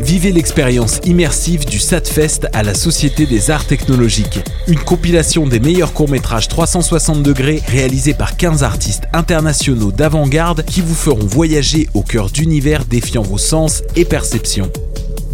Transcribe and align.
Vivez 0.00 0.32
l'expérience 0.32 1.00
immersive 1.04 1.64
du 1.64 1.78
SATFest 1.78 2.48
à 2.52 2.62
la 2.62 2.74
Société 2.74 3.26
des 3.26 3.50
Arts 3.50 3.66
Technologiques. 3.66 4.40
Une 4.66 4.78
compilation 4.78 5.46
des 5.46 5.60
meilleurs 5.60 5.92
courts-métrages 5.92 6.48
360 6.48 7.22
degrés 7.22 7.62
réalisés 7.68 8.14
par 8.14 8.36
15 8.36 8.62
artistes 8.64 9.04
internationaux 9.12 9.92
d'avant-garde 9.92 10.64
qui 10.64 10.80
vous 10.80 10.94
feront 10.94 11.26
voyager 11.26 11.88
au 11.94 12.02
cœur 12.02 12.30
d'univers 12.30 12.84
défiant 12.84 13.22
vos 13.22 13.38
sens 13.38 13.82
et 13.96 14.04
perceptions. 14.04 14.70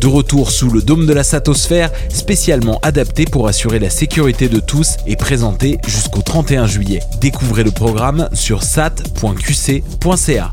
De 0.01 0.07
retour 0.07 0.51
sous 0.51 0.71
le 0.71 0.81
dôme 0.81 1.07
de 1.07 1.13
la 1.13 1.25
Satosphère, 1.25 1.91
spécialement 2.09 2.79
adapté 2.83 3.27
pour 3.27 3.49
assurer 3.49 3.79
la 3.79 3.91
sécurité 3.91 4.49
de 4.49 4.59
tous 4.59 4.97
et 5.07 5.17
présenté 5.17 5.79
jusqu'au 5.87 6.23
31 6.23 6.67
juillet. 6.67 7.01
Découvrez 7.21 7.65
le 7.65 7.71
programme 7.71 8.29
sur 8.33 8.63
sat.qc.ca. 8.63 10.53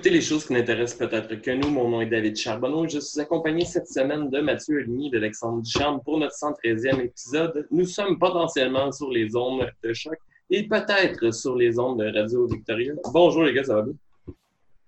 Vous 0.00 0.06
écoutez 0.06 0.16
les 0.16 0.24
choses 0.24 0.46
qui 0.46 0.54
n'intéressent 0.54 0.96
peut-être 0.96 1.42
que 1.42 1.50
nous. 1.50 1.68
Mon 1.68 1.90
nom 1.90 2.00
est 2.00 2.06
David 2.06 2.34
Charbonneau 2.34 2.86
et 2.86 2.88
je 2.88 3.00
suis 3.00 3.20
accompagné 3.20 3.66
cette 3.66 3.86
semaine 3.86 4.30
de 4.30 4.40
Mathieu 4.40 4.78
Ligny 4.78 5.08
et 5.08 5.10
d'Alexandre 5.10 5.60
Ducharme 5.60 6.00
pour 6.02 6.18
notre 6.18 6.34
113e 6.36 7.02
épisode. 7.02 7.66
Nous 7.70 7.84
sommes 7.84 8.18
potentiellement 8.18 8.90
sur 8.92 9.10
les 9.10 9.36
ondes 9.36 9.70
de 9.84 9.92
choc 9.92 10.16
et 10.48 10.66
peut-être 10.66 11.34
sur 11.34 11.54
les 11.54 11.78
ondes 11.78 11.98
de 11.98 12.18
Radio 12.18 12.46
Victoria. 12.46 12.94
Bonjour 13.12 13.42
les 13.42 13.52
gars, 13.52 13.64
ça 13.64 13.74
va 13.74 13.82
bien? 13.82 13.92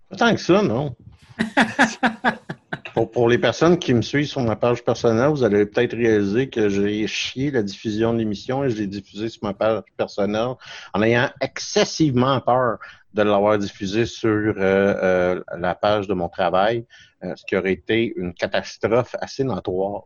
Pas 0.09 0.17
tant 0.17 0.35
que 0.35 0.41
ça, 0.41 0.63
non. 0.63 0.97
pour, 2.95 3.11
pour 3.11 3.29
les 3.29 3.37
personnes 3.37 3.79
qui 3.79 3.93
me 3.93 4.01
suivent 4.01 4.29
sur 4.29 4.41
ma 4.41 4.57
page 4.57 4.83
personnelle, 4.83 5.29
vous 5.29 5.45
allez 5.45 5.67
peut-être 5.67 5.95
réaliser 5.95 6.49
que 6.49 6.71
j'ai 6.71 7.07
chié 7.07 7.51
la 7.51 7.63
diffusion 7.63 8.15
de 8.15 8.19
l'émission 8.19 8.65
et 8.65 8.71
je 8.71 8.79
l'ai 8.79 8.87
diffusée 8.87 9.29
sur 9.29 9.45
ma 9.45 9.53
page 9.53 9.83
personnelle 9.99 10.55
en 10.95 11.03
ayant 11.03 11.29
excessivement 11.43 12.41
peur 12.41 12.79
de 13.15 13.23
l'avoir 13.23 13.59
diffusée 13.59 14.07
sur 14.07 14.31
euh, 14.31 14.55
euh, 14.57 15.43
la 15.59 15.75
page 15.75 16.07
de 16.09 16.15
mon 16.15 16.29
travail, 16.29 16.87
euh, 17.25 17.35
ce 17.37 17.45
qui 17.47 17.57
aurait 17.57 17.73
été 17.73 18.13
une 18.17 18.33
catastrophe 18.35 19.15
assez 19.21 19.45
notoire. 19.45 20.03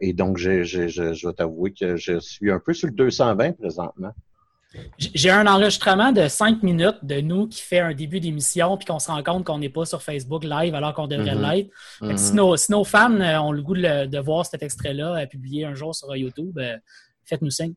Et 0.00 0.12
donc, 0.12 0.36
j'ai- 0.36 0.64
j'ai- 0.64 0.88
je, 0.88 1.12
je 1.14 1.28
vais 1.28 1.32
t'avouer 1.32 1.72
que 1.72 1.94
je 1.96 2.18
suis 2.18 2.50
un 2.50 2.58
peu 2.58 2.74
sur 2.74 2.88
le 2.88 2.94
220 2.94 3.52
présentement. 3.56 4.10
J'ai 4.98 5.30
un 5.30 5.46
enregistrement 5.46 6.10
de 6.10 6.26
cinq 6.26 6.62
minutes 6.64 6.98
de 7.02 7.20
nous 7.20 7.46
qui 7.46 7.60
fait 7.60 7.78
un 7.78 7.94
début 7.94 8.18
d'émission 8.18 8.76
puis 8.76 8.86
qu'on 8.86 8.98
se 8.98 9.08
rend 9.10 9.22
compte 9.22 9.44
qu'on 9.44 9.58
n'est 9.58 9.68
pas 9.68 9.84
sur 9.84 10.02
Facebook 10.02 10.42
live 10.44 10.74
alors 10.74 10.92
qu'on 10.94 11.06
devrait 11.06 11.36
Mhm. 11.36 11.42
l'être. 11.42 11.70
Mhm. 12.00 12.16
Si, 12.16 12.34
nos, 12.34 12.56
si 12.56 12.72
nos 12.72 12.82
fans 12.82 13.20
ont 13.44 13.52
le 13.52 13.62
goût 13.62 13.74
de, 13.76 14.18
voir 14.18 14.44
cet 14.44 14.62
extrait-là 14.64 15.24
publié 15.28 15.64
un 15.66 15.74
jour 15.74 15.94
sur 15.94 16.14
YouTube, 16.16 16.58
faites-nous 17.24 17.50
signe. 17.50 17.74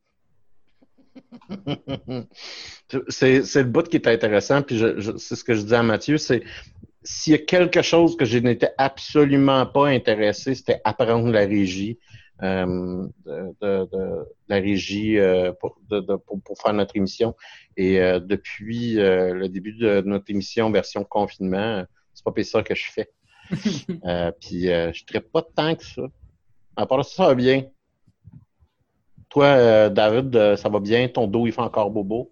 c'est 3.09 3.55
le 3.55 3.63
bout 3.63 3.87
qui 3.87 3.97
est 3.97 4.07
intéressant, 4.07 4.61
puis 4.61 4.77
je, 4.77 4.99
je- 4.99 5.17
c'est 5.17 5.35
ce 5.35 5.43
que 5.43 5.53
je 5.53 5.61
dis 5.61 5.75
à 5.75 5.83
Mathieu, 5.83 6.17
c'est 6.17 6.43
s'il 7.03 7.31
y 7.31 7.35
a 7.35 7.39
quelque 7.39 7.81
chose 7.81 8.15
que 8.15 8.25
je 8.25 8.37
n'étais 8.37 8.71
absolument 8.77 9.65
pas 9.65 9.87
intéressé, 9.87 10.55
c'était 10.55 10.79
apprendre 10.85 11.29
la 11.31 11.41
régie, 11.41 11.99
euh, 12.41 13.07
de, 13.25 13.55
de- 13.61 13.89
de- 13.91 14.25
la 14.47 14.55
régie 14.57 15.17
euh, 15.19 15.51
pour, 15.59 15.77
faire 16.61 16.73
notre 16.73 16.95
émission. 16.95 17.35
Et 17.77 17.99
euh, 17.99 18.19
depuis 18.19 18.93
le 18.95 19.47
début 19.47 19.73
de 19.73 20.01
notre 20.05 20.29
émission 20.29 20.71
version 20.71 21.03
confinement, 21.03 21.83
c'est 22.13 22.23
pas 22.23 22.43
ça 22.43 22.63
que 22.63 22.75
je 22.75 22.85
fais. 22.91 23.09
Puis 24.39 24.63
je 24.63 25.03
ne 25.13 25.19
pas 25.19 25.41
tant 25.55 25.75
que 25.75 25.83
ça. 25.85 26.03
À 26.75 26.85
part 26.85 27.03
ça, 27.05 27.15
ça 27.15 27.27
va 27.27 27.35
bien. 27.35 27.65
Toi, 29.33 29.45
euh, 29.47 29.89
David, 29.89 30.33
euh, 30.35 30.55
ça 30.55 30.69
va 30.69 30.79
bien? 30.79 31.07
Ton 31.09 31.27
dos, 31.27 31.45
il 31.47 31.51
fait 31.53 31.59
encore 31.61 31.89
bobo? 31.91 32.31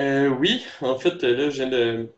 Euh, 0.00 0.28
oui, 0.28 0.64
en 0.80 0.98
fait, 0.98 1.22
euh, 1.24 1.36
là, 1.36 1.50
je 1.50 1.56
viens 1.62 1.68
de. 1.68 2.14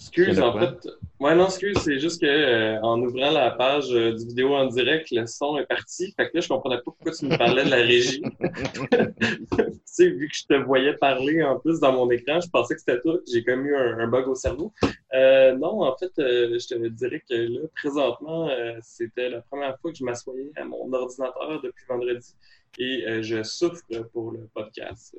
Excuse, 0.00 0.40
en 0.40 0.58
fait. 0.58 0.88
Ouais, 1.20 1.34
non, 1.34 1.44
excuse, 1.44 1.76
c'est 1.76 1.98
juste 1.98 2.22
que 2.22 2.26
euh, 2.26 2.80
en 2.80 2.98
ouvrant 3.02 3.30
la 3.30 3.50
page 3.50 3.92
euh, 3.92 4.14
du 4.14 4.28
vidéo 4.28 4.54
en 4.54 4.66
direct, 4.66 5.10
le 5.10 5.26
son 5.26 5.58
est 5.58 5.66
parti. 5.66 6.14
Fait 6.16 6.30
que 6.30 6.36
là, 6.36 6.40
je 6.40 6.48
comprenais 6.48 6.76
pas 6.76 6.84
pourquoi 6.84 7.12
tu 7.12 7.26
me 7.26 7.36
parlais 7.36 7.64
de 7.64 7.68
la 7.68 7.76
régie. 7.76 8.22
tu 8.90 9.70
sais, 9.84 10.08
vu 10.08 10.28
que 10.28 10.34
je 10.34 10.46
te 10.46 10.54
voyais 10.54 10.94
parler 10.94 11.42
en 11.42 11.58
plus 11.58 11.80
dans 11.80 11.92
mon 11.92 12.10
écran, 12.10 12.40
je 12.40 12.48
pensais 12.48 12.74
que 12.74 12.80
c'était 12.80 12.98
toi. 13.00 13.18
J'ai 13.30 13.44
comme 13.44 13.66
eu 13.66 13.76
un, 13.76 13.98
un 13.98 14.08
bug 14.08 14.28
au 14.28 14.34
cerveau. 14.34 14.72
Euh, 15.12 15.54
non, 15.56 15.82
en 15.82 15.94
fait, 15.98 16.12
je 16.16 16.66
te 16.66 16.88
dirais 16.88 17.22
que 17.28 17.34
là, 17.34 17.60
présentement, 17.74 18.48
c'était 18.80 19.28
la 19.28 19.42
première 19.42 19.78
fois 19.80 19.92
que 19.92 19.98
je 19.98 20.04
m'assoyais 20.04 20.50
à 20.56 20.64
mon 20.64 20.90
ordinateur 20.90 21.60
depuis 21.62 21.84
vendredi 21.86 22.34
et 22.78 23.22
je 23.22 23.42
souffre 23.42 23.82
pour 24.14 24.32
le 24.32 24.48
podcast. 24.54 25.14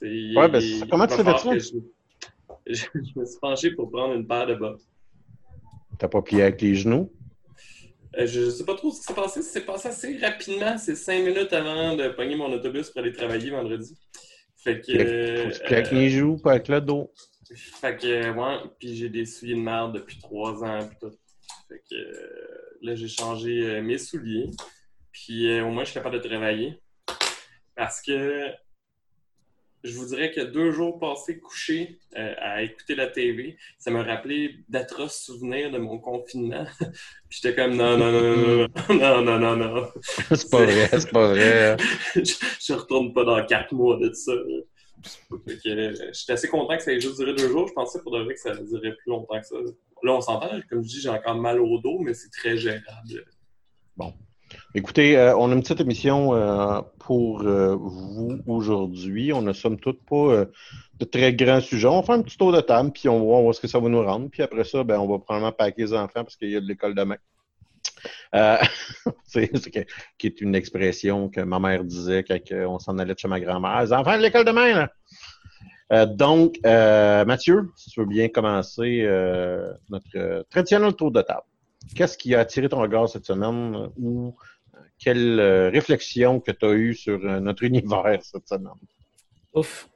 Ouais, 0.00 0.48
ben, 0.48 0.62
comment 0.88 1.06
tu 1.08 1.16
fais 1.16 1.58
ça? 1.58 1.76
Je, 2.66 2.74
je, 2.74 2.86
je 2.94 3.18
me 3.18 3.24
suis 3.24 3.38
penché 3.40 3.70
pour 3.72 3.90
prendre 3.90 4.14
une 4.14 4.26
paire 4.26 4.46
de 4.46 4.54
bottes. 4.54 4.82
T'as 5.98 6.08
pas 6.08 6.22
plié 6.22 6.42
avec 6.42 6.60
les 6.60 6.74
genoux? 6.74 7.10
Euh, 8.18 8.26
je 8.26 8.50
sais 8.50 8.64
pas 8.64 8.74
trop 8.74 8.90
ce 8.90 9.00
qui 9.00 9.06
s'est 9.06 9.14
passé. 9.14 9.42
C'est 9.42 9.64
passé 9.64 9.88
assez 9.88 10.18
rapidement. 10.18 10.78
C'est 10.78 10.94
cinq 10.94 11.24
minutes 11.24 11.52
avant 11.52 11.96
de 11.96 12.08
pogner 12.08 12.36
mon 12.36 12.52
autobus 12.52 12.90
pour 12.90 13.00
aller 13.00 13.12
travailler 13.12 13.50
vendredi. 13.50 13.96
Fait 14.56 14.80
que. 14.80 14.92
Faut 14.92 14.98
euh, 14.98 15.48
que 15.48 15.54
tu 15.54 15.60
plies 15.60 15.74
avec 15.74 15.90
les 15.92 16.10
genoux, 16.10 16.36
pas 16.38 16.52
avec 16.52 16.68
le 16.68 16.80
dos. 16.80 17.12
Fait 17.80 17.96
que, 17.96 18.30
ouais, 18.30 18.70
puis 18.78 18.96
j'ai 18.96 19.08
des 19.08 19.24
souliers 19.24 19.54
de 19.54 19.60
merde 19.60 19.94
depuis 19.94 20.18
trois 20.18 20.64
ans, 20.64 20.80
puis 20.80 20.96
tout. 21.00 21.16
Fait 21.68 21.82
que, 21.88 21.94
euh, 21.94 22.78
là, 22.82 22.94
j'ai 22.96 23.06
changé 23.06 23.64
euh, 23.64 23.82
mes 23.82 23.98
souliers, 23.98 24.50
puis 25.12 25.60
au 25.60 25.70
moins, 25.70 25.84
je 25.84 25.90
suis 25.90 25.94
capable 25.94 26.20
de 26.20 26.28
travailler. 26.28 26.80
Parce 27.76 28.02
que 28.02 28.50
je 29.86 29.96
vous 29.96 30.06
dirais 30.06 30.32
que 30.32 30.40
deux 30.40 30.72
jours 30.72 30.98
passés 30.98 31.38
couché 31.38 31.98
euh, 32.16 32.34
à 32.38 32.62
écouter 32.62 32.94
la 32.94 33.06
TV, 33.06 33.56
ça 33.78 33.90
m'a 33.90 34.02
rappelé 34.02 34.56
d'atroces 34.68 35.20
souvenirs 35.20 35.70
de 35.70 35.78
mon 35.78 35.98
confinement. 35.98 36.66
Puis 37.28 37.40
j'étais 37.40 37.54
comme 37.54 37.76
non, 37.76 37.96
non, 37.96 38.10
non, 38.10 38.68
non, 38.88 39.22
non, 39.22 39.22
non, 39.22 39.38
non, 39.38 39.56
non. 39.56 39.88
c'est 40.34 40.50
pas 40.50 40.64
vrai, 40.64 40.88
c'est 40.92 41.10
pas 41.10 41.28
vrai. 41.28 41.76
je, 42.14 42.34
je 42.60 42.72
retourne 42.72 43.12
pas 43.12 43.24
dans 43.24 43.44
quatre 43.46 43.72
mois 43.72 43.96
de 43.96 44.12
ça. 44.12 44.32
Euh, 44.32 45.94
j'étais 46.12 46.32
assez 46.32 46.48
content 46.48 46.76
que 46.76 46.82
ça 46.82 46.92
ait 46.92 47.00
juste 47.00 47.16
duré 47.18 47.34
deux 47.34 47.48
jours. 47.48 47.68
Je 47.68 47.72
pensais 47.72 48.00
pour 48.02 48.12
de 48.12 48.24
vrai 48.24 48.34
que 48.34 48.40
ça 48.40 48.54
durerait 48.56 48.96
plus 48.96 49.10
longtemps 49.10 49.40
que 49.40 49.46
ça. 49.46 49.56
Là, 50.02 50.12
on 50.12 50.20
s'entend, 50.20 50.50
comme 50.68 50.82
je 50.82 50.88
dis, 50.88 51.00
j'ai 51.00 51.08
encore 51.08 51.36
mal 51.36 51.60
au 51.60 51.78
dos, 51.78 51.98
mais 52.00 52.14
c'est 52.14 52.30
très 52.30 52.56
gérable. 52.56 53.24
Bon. 53.96 54.12
Écoutez, 54.74 55.16
euh, 55.16 55.36
on 55.36 55.50
a 55.50 55.54
une 55.54 55.62
petite 55.62 55.80
émission 55.80 56.34
euh, 56.34 56.80
pour 57.06 57.42
vous 57.42 58.40
aujourd'hui. 58.46 59.32
On 59.32 59.42
ne 59.42 59.52
somme 59.52 59.78
toutes 59.78 60.04
pas 60.04 60.44
de 60.98 61.04
très 61.04 61.32
grands 61.32 61.60
sujets. 61.60 61.86
On 61.86 62.02
faire 62.02 62.16
un 62.16 62.22
petit 62.22 62.36
tour 62.36 62.52
de 62.52 62.60
table, 62.60 62.90
puis 62.92 63.08
on 63.08 63.18
va 63.18 63.40
voir 63.40 63.54
ce 63.54 63.60
que 63.60 63.68
ça 63.68 63.78
va 63.78 63.88
nous 63.88 64.02
rendre. 64.02 64.28
Puis 64.28 64.42
après 64.42 64.64
ça, 64.64 64.82
ben, 64.84 64.98
on 64.98 65.06
va 65.06 65.18
probablement 65.18 65.52
paquer 65.52 65.82
les 65.82 65.94
enfants 65.94 66.24
parce 66.24 66.36
qu'il 66.36 66.50
y 66.50 66.56
a 66.56 66.60
de 66.60 66.66
l'école 66.66 66.94
demain. 66.94 67.16
Euh, 68.34 68.58
c'est, 69.24 69.50
qui 70.18 70.26
est 70.26 70.40
une 70.40 70.54
expression 70.54 71.28
que 71.28 71.40
ma 71.40 71.58
mère 71.58 71.84
disait 71.84 72.24
quand 72.24 72.38
on 72.66 72.78
s'en 72.78 72.98
allait 72.98 73.14
de 73.14 73.18
chez 73.18 73.28
ma 73.28 73.40
grand-mère. 73.40 73.82
Les 73.82 73.92
enfants 73.92 74.16
de 74.16 74.22
l'école 74.22 74.44
demain, 74.44 74.74
là! 74.74 74.90
Euh, 75.92 76.06
donc, 76.06 76.58
euh, 76.66 77.24
Mathieu, 77.24 77.70
si 77.76 77.90
tu 77.90 78.00
veux 78.00 78.06
bien 78.06 78.28
commencer 78.28 79.02
euh, 79.02 79.72
notre 79.88 80.44
traditionnel 80.50 80.94
tour 80.94 81.12
de 81.12 81.22
table. 81.22 81.42
Qu'est-ce 81.94 82.18
qui 82.18 82.34
a 82.34 82.40
attiré 82.40 82.68
ton 82.68 82.80
regard 82.80 83.08
cette 83.08 83.24
semaine 83.24 83.88
quelle 84.98 85.40
réflexion 85.72 86.40
que 86.40 86.50
tu 86.52 86.66
as 86.66 86.72
eue 86.72 86.94
sur 86.94 87.18
notre 87.18 87.62
univers 87.64 88.18
cette 88.22 88.48
semaine? 88.48 88.72
Ouf. 89.54 89.88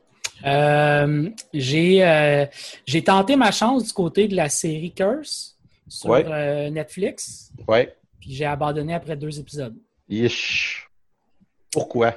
j'ai, 1.52 2.46
j'ai 2.86 3.04
tenté 3.04 3.36
ma 3.36 3.50
chance 3.52 3.86
du 3.86 3.92
côté 3.92 4.28
de 4.28 4.36
la 4.36 4.48
série 4.48 4.92
Curse 4.92 5.58
sur 5.88 6.10
Netflix. 6.70 7.52
Ouais. 7.66 7.94
Puis 8.20 8.34
j'ai 8.34 8.44
abandonné 8.44 8.94
après 8.94 9.16
deux 9.16 9.38
épisodes. 9.38 9.76
Yish. 10.08 10.88
Pourquoi? 11.72 12.14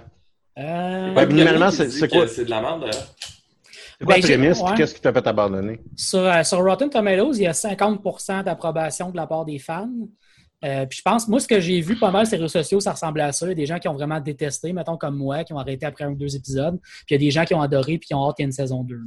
Euh... 0.57 1.13
Ouais, 1.13 1.71
c'est 1.71 2.07
quoi? 2.09 2.27
C'est 2.27 2.45
de 2.45 2.49
la 2.49 2.61
merde, 2.61 2.89
C'est 2.91 4.05
quoi 4.05 4.15
ben, 4.15 4.21
la 4.21 4.27
prémisse? 4.27 4.61
Qu'est-ce 4.75 4.93
qui 4.95 5.01
t'a 5.01 5.13
fait 5.13 5.25
abandonner? 5.25 5.79
Sur, 5.95 6.19
euh, 6.19 6.43
sur, 6.43 6.63
Rotten 6.63 6.89
Tomatoes, 6.89 7.37
il 7.37 7.43
y 7.43 7.47
a 7.47 7.51
50% 7.51 8.43
d'approbation 8.43 9.09
de 9.09 9.15
la 9.15 9.27
part 9.27 9.45
des 9.45 9.59
fans. 9.59 9.89
Euh, 10.63 10.85
puis 10.85 10.99
je 10.99 11.01
pense, 11.01 11.27
moi, 11.27 11.39
ce 11.39 11.47
que 11.47 11.59
j'ai 11.59 11.81
vu 11.81 11.97
pas 11.97 12.11
mal 12.11 12.25
sur 12.25 12.37
les 12.37 12.43
réseaux 12.43 12.59
sociaux, 12.59 12.79
ça 12.79 12.93
ressemblait 12.93 13.23
à 13.23 13.31
ça. 13.31 13.45
Il 13.45 13.49
y 13.49 13.51
a 13.51 13.55
des 13.55 13.65
gens 13.65 13.79
qui 13.79 13.87
ont 13.87 13.93
vraiment 13.93 14.19
détesté, 14.19 14.71
mettons 14.71 14.97
comme 14.97 15.17
moi, 15.17 15.43
qui 15.43 15.53
ont 15.53 15.59
arrêté 15.59 15.85
après 15.85 16.05
un 16.05 16.11
ou 16.11 16.15
deux 16.15 16.35
épisodes. 16.35 16.79
Puis 16.79 17.07
il 17.09 17.13
y 17.13 17.15
a 17.15 17.19
des 17.19 17.31
gens 17.31 17.43
qui 17.45 17.53
ont 17.53 17.61
adoré 17.61 17.97
puis 17.97 18.07
qui 18.07 18.13
ont 18.13 18.27
hâte 18.27 18.37
qu'il 18.37 18.43
y 18.43 18.45
ait 18.45 18.49
une 18.49 18.53
saison 18.53 18.83
2. 18.83 18.99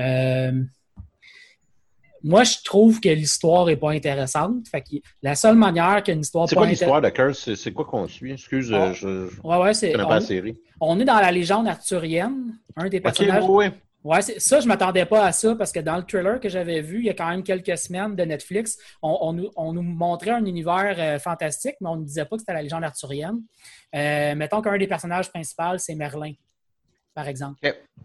Euh, 0.00 0.62
moi, 2.24 2.44
je 2.44 2.56
trouve 2.64 3.00
que 3.00 3.08
l'histoire 3.08 3.66
n'est 3.66 3.76
pas 3.76 3.92
intéressante. 3.92 4.68
Fait 4.68 4.80
que 4.80 4.96
la 5.22 5.34
seule 5.34 5.56
manière 5.56 6.02
qu'une 6.02 6.20
histoire 6.20 6.48
C'est 6.48 6.56
quoi 6.56 6.66
l'histoire 6.66 7.00
de 7.00 7.08
Curse? 7.08 7.54
C'est 7.54 7.72
quoi 7.72 7.84
qu'on 7.84 8.06
suit? 8.06 8.32
Excuse, 8.32 8.72
ah. 8.72 8.92
je, 8.92 9.28
ouais, 9.42 9.56
ouais, 9.58 9.74
c'est, 9.74 9.92
pas 9.92 10.08
la 10.08 10.20
série. 10.20 10.56
On 10.80 10.98
est 10.98 11.04
dans 11.04 11.18
la 11.18 11.30
légende 11.30 11.68
arthurienne. 11.68 12.58
Un 12.76 12.88
des 12.88 13.00
personnages. 13.00 13.42
Okay, 13.42 13.52
ouais, 13.52 13.72
ouais. 14.04 14.22
ça, 14.22 14.60
je 14.60 14.64
ne 14.64 14.68
m'attendais 14.68 15.04
pas 15.06 15.24
à 15.24 15.32
ça 15.32 15.54
parce 15.54 15.72
que 15.72 15.80
dans 15.80 15.96
le 15.96 16.04
trailer 16.04 16.40
que 16.40 16.48
j'avais 16.48 16.80
vu 16.80 16.98
il 16.98 17.06
y 17.06 17.10
a 17.10 17.14
quand 17.14 17.28
même 17.28 17.42
quelques 17.42 17.76
semaines 17.78 18.16
de 18.16 18.22
Netflix, 18.24 18.78
on, 19.02 19.32
nous 19.32 19.82
montrait 19.82 20.30
un 20.30 20.44
univers 20.44 20.96
euh, 20.98 21.18
fantastique, 21.18 21.76
mais 21.80 21.88
on 21.88 21.96
ne 21.96 22.04
disait 22.04 22.24
pas 22.24 22.36
que 22.36 22.40
c'était 22.40 22.54
la 22.54 22.62
légende 22.62 22.84
arthurienne. 22.84 23.40
Euh, 23.94 24.34
mettons 24.34 24.62
qu'un 24.62 24.78
des 24.78 24.86
personnages 24.86 25.30
principaux, 25.30 25.78
c'est 25.78 25.94
Merlin 25.94 26.32
par 27.14 27.28
exemple. 27.28 27.60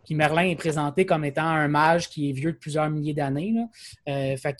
Puis 0.05 0.15
Merlin 0.15 0.49
est 0.49 0.55
présenté 0.55 1.05
comme 1.05 1.23
étant 1.25 1.45
un 1.45 1.67
mage 1.67 2.09
qui 2.09 2.29
est 2.29 2.33
vieux 2.33 2.51
de 2.51 2.57
plusieurs 2.57 2.89
milliers 2.89 3.13
d'années. 3.13 3.55
Euh, 4.07 4.35
fait 4.37 4.55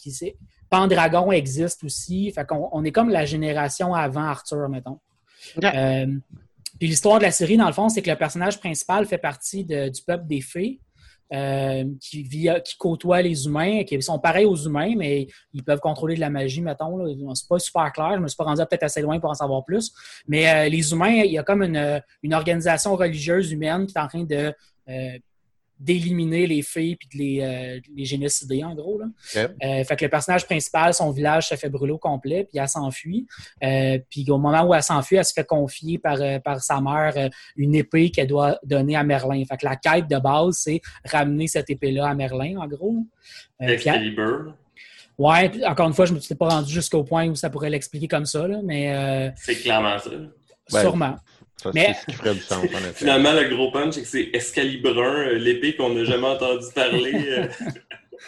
Pendragon 0.69 1.31
existe 1.31 1.83
aussi. 1.83 2.31
Fait 2.31 2.45
qu'on 2.45 2.69
on 2.71 2.83
est 2.83 2.91
comme 2.91 3.09
la 3.09 3.25
génération 3.25 3.93
avant 3.93 4.23
Arthur, 4.23 4.69
mettons. 4.69 4.99
Euh, 5.63 6.07
puis 6.79 6.87
l'histoire 6.87 7.19
de 7.19 7.23
la 7.23 7.31
série, 7.31 7.57
dans 7.57 7.67
le 7.67 7.73
fond, 7.73 7.89
c'est 7.89 8.01
que 8.01 8.09
le 8.09 8.17
personnage 8.17 8.59
principal 8.59 9.05
fait 9.05 9.17
partie 9.17 9.63
du 9.63 10.01
peuple 10.05 10.27
des 10.27 10.41
fées. 10.41 10.79
Euh, 11.33 11.83
qui, 11.99 12.23
vit, 12.23 12.49
qui 12.63 12.77
côtoient 12.77 13.21
les 13.21 13.45
humains, 13.45 13.83
qui 13.83 14.01
sont 14.01 14.17
pareils 14.17 14.45
aux 14.45 14.55
humains, 14.55 14.93
mais 14.95 15.27
ils 15.53 15.61
peuvent 15.61 15.81
contrôler 15.81 16.15
de 16.15 16.21
la 16.21 16.29
magie, 16.29 16.61
mettons. 16.61 17.05
C'est 17.35 17.49
pas 17.49 17.59
super 17.59 17.91
clair. 17.91 18.13
Je 18.15 18.21
me 18.21 18.27
suis 18.29 18.37
pas 18.37 18.45
rendu 18.45 18.61
peut-être 18.61 18.83
assez 18.83 19.01
loin 19.01 19.19
pour 19.19 19.29
en 19.29 19.33
savoir 19.33 19.65
plus. 19.65 19.91
Mais 20.25 20.47
euh, 20.47 20.69
les 20.69 20.91
humains, 20.93 21.23
il 21.25 21.31
y 21.31 21.37
a 21.37 21.43
comme 21.43 21.63
une, 21.63 22.01
une, 22.23 22.33
organisation 22.33 22.95
religieuse 22.95 23.51
humaine 23.51 23.87
qui 23.87 23.97
est 23.97 24.01
en 24.01 24.07
train 24.07 24.23
de 24.23 24.53
euh, 24.89 25.17
d'éliminer 25.79 26.47
les 26.47 26.61
filles 26.61 26.95
puis 26.95 27.07
de 27.13 27.17
les, 27.17 27.41
euh, 27.41 27.79
les 27.95 28.05
génocider, 28.05 28.63
en 28.63 28.73
gros. 28.73 28.99
Là. 28.99 29.05
Euh, 29.35 29.83
fait 29.83 29.95
que 29.95 30.05
le 30.05 30.09
personnage 30.09 30.45
principal, 30.45 30.93
son 30.93 31.11
village 31.11 31.49
se 31.49 31.55
fait 31.55 31.69
brûler 31.69 31.93
au 31.93 31.97
complet, 31.97 32.47
puis 32.49 32.59
elle 32.59 32.67
s'enfuit. 32.67 33.27
Euh, 33.63 33.99
puis 34.09 34.25
au 34.29 34.37
moment 34.37 34.63
où 34.63 34.73
elle 34.73 34.83
s'enfuit, 34.83 35.17
elle 35.17 35.25
se 35.25 35.33
fait 35.33 35.45
confier 35.45 35.97
par, 35.97 36.17
par 36.43 36.61
sa 36.61 36.81
mère 36.81 37.29
une 37.55 37.75
épée 37.75 38.09
qu'elle 38.09 38.27
doit 38.27 38.57
donner 38.63 38.95
à 38.95 39.03
Merlin. 39.03 39.43
Fait 39.45 39.57
que 39.57 39.65
la 39.65 39.75
quête 39.75 40.07
de 40.07 40.17
base, 40.17 40.57
c'est 40.57 40.81
ramener 41.05 41.47
cette 41.47 41.69
épée-là 41.69 42.07
à 42.07 42.15
Merlin, 42.15 42.57
en 42.57 42.67
gros. 42.67 42.95
Excalibur. 43.59 44.53
Ouais, 45.17 45.51
encore 45.65 45.87
une 45.87 45.93
fois, 45.93 46.05
je 46.05 46.11
ne 46.11 46.17
me 46.17 46.21
suis 46.21 46.35
pas 46.35 46.47
rendu 46.47 46.71
jusqu'au 46.71 47.03
point 47.03 47.27
où 47.27 47.35
ça 47.35 47.49
pourrait 47.49 47.71
l'expliquer 47.71 48.07
comme 48.07 48.25
ça, 48.25 48.47
là, 48.47 48.59
mais... 48.63 49.33
C'est 49.35 49.55
clairement 49.55 49.97
ça. 49.99 50.11
Sûrement. 50.69 51.15
Ça, 51.61 51.71
mais... 51.73 51.95
ce 52.01 52.05
qui 52.05 52.13
ferait 52.13 52.35
du 52.35 52.41
sens, 52.41 52.63
en 52.63 52.77
effet. 52.77 52.93
Finalement, 52.93 53.33
le 53.33 53.55
gros 53.55 53.71
punch, 53.71 53.95
c'est 53.95 54.01
que 54.01 54.07
c'est 54.07 54.29
Excalibur 54.33 54.97
euh, 54.97 55.33
l'épée 55.33 55.75
qu'on 55.75 55.93
n'a 55.93 56.03
jamais 56.03 56.27
entendu 56.27 56.65
parler. 56.73 57.13
Euh. 57.15 57.47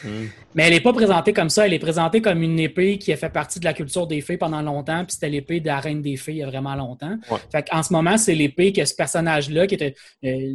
Hmm. 0.04 0.28
Mais 0.54 0.68
elle 0.68 0.74
n'est 0.74 0.82
pas 0.82 0.94
présentée 0.94 1.34
comme 1.34 1.50
ça. 1.50 1.66
Elle 1.66 1.74
est 1.74 1.80
présentée 1.80 2.22
comme 2.22 2.44
une 2.44 2.60
épée 2.60 3.00
qui 3.00 3.12
a 3.12 3.18
fait 3.18 3.32
partie 3.32 3.60
de 3.60 3.66
la 3.66 3.74
culture 3.74 4.06
des 4.06 4.22
fées 4.22 4.38
pendant 4.38 4.62
longtemps, 4.62 5.04
puis 5.04 5.14
c'était 5.14 5.30
l'épée 5.30 5.62
de 5.62 5.66
la 5.66 5.80
reine 5.80 6.04
des 6.04 6.16
fées 6.16 6.34
il 6.34 6.38
y 6.38 6.44
a 6.44 6.46
vraiment 6.46 6.76
longtemps. 6.76 7.18
Fait 7.52 7.66
en 7.72 7.82
ce 7.82 7.92
moment, 7.92 8.16
c'est 8.16 8.36
l'épée 8.36 8.72
que 8.72 8.86
ce 8.86 8.94
personnage-là, 8.94 9.66
qui 9.66 9.74
était. 9.74 9.96
Euh, 10.24 10.54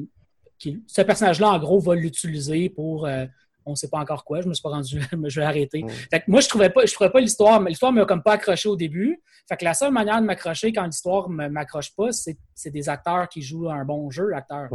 ce 0.87 1.03
personnage-là, 1.03 1.51
en 1.51 1.59
gros, 1.59 1.81
va 1.81 1.97
l'utiliser 1.97 2.69
pour 2.69 3.09
on 3.67 3.71
ne 3.71 3.77
sait 3.77 3.89
pas 3.89 3.99
encore 3.99 4.25
quoi, 4.25 4.41
je 4.41 4.49
me 4.49 4.55
suis 4.55 4.63
pas 4.63 4.71
rendu, 4.71 5.01
je 5.29 5.41
vais 5.41 5.47
arrêter. 5.47 5.85
moi, 6.29 6.41
je 6.41 6.49
trouvais 6.49 6.71
pas, 6.71 6.85
je 6.87 6.93
trouvais 6.93 7.11
pas 7.11 7.21
l'histoire, 7.21 7.63
l'histoire 7.63 7.93
m'a 7.93 8.05
comme 8.05 8.23
pas 8.23 8.33
accroché 8.33 8.69
au 8.69 8.77
début. 8.77 9.21
Fait 9.49 9.57
que 9.57 9.65
la 9.65 9.75
seule 9.75 9.93
manière 9.93 10.21
de 10.21 10.27
m'accrocher 10.27 10.73
quand 10.73 10.85
l'histoire 10.85 11.29
ne 11.29 11.49
m'accroche 11.49 11.95
pas, 11.95 12.09
c'est 12.13 12.71
des 12.71 12.89
acteurs 12.89 13.29
qui 13.29 13.43
jouent 13.43 13.69
un 13.69 13.85
bon 13.85 14.11
jeu, 14.11 14.29
l'acteur. 14.29 14.69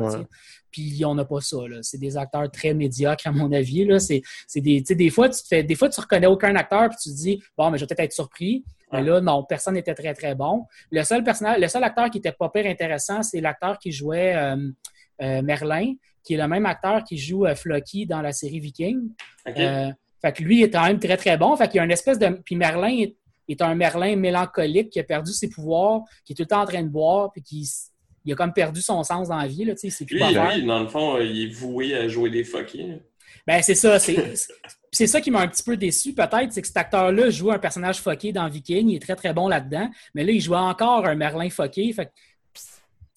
Puis 0.72 1.04
on 1.06 1.16
n'a 1.16 1.26
pas 1.26 1.42
ça. 1.42 1.58
C'est 1.82 1.98
des 1.98 2.18
acteurs 2.18 2.50
très 2.52 2.74
médiocres, 2.74 3.26
à 3.28 3.32
mon 3.32 3.52
avis. 3.52 3.88
C'est 4.00 4.62
des, 4.62 4.82
des 4.82 5.10
fois, 5.10 5.30
tu 5.30 5.42
te 5.42 5.48
fais, 5.48 5.64
des 5.64 5.76
fois, 5.76 5.90
tu 5.90 6.00
reconnais 6.00 6.28
aucun 6.28 6.56
acteur, 6.56 6.90
puis 6.90 6.98
tu 7.02 7.10
te 7.10 7.16
dis, 7.16 7.42
bon, 7.58 7.72
mais 7.72 7.78
je 7.78 7.84
vais 7.84 7.88
peut-être 7.88 8.06
être 8.06 8.14
surpris. 8.14 8.64
Mais 8.92 9.04
là, 9.04 9.22
non, 9.22 9.44
personne 9.44 9.76
n'était 9.76 9.94
très, 9.94 10.14
très 10.14 10.36
bon. 10.36 10.66
Le 10.92 11.04
seul 11.04 11.24
personnage, 11.24 11.60
le 11.60 11.68
seul 11.68 11.84
acteur 11.84 12.10
qui 12.10 12.18
était 12.18 12.32
pas 12.32 12.50
pire 12.50 12.66
intéressant, 12.66 13.22
c'est 13.22 13.40
l'acteur 13.42 13.78
qui 13.78 13.92
jouait 13.92 14.36
euh, 14.36 14.58
euh, 15.22 15.42
Merlin 15.42 15.94
qui 16.24 16.34
est 16.34 16.38
le 16.38 16.48
même 16.48 16.66
acteur 16.66 17.04
qui 17.04 17.18
joue 17.18 17.46
euh, 17.46 17.56
Flocky 17.56 18.06
dans 18.06 18.22
la 18.22 18.32
série 18.32 18.60
Viking. 18.60 19.10
Euh, 19.48 19.90
fait 20.22 20.34
que 20.34 20.44
lui 20.44 20.64
est 20.64 20.70
quand 20.70 20.86
même 20.86 21.00
très, 21.00 21.18
très 21.18 21.38
bon. 21.38 21.56
Fait 21.56 21.68
qu'il 21.68 21.78
y 21.78 21.80
a 21.80 21.84
une 21.84 21.92
espèce 21.92 22.20
de. 22.20 22.28
Puis 22.46 22.56
Merlin 22.56 23.06
est, 23.48 23.62
un 23.62 23.74
Merlin 23.74 24.16
mélancolique 24.16 24.92
qui 24.92 25.00
a 25.00 25.04
perdu 25.04 25.32
ses 25.32 25.50
pouvoirs, 25.50 26.02
qui 26.24 26.34
est 26.34 26.36
tout 26.36 26.44
le 26.44 26.48
temps 26.48 26.62
en 26.62 26.66
train 26.66 26.84
de 26.84 26.90
boire, 26.90 27.32
puis 27.32 27.42
qui 27.42 27.68
il 28.26 28.34
a 28.34 28.36
comme 28.36 28.54
perdu 28.54 28.82
son 28.82 29.02
sens 29.04 29.30
dans 29.30 29.38
la 29.38 29.48
vie. 29.48 29.66
Là, 29.66 29.74
c'est 29.76 30.06
plus 30.06 30.18
lui, 30.20 30.66
dans 30.66 30.80
le 30.80 30.88
fond, 30.88 31.16
euh, 31.16 31.24
il 31.24 31.46
est 31.46 31.54
voué 31.54 31.96
à 31.96 32.08
jouer 32.08 32.30
des 32.30 32.44
fuckers. 32.44 33.00
Ben, 33.48 33.62
c'est 33.62 33.76
ça. 33.76 33.98
C'est 34.92 35.08
ça 35.08 35.22
qui 35.22 35.32
m'a 35.32 35.42
un 35.42 35.48
petit 35.48 35.64
peu 35.64 35.78
déçu, 35.78 36.14
peut-être, 36.14 36.52
c'est 36.52 36.62
que 36.62 36.68
cet 36.68 36.78
acteur-là 36.78 37.30
joue 37.30 37.52
un 37.52 37.60
personnage 37.60 38.00
fucké 38.00 38.32
dans 38.32 38.48
Viking. 38.50 38.90
Il 38.90 38.96
est 38.96 39.00
très, 39.00 39.16
très 39.16 39.34
bon 39.34 39.48
là-dedans. 39.48 39.90
Mais 40.16 40.24
là, 40.24 40.32
il 40.32 40.42
joue 40.42 40.56
encore 40.56 41.06
un 41.06 41.16
Merlin. 41.16 41.50
Fait 41.50 42.12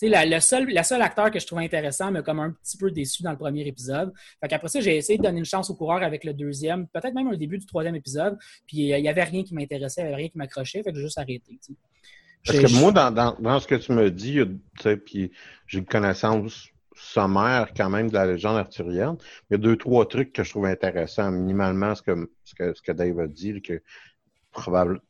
la, 0.09 0.27
le 0.27 0.41
seul, 0.41 0.69
la 0.71 0.83
seule 0.83 1.03
acteur 1.03 1.31
que 1.31 1.39
je 1.39 1.47
trouvais 1.47 1.65
intéressant 1.65 2.11
m'a 2.11 2.23
comme 2.23 2.41
un 2.41 2.51
petit 2.51 2.77
peu 2.77 2.91
déçu 2.91 3.23
dans 3.23 3.31
le 3.31 3.39
premier 3.39 3.67
épisode. 3.67 4.13
Fait 4.41 4.49
qu'après 4.49 4.69
ça, 4.69 4.81
j'ai 4.81 4.97
essayé 4.97 5.19
de 5.19 5.23
donner 5.23 5.39
une 5.39 5.45
chance 5.45 5.71
au 5.71 5.75
coureur 5.75 6.03
avec 6.03 6.25
le 6.25 6.35
deuxième, 6.35 6.87
peut-être 6.89 7.15
même 7.15 7.29
au 7.29 7.37
début 7.37 7.59
du 7.59 7.67
troisième 7.67 7.95
épisode. 7.95 8.37
Puis 8.67 8.93
euh, 8.93 8.99
il 8.99 9.03
n'y 9.03 9.09
avait 9.09 9.25
rien 9.25 9.43
qui 9.43 9.55
m'intéressait, 9.55 10.03
il 10.03 10.05
n'y 10.05 10.09
avait 10.09 10.23
rien 10.23 10.29
qui 10.29 10.39
m'accrochait. 10.39 10.83
Fait 10.83 10.91
que 10.91 10.97
j'ai 10.97 11.05
juste 11.05 11.19
arrêté. 11.19 11.59
Parce 12.45 12.59
que 12.59 12.81
moi, 12.81 12.91
dans, 12.91 13.11
dans, 13.11 13.37
dans, 13.39 13.61
ce 13.61 13.67
que 13.67 13.77
tu 13.77 13.93
me 13.93 14.11
dis, 14.11 14.41
puis 15.05 15.31
j'ai 15.67 15.79
une 15.79 15.87
connaissance 15.87 16.69
sommaire 16.95 17.73
quand 17.77 17.91
même 17.91 18.09
de 18.09 18.15
la 18.15 18.27
légende 18.27 18.59
arthurienne. 18.59 19.17
Il 19.51 19.53
y 19.53 19.57
a 19.57 19.59
deux, 19.59 19.77
trois 19.77 20.07
trucs 20.07 20.33
que 20.33 20.45
je 20.45 20.51
trouve 20.51 20.67
intéressants. 20.67 21.31
Minimalement, 21.31 21.95
ce 21.95 22.03
que, 22.03 22.31
ce 22.45 22.55
que, 22.55 22.75
ce 22.75 22.83
que 22.83 22.93
Dave 22.93 23.19
a 23.21 23.27
dit, 23.27 23.61
que 23.63 23.83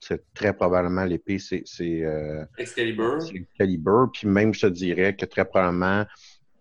c'est 0.00 0.32
très 0.34 0.52
probablement 0.52 1.04
l'épée, 1.04 1.38
c'est 1.38 1.64
euh, 1.80 2.44
Excalibur. 2.58 3.18
Excalibur. 3.34 4.10
Puis 4.12 4.28
même, 4.28 4.54
je 4.54 4.66
te 4.66 4.66
dirais 4.66 5.16
que 5.16 5.26
très 5.26 5.44
probablement 5.44 6.04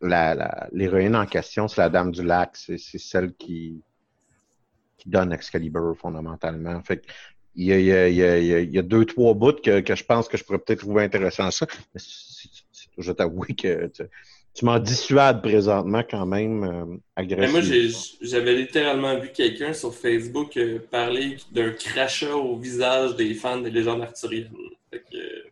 l'héroïne 0.01 1.15
en 1.15 1.25
question, 1.25 1.67
c'est 1.67 1.81
la 1.81 1.89
Dame 1.89 2.11
du 2.11 2.23
Lac. 2.23 2.55
C'est 2.55 2.77
celle 2.77 3.33
qui, 3.33 3.83
qui 4.97 5.09
donne 5.09 5.31
Excalibur 5.31 5.95
fondamentalement. 5.97 6.81
Fait 6.83 7.03
il 7.53 7.65
y, 7.65 7.73
a, 7.73 8.07
il, 8.07 8.15
y 8.15 8.23
a, 8.23 8.37
il, 8.39 8.71
y 8.71 8.79
a, 8.79 8.81
deux, 8.81 9.03
trois 9.03 9.33
bouts 9.33 9.51
que, 9.61 9.81
que 9.81 9.93
je 9.93 10.05
pense 10.05 10.29
que 10.29 10.37
je 10.37 10.43
pourrais 10.45 10.59
peut-être 10.59 10.79
trouver 10.79 11.03
intéressant 11.03 11.51
ça. 11.51 11.67
Mais 11.93 11.99
je 12.97 13.11
t'avoue 13.11 13.45
que 13.57 13.91
Tu 14.53 14.65
m'en 14.65 14.79
dissuades 14.79 15.41
présentement 15.41 16.03
quand 16.09 16.25
même 16.25 16.63
euh, 16.63 16.97
agressif. 17.15 17.51
moi, 17.51 17.61
j'avais 18.21 18.53
littéralement 18.53 19.17
vu 19.17 19.29
quelqu'un 19.33 19.73
sur 19.73 19.95
Facebook 19.95 20.57
euh, 20.57 20.79
parler 20.91 21.37
d'un 21.51 21.71
crachat 21.71 22.35
au 22.35 22.57
visage 22.57 23.15
des 23.15 23.33
fans 23.33 23.61
des 23.61 23.71
légendes 23.71 24.01
arthuriennes. 24.01 24.51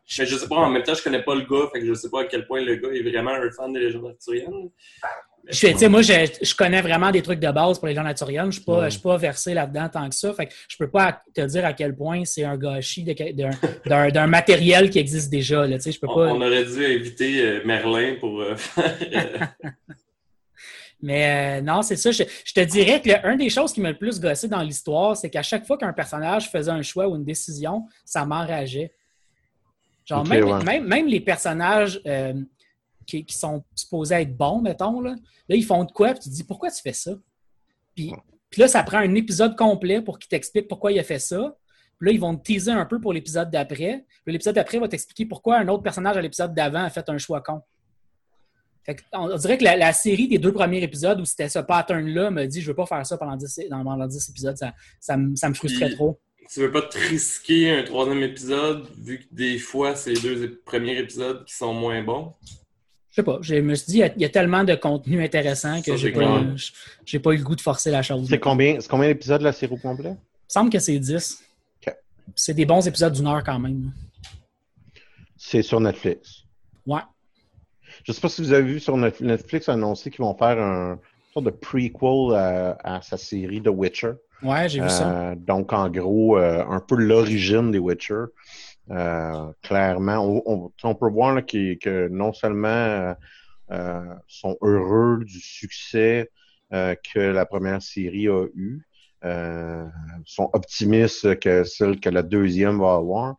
je, 0.06 0.26
je 0.26 0.36
sais 0.36 0.48
pas, 0.50 0.58
en 0.58 0.70
même 0.70 0.84
temps, 0.84 0.94
je 0.94 1.04
connais 1.04 1.24
pas 1.24 1.34
le 1.34 1.42
gars, 1.42 1.70
fait 1.72 1.80
que 1.80 1.86
je 1.86 1.94
sais 1.94 2.10
pas 2.10 2.22
à 2.22 2.26
quel 2.26 2.46
point 2.46 2.62
le 2.62 2.76
gars 2.76 2.90
est 2.92 3.02
vraiment 3.02 3.32
un 3.32 3.50
fan 3.52 3.72
des 3.72 3.80
légendes 3.80 4.08
arthuriennes. 4.08 4.70
Je, 5.50 5.88
moi, 5.88 6.02
je, 6.02 6.14
je, 6.42 6.56
connais 6.56 6.82
vraiment 6.82 7.10
des 7.10 7.22
trucs 7.22 7.40
de 7.40 7.52
base 7.52 7.80
pour 7.80 7.88
les 7.88 7.96
gens 7.96 8.04
naturels. 8.04 8.52
Je 8.52 8.62
ne 8.62 8.90
suis, 8.90 9.02
pas, 9.02 9.18
versé 9.18 9.54
là-dedans 9.54 9.90
tant 9.90 10.08
que 10.08 10.14
ça. 10.14 10.32
Fait 10.34 10.46
que 10.46 10.54
je 10.68 10.78
peux 10.78 10.90
pas 10.90 11.24
te 11.34 11.42
dire 11.42 11.66
à 11.66 11.74
quel 11.74 11.96
point 11.96 12.24
c'est 12.24 12.44
un 12.44 12.56
gâchis 12.56 13.04
d'un 13.04 14.28
matériel 14.28 14.90
qui 14.90 15.00
existe 15.00 15.32
déjà. 15.32 15.66
Là, 15.66 15.78
je 15.80 16.00
peux 16.00 16.08
on, 16.08 16.16
pas... 16.16 16.34
on, 16.34 16.42
aurait 16.42 16.66
dû 16.66 16.86
inviter 16.86 17.42
euh, 17.42 17.62
Merlin 17.66 18.16
pour 18.20 18.42
euh, 18.42 18.56
faire. 18.58 19.56
Mais 21.02 21.60
euh, 21.60 21.62
non, 21.62 21.82
c'est 21.82 21.96
ça. 21.96 22.12
Je, 22.12 22.24
te 22.24 22.60
dirais 22.60 23.02
que 23.02 23.10
l'un 23.10 23.36
des 23.36 23.50
choses 23.50 23.74
qui 23.74 23.82
m'a 23.82 23.90
le 23.90 23.98
plus 23.98 24.20
gossé 24.20 24.48
dans 24.48 24.62
l'histoire, 24.62 25.18
c'est 25.18 25.30
qu'à 25.30 25.44
chaque 25.44 25.66
fois 25.66 25.78
qu'un 25.78 25.94
personnage 25.94 26.52
faisait 26.52 26.72
un 26.72 26.82
choix 26.84 27.08
ou 27.08 27.16
une 27.16 27.26
décision, 27.26 27.86
ça 28.06 28.26
m'enrageait. 28.26 28.92
Genre, 30.06 30.28
même, 30.28 30.64
même, 30.64 30.88
même, 30.88 31.08
les 31.08 31.22
personnages 31.22 32.02
qui, 33.10 33.38
sont 33.38 33.64
supposés 33.76 34.16
être 34.16 34.36
bons, 34.36 34.62
mettons, 34.62 35.02
là, 35.02 35.16
là 35.48 35.56
ils 35.56 35.66
font 35.66 35.84
de 35.84 35.92
quoi, 35.92 36.12
puis 36.12 36.20
tu 36.24 36.30
te 36.30 36.36
dis 36.36 36.44
pourquoi 36.44 36.72
tu 36.72 36.82
fais 36.82 36.94
ça? 36.94 37.12
Puis, 37.96 38.14
puis 38.50 38.62
là, 38.62 38.68
ça 38.68 38.84
prend 38.84 38.98
un 38.98 39.16
épisode 39.16 39.56
complet 39.56 40.02
pour 40.02 40.20
qu'ils 40.20 40.30
t'expliquent 40.30 40.68
pourquoi 40.68 40.92
il 40.92 41.00
a 41.00 41.04
fait 41.04 41.20
ça. 41.20 41.56
Puis 42.00 42.08
là, 42.08 42.14
ils 42.14 42.20
vont 42.20 42.36
te 42.36 42.44
teaser 42.44 42.72
un 42.72 42.86
peu 42.86 43.00
pour 43.00 43.14
l'épisode 43.14 43.52
d'après. 43.52 44.06
Puis 44.24 44.34
l'épisode 44.34 44.56
d'après 44.56 44.80
va 44.80 44.88
t'expliquer 44.88 45.26
pourquoi 45.26 45.58
un 45.58 45.68
autre 45.68 45.84
personnage 45.84 46.18
à 46.18 46.22
l'épisode 46.22 46.54
d'avant 46.54 46.84
a 46.84 46.90
fait 46.90 47.08
un 47.10 47.18
choix 47.18 47.42
con. 47.42 47.62
Fait 48.86 48.98
on, 49.12 49.36
dirait 49.36 49.58
que 49.58 49.66
la, 49.66 49.94
série 49.94 50.28
des 50.28 50.38
deux 50.38 50.54
premiers 50.54 50.82
épisodes 50.82 51.20
où 51.20 51.26
c'était 51.26 51.50
ce 51.50 51.60
pattern-là 51.60 52.32
me 52.32 52.46
dit 52.46 52.62
je 52.62 52.68
veux 52.68 52.76
pas 52.76 52.86
faire 52.86 53.06
ça 53.06 53.18
pendant 53.18 53.36
10, 53.36 53.66
pendant 53.70 54.08
10 54.08 54.30
épisodes, 54.30 54.58
ça, 54.58 54.74
ça, 55.00 55.18
me, 55.18 55.36
ça 55.36 55.50
me 55.50 55.54
frustrait 55.54 55.94
trop. 55.94 56.20
Tu 56.52 56.62
veux 56.62 56.72
pas 56.72 56.82
te 56.82 56.98
risquer 56.98 57.70
un 57.70 57.84
troisième 57.84 58.24
épisode 58.24 58.88
vu 58.98 59.20
que 59.20 59.26
des 59.32 59.60
fois 59.60 59.96
c'est 59.96 60.14
les 60.14 60.22
deux 60.22 60.62
premiers 60.66 60.98
épisodes 60.98 61.46
qui 61.46 61.54
sont 61.54 61.74
moins 61.74 62.02
bons? 62.02 62.34
Je 63.12 63.16
sais 63.16 63.24
pas, 63.24 63.40
je 63.42 63.56
me 63.56 63.74
suis 63.74 63.92
dit, 63.92 64.04
il 64.16 64.22
y, 64.22 64.26
a 64.26 64.30
tellement 64.30 64.64
de 64.64 64.76
contenu 64.76 65.24
intéressant 65.24 65.82
que 65.82 65.98
j'ai 65.98 66.12
pas, 66.12 66.42
j'ai 67.06 67.20
pas 67.20 67.32
eu 67.32 67.38
le 67.38 67.44
goût 67.44 67.56
de 67.56 67.62
forcer 67.62 67.90
la 67.90 68.04
chose. 68.04 68.28
C'est 68.30 68.40
combien, 68.40 68.78
combien 68.88 69.08
d'épisodes 69.08 69.42
la 69.42 69.52
série 69.52 69.74
au 69.74 69.78
complet? 69.78 70.16
Il 70.50 70.54
semble 70.54 70.70
que 70.70 70.80
c'est 70.80 70.98
10. 70.98 71.44
C'est 72.36 72.54
des 72.54 72.66
bons 72.66 72.88
épisodes 72.88 73.14
d'une 73.14 73.26
heure 73.26 73.44
quand 73.44 73.58
même. 73.58 73.92
C'est 75.36 75.64
sur 75.64 75.80
Netflix. 75.80 76.44
Ouais. 76.86 77.02
Je 78.04 78.12
sais 78.12 78.22
pas 78.22 78.30
si 78.30 78.42
vous 78.42 78.54
avez 78.54 78.64
vu 78.64 78.80
sur 78.80 78.96
Netflix 78.98 79.68
annoncer 79.70 80.12
qu'ils 80.12 80.24
vont 80.24 80.38
faire 80.38 80.60
un 80.60 81.00
sorte 81.34 81.46
de 81.46 81.52
prequel 81.52 82.36
à, 82.36 83.00
sa 83.02 83.18
série 83.18 83.62
The 83.62 83.70
Witcher. 83.70 84.12
Ouais, 84.44 84.70
j'ai 84.70 84.82
vu 84.82 84.90
ça. 84.90 85.10
Euh, 85.10 85.36
donc, 85.36 85.74
en 85.74 85.90
gros, 85.90 86.38
euh, 86.38 86.64
un 86.70 86.80
peu 86.80 86.96
l'origine 86.96 87.72
des 87.72 87.80
Witcher. 87.80 88.26
Euh, 88.92 89.52
clairement, 89.62 90.42
on, 90.84 90.96
peut 90.96 91.10
voir 91.10 91.46
que 91.46 92.08
non 92.08 92.34
seulement 92.34 92.68
euh, 92.68 93.14
euh, 93.72 94.16
sont 94.28 94.58
heureux 94.62 95.24
du 95.24 95.40
succès 95.40 96.32
que 96.72 97.20
la 97.20 97.46
première 97.48 97.82
série 97.82 98.28
a 98.28 98.46
eu, 98.56 98.82
sont 100.26 100.50
optimistes 100.54 101.40
que 101.40 101.64
celle 101.64 102.00
que 102.00 102.10
la 102.10 102.22
deuxième 102.22 102.80
va 102.80 102.94
avoir, 102.94 103.36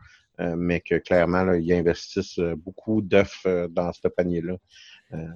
mais 0.57 0.81
que 0.81 0.97
clairement, 0.97 1.53
ils 1.53 1.73
investissent 1.73 2.41
beaucoup 2.57 3.03
d'œufs 3.03 3.47
dans 3.71 3.93
ce 3.93 4.09
panier-là. 4.09 4.57
Ben, 5.13 5.33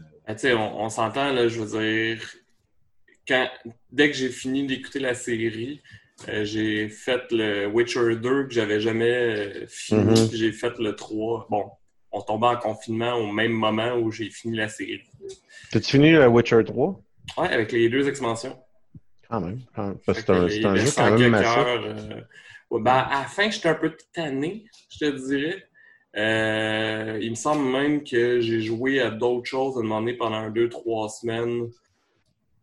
on, 0.56 0.84
on 0.84 0.88
s'entend, 0.88 1.36
je 1.36 1.60
veux 1.60 1.80
dire, 1.80 2.34
quand, 3.28 3.48
dès 3.92 4.10
que 4.10 4.16
j'ai 4.16 4.30
fini 4.30 4.66
d'écouter 4.66 4.98
la 4.98 5.14
série, 5.14 5.80
euh, 6.28 6.44
j'ai 6.44 6.88
fait 6.88 7.30
le 7.32 7.66
Witcher 7.66 8.16
2 8.16 8.44
que 8.44 8.52
j'avais 8.52 8.80
jamais 8.80 9.12
euh, 9.12 9.66
fini. 9.68 10.20
Mhm. 10.20 10.30
J'ai 10.32 10.52
fait 10.52 10.78
le 10.78 10.94
3. 10.94 11.48
Bon, 11.50 11.70
on 12.12 12.22
tombait 12.22 12.46
en 12.46 12.56
confinement 12.56 13.14
au 13.14 13.30
même 13.30 13.52
moment 13.52 13.94
où 13.96 14.10
j'ai 14.10 14.30
fini 14.30 14.56
la 14.56 14.68
série. 14.68 15.02
T'as-tu 15.70 15.92
fini 15.92 16.12
le 16.12 16.26
Witcher 16.28 16.62
3? 16.64 17.00
Ouais, 17.38 17.48
avec 17.48 17.72
les 17.72 17.88
deux 17.88 18.08
expansions. 18.08 18.56
Quand 19.28 19.40
même. 19.40 19.60
C'est 20.14 20.30
un, 20.30 20.44
un 20.44 20.48
jeu 20.48 20.62
quand 20.94 21.18
même. 21.18 21.34
Euh, 21.34 22.20
ben, 22.70 22.92
à 22.92 23.20
la 23.20 23.26
fin, 23.26 23.50
j'étais 23.50 23.68
un 23.68 23.74
peu 23.74 23.96
tanné, 24.12 24.64
je 24.90 24.98
te 24.98 25.28
dirais. 25.28 25.66
il 27.20 27.30
me 27.30 27.34
semble 27.34 27.70
même 27.70 28.04
que 28.04 28.40
j'ai 28.40 28.60
joué 28.60 29.00
à 29.00 29.10
d'autres 29.10 29.46
choses 29.46 29.78
à 29.78 29.82
demander 29.82 30.14
pendant 30.14 30.48
deux, 30.50 30.68
trois 30.68 31.08
semaines. 31.08 31.68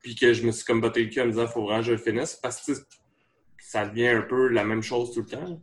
Puis 0.01 0.15
que 0.15 0.33
je 0.33 0.43
me 0.43 0.51
suis 0.51 0.65
comme 0.65 0.81
botté 0.81 1.03
le 1.03 1.09
cul 1.09 1.21
en 1.21 1.25
me 1.25 1.31
disant 1.31 1.47
faut 1.47 1.63
vraiment 1.63 1.81
que 1.81 1.85
je 1.85 1.91
le 1.91 1.97
finisse. 1.97 2.35
Parce 2.41 2.65
que 2.65 2.71
ça 3.71 3.85
devient 3.85 4.09
un 4.09 4.21
peu 4.21 4.49
la 4.49 4.65
même 4.65 4.83
chose 4.83 5.13
tout 5.13 5.21
le 5.21 5.27
temps. 5.27 5.61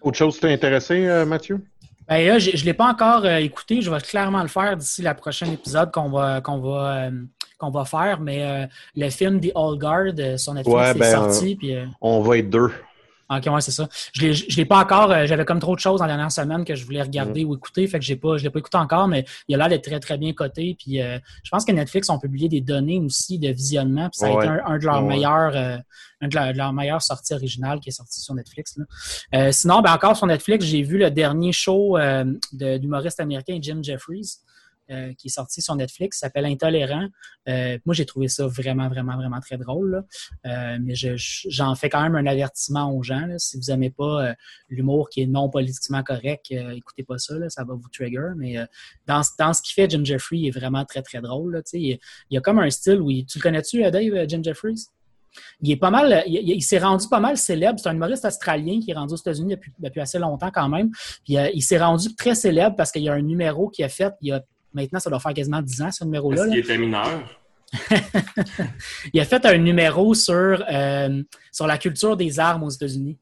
Autre 0.00 0.16
chose 0.16 0.40
t'a 0.40 0.48
intéressé, 0.48 1.06
euh, 1.06 1.26
Mathieu? 1.26 1.62
Ben 2.08 2.26
là, 2.26 2.38
je 2.38 2.56
ne 2.56 2.62
l'ai 2.64 2.72
pas 2.72 2.86
encore 2.86 3.26
euh, 3.26 3.36
écouté. 3.36 3.82
Je 3.82 3.90
vais 3.90 4.00
clairement 4.00 4.40
le 4.40 4.48
faire 4.48 4.74
d'ici 4.74 5.02
le 5.02 5.12
prochain 5.12 5.52
épisode 5.52 5.90
qu'on 5.92 6.08
va, 6.08 6.40
qu'on 6.40 6.60
va, 6.60 7.08
euh, 7.08 7.10
qu'on 7.58 7.70
va 7.70 7.84
faire. 7.84 8.20
Mais 8.20 8.66
le 8.96 9.10
film 9.10 9.38
The 9.38 9.52
All 9.54 9.76
Guard 9.76 10.38
sur 10.38 10.54
Netflix 10.54 10.80
est 10.80 10.94
ben, 10.94 11.12
sorti. 11.12 11.58
on 12.00 12.22
va 12.22 12.38
être 12.38 12.48
deux. 12.48 12.72
Ok, 13.30 13.46
ouais, 13.46 13.60
c'est 13.60 13.72
ça. 13.72 13.88
Je 14.12 14.26
ne 14.26 14.56
l'ai 14.56 14.64
pas 14.64 14.78
encore. 14.78 15.10
Euh, 15.10 15.26
j'avais 15.26 15.44
comme 15.44 15.60
trop 15.60 15.74
de 15.74 15.80
choses 15.80 16.00
en 16.00 16.06
dernière 16.06 16.32
semaine 16.32 16.64
que 16.64 16.74
je 16.74 16.84
voulais 16.84 17.02
regarder 17.02 17.44
mm. 17.44 17.48
ou 17.48 17.56
écouter. 17.56 17.86
Fait 17.86 17.98
que 17.98 18.04
j'ai 18.04 18.16
pas, 18.16 18.38
je 18.38 18.44
l'ai 18.44 18.50
pas 18.50 18.58
écouté 18.58 18.78
encore, 18.78 19.06
mais 19.06 19.26
il 19.48 19.54
a 19.54 19.58
l'air 19.58 19.68
d'être 19.68 19.84
très, 19.84 20.00
très 20.00 20.16
bien 20.16 20.32
coté. 20.32 20.76
Puis 20.78 21.02
euh, 21.02 21.18
je 21.42 21.50
pense 21.50 21.66
que 21.66 21.72
Netflix 21.72 22.08
ont 22.08 22.18
publié 22.18 22.48
des 22.48 22.62
données 22.62 22.98
aussi 22.98 23.38
de 23.38 23.48
visionnement. 23.48 24.08
Puis 24.08 24.20
ça 24.20 24.28
a 24.28 24.30
été 24.30 24.46
un, 24.46 24.78
de 24.78 24.84
leurs 24.84 25.02
meilleurs, 25.02 25.54
euh, 25.54 25.76
un 26.22 26.28
de, 26.28 26.56
leurs 26.56 26.72
meilleures 26.72 27.02
sorties 27.02 27.34
originales 27.34 27.80
qui 27.80 27.90
est 27.90 27.92
sorti 27.92 28.20
sur 28.20 28.34
Netflix. 28.34 28.78
sinon, 29.50 29.82
ben 29.82 29.92
encore 29.92 30.16
sur 30.16 30.26
Netflix, 30.26 30.64
j'ai 30.64 30.82
vu 30.82 30.96
le 30.96 31.10
dernier 31.10 31.52
show 31.52 31.98
d'humoriste 32.52 33.20
américain 33.20 33.58
Jim 33.60 33.80
Jeffries. 33.82 34.38
Euh, 34.90 35.12
qui 35.18 35.26
est 35.26 35.30
sorti 35.30 35.60
sur 35.60 35.76
Netflix, 35.76 36.20
s'appelle 36.20 36.46
Intolérant. 36.46 37.08
Euh, 37.46 37.76
moi, 37.84 37.94
j'ai 37.94 38.06
trouvé 38.06 38.28
ça 38.28 38.46
vraiment, 38.46 38.88
vraiment, 38.88 39.16
vraiment 39.16 39.38
très 39.38 39.58
drôle. 39.58 40.02
Euh, 40.46 40.78
mais 40.80 40.94
j'en 40.94 41.74
fais 41.74 41.90
quand 41.90 42.00
même 42.00 42.14
un 42.14 42.24
avertissement 42.24 42.90
aux 42.90 43.02
gens. 43.02 43.28
Si 43.36 43.58
vous 43.58 43.64
n'aimez 43.68 43.90
pas 43.90 44.34
l'humour 44.70 45.10
qui 45.10 45.20
est 45.20 45.26
non 45.26 45.50
politiquement 45.50 46.02
correct, 46.02 46.46
écoutez 46.50 47.02
pas 47.02 47.18
ça, 47.18 47.34
ça 47.50 47.64
va 47.64 47.74
vous 47.74 47.88
trigger. 47.92 48.30
Mais 48.38 48.56
dans, 49.06 49.20
dans, 49.38 49.52
ce 49.52 49.60
qu'il 49.60 49.74
fait, 49.74 49.90
Jim 49.90 50.04
Jeffrey 50.04 50.44
est 50.46 50.58
vraiment 50.58 50.86
très, 50.86 51.02
très 51.02 51.20
drôle. 51.20 51.62
il, 51.74 51.98
y 52.30 52.38
a 52.38 52.40
comme 52.40 52.58
un 52.58 52.70
style 52.70 53.02
où... 53.02 53.10
tu 53.10 53.38
le 53.38 53.42
connais-tu, 53.42 53.82
Dave, 53.90 54.26
Jim 54.26 54.40
Jeffries? 54.42 54.86
Il 55.60 55.70
est 55.70 55.76
pas 55.76 55.90
mal, 55.90 56.24
il, 56.26 56.62
s'est 56.62 56.78
rendu 56.78 57.06
pas 57.08 57.20
mal 57.20 57.36
célèbre. 57.36 57.78
C'est 57.78 57.90
un 57.90 57.94
humoriste 57.94 58.24
australien 58.24 58.80
qui 58.80 58.92
est 58.92 58.94
rendu 58.94 59.12
aux 59.12 59.18
États-Unis 59.18 59.56
depuis, 59.78 60.00
assez 60.00 60.18
longtemps 60.18 60.50
quand 60.50 60.70
même. 60.70 60.90
Il 61.26 61.62
s'est 61.62 61.78
rendu 61.78 62.14
très 62.14 62.34
célèbre 62.34 62.74
parce 62.74 62.90
qu'il 62.90 63.02
y 63.02 63.10
a 63.10 63.12
un 63.12 63.20
numéro 63.20 63.68
qu'il 63.68 63.84
a 63.84 63.90
fait 63.90 64.14
il 64.22 64.32
Maintenant, 64.72 65.00
ça 65.00 65.10
doit 65.10 65.20
faire 65.20 65.34
quasiment 65.34 65.62
10 65.62 65.82
ans, 65.82 65.90
ce 65.90 66.04
numéro-là. 66.04 66.42
Est-ce 66.42 66.50
qu'il 66.50 66.58
était 66.58 66.78
mineur? 66.78 67.40
il 69.12 69.20
a 69.20 69.24
fait 69.24 69.44
un 69.44 69.58
numéro 69.58 70.14
sur, 70.14 70.64
euh, 70.70 71.22
sur 71.52 71.66
la 71.66 71.78
culture 71.78 72.16
des 72.16 72.38
armes 72.38 72.62
aux 72.62 72.70
États-Unis. 72.70 73.18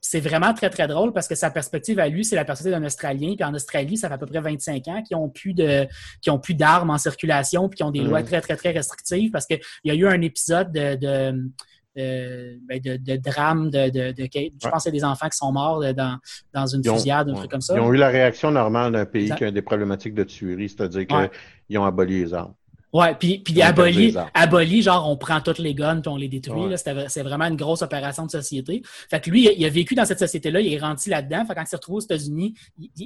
C'est 0.00 0.20
vraiment 0.20 0.54
très, 0.54 0.70
très 0.70 0.88
drôle 0.88 1.12
parce 1.12 1.28
que 1.28 1.34
sa 1.34 1.50
perspective 1.50 1.98
à 1.98 2.08
lui, 2.08 2.24
c'est 2.24 2.34
la 2.34 2.44
perspective 2.44 2.72
d'un 2.72 2.84
Australien. 2.84 3.34
Puis 3.36 3.44
en 3.44 3.54
Australie, 3.54 3.98
ça 3.98 4.08
fait 4.08 4.14
à 4.14 4.18
peu 4.18 4.26
près 4.26 4.40
25 4.40 4.88
ans 4.88 5.02
qu'ils 5.02 5.16
ont 5.16 5.28
plus 5.28 5.52
de 5.52 5.86
qui 6.22 6.30
ont 6.30 6.38
plus 6.38 6.54
d'armes 6.54 6.88
en 6.90 6.96
circulation 6.96 7.68
puis 7.68 7.76
qui 7.76 7.82
ont 7.82 7.90
des 7.90 8.00
lois 8.00 8.22
mm. 8.22 8.24
très, 8.24 8.40
très, 8.40 8.56
très 8.56 8.70
restrictives 8.70 9.30
parce 9.30 9.46
qu'il 9.46 9.60
y 9.84 9.90
a 9.90 9.94
eu 9.94 10.06
un 10.06 10.22
épisode 10.22 10.72
de 10.72 11.50
ben, 11.96 12.80
de, 12.80 12.96
de, 12.96 13.16
drame, 13.16 13.70
de, 13.70 13.90
de, 13.90 14.14
je 14.16 14.68
pense 14.68 14.84
que 14.84 14.90
des 14.90 15.04
enfants 15.04 15.28
qui 15.28 15.36
sont 15.36 15.52
morts 15.52 15.80
dans, 15.94 16.18
dans 16.52 16.66
une 16.66 16.84
fusillade, 16.84 17.28
un 17.30 17.34
truc 17.34 17.50
comme 17.50 17.60
ça. 17.60 17.74
Ils 17.74 17.80
ont 17.80 17.92
eu 17.92 17.96
la 17.96 18.08
réaction 18.08 18.50
normale 18.50 18.92
d'un 18.92 19.06
pays 19.06 19.30
qui 19.36 19.44
a 19.44 19.50
des 19.50 19.62
problématiques 19.62 20.14
de 20.14 20.24
tuerie, 20.24 20.68
c'est-à-dire 20.68 21.06
qu'ils 21.06 21.78
ont 21.78 21.84
aboli 21.84 22.20
les 22.20 22.34
armes. 22.34 22.54
Ouais, 22.92 23.14
puis, 23.14 23.38
puis 23.38 23.62
aboli, 23.62 24.16
aboli, 24.34 24.82
genre 24.82 25.08
on 25.08 25.16
prend 25.16 25.40
toutes 25.40 25.58
les 25.58 25.74
guns 25.74 26.00
puis 26.00 26.08
on 26.08 26.16
les 26.16 26.28
détruit. 26.28 26.74
C'est 26.76 27.22
vraiment 27.22 27.44
une 27.44 27.56
grosse 27.56 27.82
opération 27.82 28.26
de 28.26 28.30
société. 28.30 28.82
Fait 29.08 29.20
que 29.20 29.30
lui, 29.30 29.48
il 29.56 29.64
a 29.64 29.68
vécu 29.68 29.94
dans 29.94 30.04
cette 30.04 30.18
société-là, 30.18 30.60
il 30.60 30.72
est 30.72 30.78
rentré 30.78 31.10
là-dedans. 31.10 31.44
Fait 31.46 31.50
que 31.50 31.54
quand 31.54 31.62
il 31.62 31.68
s'est 31.68 31.76
retrouvé 31.76 31.96
aux 31.98 32.00
États-Unis, 32.00 32.54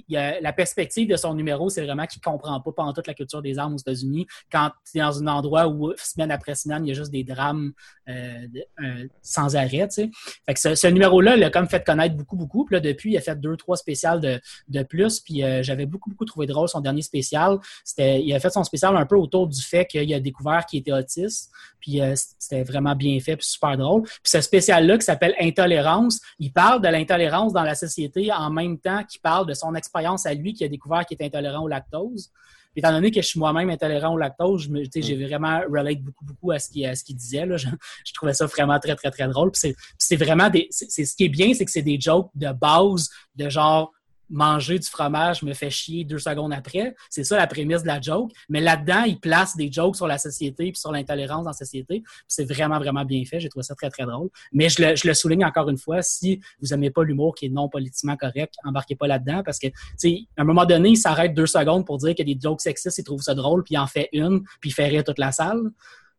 la 0.08 0.52
perspective 0.52 1.08
de 1.08 1.16
son 1.16 1.34
numéro, 1.34 1.68
c'est 1.68 1.84
vraiment 1.84 2.06
qu'il 2.06 2.22
comprend 2.22 2.60
pas 2.60 2.72
pendant 2.72 2.92
toute 2.94 3.06
la 3.06 3.14
culture 3.14 3.42
des 3.42 3.58
armes 3.58 3.74
aux 3.74 3.78
États-Unis. 3.78 4.26
Quand 4.50 4.70
tu 4.90 4.98
es 4.98 5.02
dans 5.02 5.22
un 5.22 5.26
endroit 5.26 5.68
où 5.68 5.92
semaine 5.96 6.30
après 6.30 6.54
semaine, 6.54 6.86
il 6.86 6.88
y 6.88 6.92
a 6.92 6.94
juste 6.94 7.12
des 7.12 7.24
drames 7.24 7.72
euh, 8.08 8.46
euh, 8.80 9.06
sans 9.20 9.54
arrêt. 9.56 9.88
Fait 9.90 10.54
que 10.54 10.74
ce, 10.74 10.86
numéro-là, 10.86 11.36
il 11.36 11.44
a 11.44 11.50
comme 11.50 11.68
fait 11.68 11.84
connaître 11.84 12.14
beaucoup, 12.14 12.36
beaucoup. 12.36 12.64
Puis 12.64 12.74
là, 12.74 12.80
depuis, 12.80 13.12
il 13.12 13.16
a 13.18 13.20
fait 13.20 13.38
deux, 13.38 13.56
trois 13.56 13.76
spéciales 13.76 14.20
de, 14.20 14.40
de 14.68 14.82
plus. 14.82 15.20
Puis 15.20 15.42
euh, 15.42 15.62
j'avais 15.62 15.84
beaucoup, 15.84 16.10
beaucoup 16.10 16.24
trouvé 16.24 16.46
drôle 16.46 16.68
son 16.68 16.80
dernier 16.80 17.02
spécial. 17.02 17.58
C'était, 17.84 18.22
il 18.22 18.32
a 18.32 18.40
fait 18.40 18.50
son 18.50 18.64
spécial 18.64 18.96
un 18.96 19.04
peu 19.04 19.16
autour 19.16 19.48
du 19.48 19.60
fait 19.60 19.73
fait 19.74 19.86
qu'il 19.86 20.14
a 20.14 20.20
découvert 20.20 20.64
qu'il 20.66 20.80
était 20.80 20.92
autiste. 20.92 21.50
Puis 21.80 22.00
euh, 22.00 22.14
c'était 22.38 22.62
vraiment 22.62 22.94
bien 22.94 23.18
fait, 23.20 23.36
puis 23.36 23.46
super 23.46 23.76
drôle. 23.76 24.02
Puis 24.02 24.20
ce 24.24 24.40
spécial-là 24.40 24.98
qui 24.98 25.04
s'appelle 25.04 25.34
Intolérance, 25.40 26.20
il 26.38 26.52
parle 26.52 26.80
de 26.80 26.88
l'intolérance 26.88 27.52
dans 27.52 27.62
la 27.62 27.74
société 27.74 28.32
en 28.32 28.50
même 28.50 28.78
temps 28.78 29.02
qu'il 29.04 29.20
parle 29.20 29.46
de 29.46 29.54
son 29.54 29.74
expérience 29.74 30.26
à 30.26 30.34
lui 30.34 30.54
qui 30.54 30.64
a 30.64 30.68
découvert 30.68 31.04
qu'il 31.04 31.20
est 31.20 31.24
intolérant 31.24 31.64
au 31.64 31.68
lactose. 31.68 32.30
Puis, 32.72 32.80
étant 32.80 32.90
donné 32.90 33.12
que 33.12 33.22
je 33.22 33.26
suis 33.26 33.38
moi-même 33.38 33.70
intolérant 33.70 34.14
au 34.14 34.18
lactose, 34.18 34.68
j'ai 34.94 35.16
mm. 35.16 35.26
vraiment 35.26 35.60
relate 35.70 36.00
beaucoup, 36.00 36.24
beaucoup 36.24 36.50
à 36.50 36.58
ce 36.58 36.68
qu'il 36.70 37.16
disait. 37.16 37.46
Là. 37.46 37.56
Je, 37.56 37.68
trouvais 38.14 38.34
ça 38.34 38.46
vraiment 38.46 38.78
très, 38.80 38.96
très, 38.96 39.10
très 39.10 39.28
drôle. 39.28 39.52
Puis 39.52 39.74
c'est 39.98 40.16
vraiment 40.16 40.50
des. 40.50 40.68
Ce 40.70 41.14
qui 41.16 41.24
est 41.24 41.28
bien, 41.28 41.54
c'est 41.54 41.64
que 41.64 41.70
c'est 41.70 41.82
des 41.82 42.00
jokes 42.00 42.30
de 42.34 42.52
base, 42.52 43.08
de 43.36 43.48
genre 43.48 43.92
manger 44.34 44.78
du 44.78 44.88
fromage 44.88 45.42
me 45.42 45.54
fait 45.54 45.70
chier 45.70 46.04
deux 46.04 46.18
secondes 46.18 46.52
après. 46.52 46.94
C'est 47.08 47.24
ça 47.24 47.36
la 47.36 47.46
prémisse 47.46 47.82
de 47.82 47.86
la 47.86 48.00
joke. 48.00 48.32
Mais 48.48 48.60
là-dedans, 48.60 49.04
il 49.06 49.18
place 49.18 49.56
des 49.56 49.70
jokes 49.70 49.96
sur 49.96 50.06
la 50.06 50.18
société 50.18 50.72
puis 50.72 50.80
sur 50.80 50.92
l'intolérance 50.92 51.44
dans 51.44 51.50
la 51.50 51.54
société. 51.54 52.02
C'est 52.26 52.44
vraiment, 52.44 52.78
vraiment 52.78 53.04
bien 53.04 53.24
fait. 53.24 53.40
J'ai 53.40 53.48
trouvé 53.48 53.62
ça 53.62 53.74
très, 53.74 53.90
très 53.90 54.04
drôle. 54.04 54.28
Mais 54.52 54.68
je 54.68 55.06
le, 55.06 55.14
souligne 55.14 55.44
encore 55.44 55.68
une 55.68 55.78
fois, 55.78 56.02
si 56.02 56.40
vous 56.60 56.68
n'aimez 56.68 56.90
pas 56.90 57.04
l'humour 57.04 57.34
qui 57.34 57.46
est 57.46 57.50
non 57.50 57.68
politiquement 57.68 58.16
correct, 58.16 58.54
embarquez 58.64 58.96
pas 58.96 59.06
là-dedans 59.06 59.42
parce 59.44 59.58
que, 59.58 59.68
tu 59.68 59.74
sais, 59.96 60.18
à 60.36 60.42
un 60.42 60.44
moment 60.44 60.66
donné, 60.66 60.90
il 60.90 60.96
s'arrête 60.96 61.34
deux 61.34 61.46
secondes 61.46 61.86
pour 61.86 61.98
dire 61.98 62.14
a 62.18 62.24
des 62.24 62.38
jokes 62.40 62.60
sexistes, 62.60 62.98
il 62.98 63.04
trouve 63.04 63.22
ça 63.22 63.34
drôle, 63.34 63.62
puis 63.62 63.76
en 63.76 63.86
fait 63.86 64.08
une, 64.12 64.42
puis 64.60 64.70
il 64.70 64.72
fait 64.72 64.86
rire 64.86 65.04
toute 65.04 65.18
la 65.18 65.32
salle. 65.32 65.70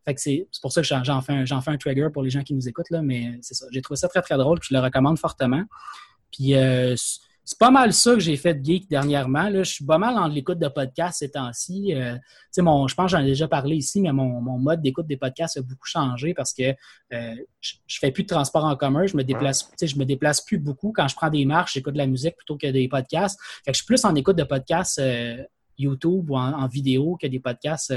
Fait 0.05 0.13
que 0.13 0.21
c'est 0.21 0.47
pour 0.61 0.71
ça 0.71 0.81
que 0.81 0.87
j'en 0.87 1.21
fais, 1.21 1.33
un, 1.33 1.45
fais 1.45 1.71
un 1.71 1.77
trigger 1.77 2.09
pour 2.13 2.21
les 2.21 2.29
gens 2.29 2.43
qui 2.43 2.53
nous 2.53 2.67
écoutent, 2.69 2.91
là, 2.91 3.01
mais 3.01 3.39
c'est 3.41 3.55
ça. 3.55 3.65
J'ai 3.71 3.81
trouvé 3.81 3.97
ça 3.97 4.07
très, 4.07 4.21
très 4.21 4.37
drôle, 4.37 4.59
puis 4.59 4.69
je 4.71 4.75
le 4.75 4.81
recommande 4.81 5.17
fortement. 5.17 5.63
Puis, 6.31 6.53
euh, 6.53 6.95
c'est 7.45 7.59
pas 7.59 7.69
mal 7.69 7.93
ça 7.93 8.15
que 8.15 8.19
j'ai 8.19 8.37
fait 8.37 8.55
de 8.55 8.65
geek 8.65 8.89
dernièrement. 8.89 9.49
Là. 9.49 9.61
Je 9.61 9.71
suis 9.71 9.85
pas 9.85 9.99
mal 9.99 10.17
en 10.17 10.27
l'écoute 10.27 10.57
de 10.57 10.67
podcasts 10.67 11.19
ces 11.19 11.29
temps-ci. 11.29 11.93
Euh, 11.93 12.17
mon, 12.57 12.87
je 12.87 12.95
pense 12.95 13.11
que 13.11 13.17
j'en 13.17 13.23
ai 13.23 13.27
déjà 13.27 13.47
parlé 13.47 13.75
ici, 13.75 14.01
mais 14.01 14.11
mon, 14.11 14.41
mon 14.41 14.57
mode 14.57 14.81
d'écoute 14.81 15.05
des 15.05 15.15
podcasts 15.15 15.57
a 15.57 15.61
beaucoup 15.61 15.85
changé 15.85 16.33
parce 16.33 16.53
que 16.53 16.73
euh, 17.13 17.35
je, 17.61 17.73
je, 17.85 17.99
fais 17.99 18.11
plus 18.11 18.23
de 18.23 18.29
transport 18.29 18.65
en 18.65 18.75
commun. 18.75 19.05
Je 19.05 19.15
me 19.15 19.23
déplace, 19.23 19.71
je 19.79 19.95
me 19.95 20.05
déplace 20.05 20.41
plus 20.41 20.57
beaucoup. 20.57 20.91
Quand 20.91 21.07
je 21.07 21.15
prends 21.15 21.29
des 21.29 21.45
marches, 21.45 21.73
j'écoute 21.73 21.93
de 21.93 21.99
la 21.99 22.07
musique 22.07 22.35
plutôt 22.35 22.57
que 22.57 22.67
des 22.67 22.87
podcasts. 22.87 23.39
Fait 23.63 23.71
que 23.71 23.77
je 23.77 23.83
suis 23.83 23.85
plus 23.85 24.03
en 24.05 24.15
écoute 24.15 24.37
de 24.37 24.43
podcasts 24.43 24.97
euh, 24.97 25.37
YouTube 25.77 26.31
ou 26.31 26.37
en, 26.37 26.67
vidéo 26.67 27.15
que 27.21 27.27
des 27.27 27.39
podcasts 27.39 27.93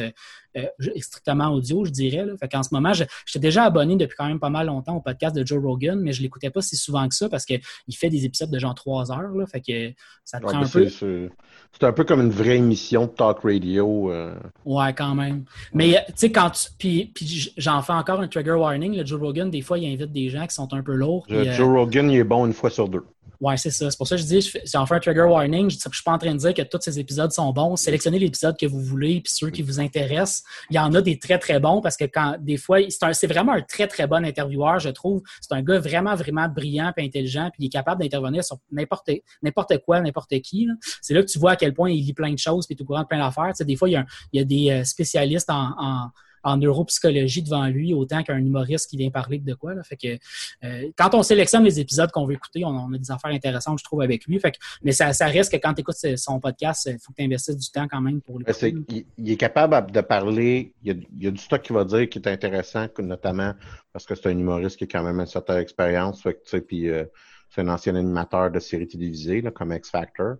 strictement 1.00 1.48
audio, 1.48 1.84
je 1.84 1.90
dirais. 1.90 2.24
Là. 2.24 2.36
Fait 2.38 2.48
qu'en 2.48 2.62
ce 2.62 2.70
moment, 2.72 2.92
j'étais 2.92 3.38
déjà 3.38 3.64
abonné 3.64 3.96
depuis 3.96 4.16
quand 4.16 4.26
même 4.26 4.40
pas 4.40 4.50
mal 4.50 4.66
longtemps 4.66 4.96
au 4.96 5.00
podcast 5.00 5.34
de 5.34 5.46
Joe 5.46 5.62
Rogan, 5.62 6.00
mais 6.00 6.12
je 6.12 6.22
l'écoutais 6.22 6.50
pas 6.50 6.62
si 6.62 6.76
souvent 6.76 7.08
que 7.08 7.14
ça 7.14 7.28
parce 7.28 7.44
qu'il 7.44 7.60
fait 7.92 8.10
des 8.10 8.24
épisodes 8.24 8.50
de 8.50 8.58
genre 8.58 8.74
trois 8.74 9.12
heures. 9.12 9.34
Là, 9.34 9.46
fait 9.46 9.60
que 9.60 9.94
ça 10.24 10.40
prend 10.40 10.62
un 10.62 10.68
peu. 10.68 10.88
C'est 10.88 11.84
un 11.84 11.92
peu 11.92 12.04
comme 12.04 12.20
une 12.20 12.30
vraie 12.30 12.56
émission 12.56 13.06
de 13.06 13.10
talk 13.10 13.40
radio. 13.42 14.10
Euh. 14.10 14.34
Ouais, 14.64 14.92
quand 14.94 15.14
même. 15.14 15.44
Mais 15.72 16.04
tu 16.08 16.12
sais, 16.16 16.32
quand 16.32 16.50
tu. 16.50 16.68
Puis, 16.78 17.12
puis 17.14 17.52
j'en 17.56 17.82
fais 17.82 17.92
encore 17.92 18.20
un 18.20 18.28
trigger 18.28 18.52
warning. 18.52 18.96
Le 18.96 19.04
Joe 19.04 19.20
Rogan, 19.20 19.50
des 19.50 19.60
fois, 19.60 19.78
il 19.78 19.86
invite 19.92 20.12
des 20.12 20.28
gens 20.28 20.46
qui 20.46 20.54
sont 20.54 20.72
un 20.72 20.82
peu 20.82 20.94
lourds. 20.94 21.26
Joe 21.28 21.68
Rogan, 21.68 22.10
il 22.10 22.18
est 22.18 22.24
bon 22.24 22.46
une 22.46 22.52
fois 22.52 22.70
sur 22.70 22.88
deux. 22.88 23.04
Ouais, 23.40 23.56
c'est 23.56 23.70
ça. 23.70 23.88
C'est 23.88 23.96
pour 23.96 24.08
ça 24.08 24.16
que 24.16 24.22
je 24.22 24.26
dis, 24.26 24.52
j'en 24.64 24.84
fais 24.84 24.94
un 24.94 25.00
trigger 25.00 25.22
warning. 25.22 25.70
Je 25.70 25.76
ne 25.76 25.92
suis 25.92 26.02
pas 26.04 26.12
en 26.12 26.18
train 26.18 26.32
de 26.32 26.38
dire 26.38 26.54
que 26.54 26.62
tous 26.62 26.80
ces 26.80 26.98
épisodes 26.98 27.30
sont 27.30 27.52
bons. 27.52 27.76
Sélectionnez 27.76 28.18
l'épisode 28.18 28.58
que 28.58 28.66
vous 28.66 28.80
voulez, 28.80 29.20
puis 29.20 29.32
ceux 29.32 29.50
qui 29.50 29.62
vous 29.62 29.78
intéressent. 29.78 30.42
Il 30.70 30.76
y 30.76 30.78
en 30.78 30.94
a 30.94 31.00
des 31.00 31.18
très, 31.18 31.38
très 31.38 31.60
bons 31.60 31.80
parce 31.80 31.96
que 31.96 32.04
quand 32.04 32.36
des 32.40 32.56
fois, 32.56 32.78
c'est 33.12 33.26
vraiment 33.26 33.52
un 33.52 33.62
très, 33.62 33.86
très 33.86 34.06
bon 34.06 34.24
intervieweur, 34.24 34.78
je 34.78 34.90
trouve. 34.90 35.22
C'est 35.40 35.54
un 35.54 35.62
gars 35.62 35.78
vraiment, 35.78 36.14
vraiment 36.14 36.48
brillant 36.48 36.92
et 36.96 37.04
intelligent, 37.04 37.50
puis 37.52 37.64
il 37.64 37.66
est 37.66 37.70
capable 37.70 38.02
d'intervenir 38.02 38.44
sur 38.44 38.58
n'importe 38.70 39.78
quoi, 39.84 40.00
n'importe 40.00 40.40
qui. 40.40 40.68
C'est 41.00 41.14
là 41.14 41.22
que 41.22 41.28
tu 41.28 41.38
vois 41.38 41.52
à 41.52 41.56
quel 41.56 41.74
point 41.74 41.90
il 41.90 42.04
lit 42.04 42.14
plein 42.14 42.32
de 42.32 42.38
choses, 42.38 42.66
puis 42.66 42.76
au 42.80 42.84
courant 42.84 43.02
de 43.02 43.06
plein 43.06 43.18
d'affaires. 43.18 43.48
Tu 43.48 43.56
sais, 43.56 43.64
des 43.64 43.76
fois, 43.76 43.88
il 43.88 43.92
y, 43.92 43.96
a, 43.96 44.06
il 44.32 44.38
y 44.38 44.42
a 44.42 44.44
des 44.44 44.70
euh, 44.70 44.84
spécialistes 44.84 45.50
en 45.50 46.10
neuropsychologie 46.44 47.42
devant 47.42 47.66
lui 47.66 47.94
autant 47.94 48.22
qu'un 48.22 48.38
humoriste 48.38 48.90
qui 48.90 48.96
vient 48.96 49.10
parler 49.10 49.38
de 49.38 49.54
quoi. 49.54 49.74
Là. 49.74 49.82
Fait 49.82 49.96
que 49.96 50.18
euh, 50.64 50.90
quand 50.96 51.14
on 51.14 51.22
sélectionne 51.22 51.64
les 51.64 51.80
épisodes 51.80 52.10
qu'on 52.10 52.26
veut 52.26 52.34
écouter, 52.34 52.64
on, 52.64 52.92
a 52.92 52.98
des 52.98 53.10
affaires 53.10 53.30
intéressantes, 53.30 53.78
je 53.78 53.84
trouve, 53.84 54.02
avec 54.02 54.26
lui. 54.26 54.38
Fait 54.38 54.52
que, 54.52 54.58
mais 54.82 54.92
ça, 54.92 55.12
ça 55.12 55.26
reste 55.26 55.52
que 55.52 55.56
quand 55.56 55.74
tu 55.74 55.80
écoutes 55.80 56.16
son 56.16 56.40
podcast, 56.40 56.88
il 56.90 56.98
faut 56.98 57.12
que 57.12 57.16
tu 57.18 57.24
investisses 57.24 57.56
du 57.56 57.70
temps 57.70 57.86
quand 57.88 58.00
même 58.00 58.20
pour 58.20 58.38
l'écouter. 58.38 58.74
Il, 58.88 59.04
il, 59.18 59.32
est 59.32 59.36
capable 59.36 59.90
de 59.90 60.00
parler, 60.00 60.72
il 60.82 60.88
y, 60.88 60.90
a, 60.90 61.00
il 61.18 61.24
y 61.24 61.26
a 61.26 61.30
du 61.30 61.40
stock 61.40 61.62
qu'il 61.62 61.74
va 61.74 61.84
dire 61.84 62.08
qui 62.08 62.18
est 62.18 62.28
intéressant, 62.28 62.86
notamment 62.98 63.54
parce 63.92 64.06
que 64.06 64.14
c'est 64.14 64.28
un 64.28 64.38
humoriste 64.38 64.76
qui 64.76 64.84
a 64.84 64.86
quand 64.86 65.02
même 65.02 65.20
une 65.20 65.26
certaine 65.26 65.58
expérience. 65.58 66.22
Fait 66.22 66.34
que, 66.34 66.56
puis, 66.58 66.88
euh, 66.88 67.04
c'est 67.50 67.62
un 67.62 67.68
ancien 67.68 67.94
animateur 67.94 68.50
de 68.50 68.58
séries 68.58 68.86
télévisées 68.86 69.40
là, 69.40 69.50
comme 69.50 69.72
X 69.72 69.90
Factor. 69.90 70.36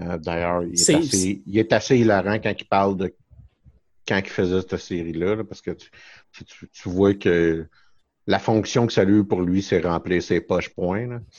Euh, 0.00 0.18
d'ailleurs, 0.18 0.62
il, 0.62 1.42
il, 1.46 1.58
est 1.58 1.72
assez 1.72 1.98
hilarant 1.98 2.38
quand 2.38 2.54
il 2.56 2.66
parle 2.66 2.96
de 2.96 3.14
quand 4.10 4.18
il 4.18 4.28
faisait 4.28 4.60
cette 4.60 4.76
série-là, 4.76 5.44
parce 5.44 5.62
que 5.62 5.70
tu, 5.70 5.88
tu, 6.72 6.88
vois 6.88 7.14
que 7.14 7.64
la 8.26 8.40
fonction 8.40 8.88
que 8.88 8.92
ça 8.92 9.02
a 9.02 9.04
eu 9.04 9.24
pour 9.24 9.40
lui, 9.40 9.62
c'est 9.62 9.80
remplir 9.80 10.20
ses 10.20 10.40
poches 10.40 10.70
points. 10.70 11.20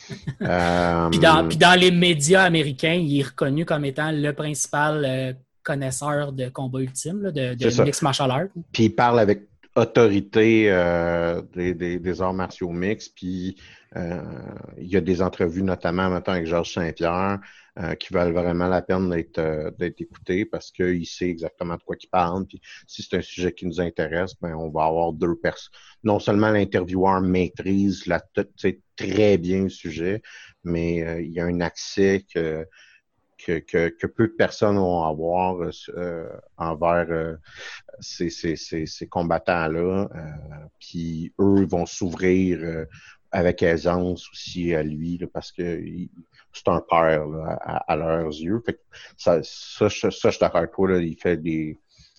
Euh, 0.42 1.10
puis, 1.10 1.20
dans, 1.20 1.80
les 1.80 1.92
médias 1.92 2.44
américains, 2.44 2.94
il 2.94 3.20
est 3.20 3.24
reconnu 3.24 3.64
comme 3.64 3.86
étant 3.86 4.12
le 4.12 4.32
principal 4.32 5.06
euh, 5.06 5.34
connaisseur 5.62 6.32
de 6.32 6.50
combat 6.50 6.80
ultime, 6.80 7.32
de, 7.32 7.54
de 7.54 7.84
mix 7.84 8.02
martial 8.02 8.32
art. 8.32 8.48
Puis 8.72 8.86
il 8.86 8.90
parle 8.90 9.20
avec 9.20 9.44
autorité 9.76 10.66
euh, 10.72 11.42
des, 11.54 11.74
des, 11.76 12.22
arts 12.22 12.34
martiaux 12.34 12.72
mix, 12.72 13.08
puis 13.08 13.56
il 13.96 14.88
y 14.88 14.98
a 14.98 15.02
des 15.02 15.22
entrevues 15.22 15.64
notamment 15.64 16.10
maintenant 16.10 16.34
avec 16.34 16.48
Georges 16.48 16.74
Saint-Pierre, 16.74 17.40
euh, 17.80 17.96
qui 17.96 18.14
valent 18.14 18.34
vraiment 18.34 18.68
la 18.68 18.82
peine 18.82 19.10
d'être 19.10 19.38
euh, 19.38 19.72
d'être 19.72 20.02
écoutés 20.02 20.44
parce 20.44 20.72
qu'il 20.72 21.06
sait 21.08 21.30
exactement 21.30 21.76
de 21.76 21.82
quoi 21.82 21.96
il 21.98 22.08
parle. 22.10 22.46
Puis 22.46 22.60
si 22.86 23.02
c'est 23.02 23.16
un 23.16 23.22
sujet 23.22 23.54
qui 23.54 23.66
nous 23.66 23.80
intéresse, 23.80 24.34
ben 24.42 24.54
on 24.56 24.70
va 24.70 24.84
avoir 24.88 25.14
deux 25.14 25.38
personnes. 25.38 25.72
Non 26.04 26.20
seulement 26.20 26.50
l'intervieweur 26.50 27.22
maîtrise 27.22 28.08
la, 28.08 28.22
très 28.98 29.38
bien 29.38 29.64
le 29.64 29.70
sujet, 29.70 30.22
mais 30.66 31.02
euh, 31.02 31.22
il 31.22 31.32
y 31.32 31.40
a 31.40 31.46
un 31.46 31.62
accès 31.62 32.26
que 32.34 32.68
que, 33.38 33.60
que, 33.60 33.88
que, 33.88 34.06
peu 34.06 34.28
de 34.28 34.34
personnes 34.34 34.76
vont 34.76 35.04
avoir 35.04 35.72
envers 36.58 37.38
ces, 38.00 38.30
ces, 38.30 38.56
ces, 38.56 38.86
ces 38.86 39.08
combattants-là. 39.08 40.10
puis 40.80 41.34
eux 41.40 41.66
vont 41.66 41.88
s'ouvrir 41.88 42.86
avec 43.32 43.64
aisance 43.64 44.30
aussi 44.32 44.74
à 44.76 44.84
lui 44.84 45.20
parce 45.34 45.52
que 45.52 45.82
c'est 46.54 46.68
un 46.68 46.82
père 46.82 47.26
à, 47.62 47.96
leurs 47.96 48.28
yeux. 48.28 48.62
Fait 48.66 48.80
ça, 49.18 49.40
ça, 49.44 49.90
ça, 49.90 50.10
je 50.10 50.30
suis 50.30 50.40
d'accord 50.40 50.58
avec 50.58 50.72
toi. 50.72 50.90
Là, 50.90 50.98
il 51.00 51.16
fait 51.16 51.38
des. 51.38 51.78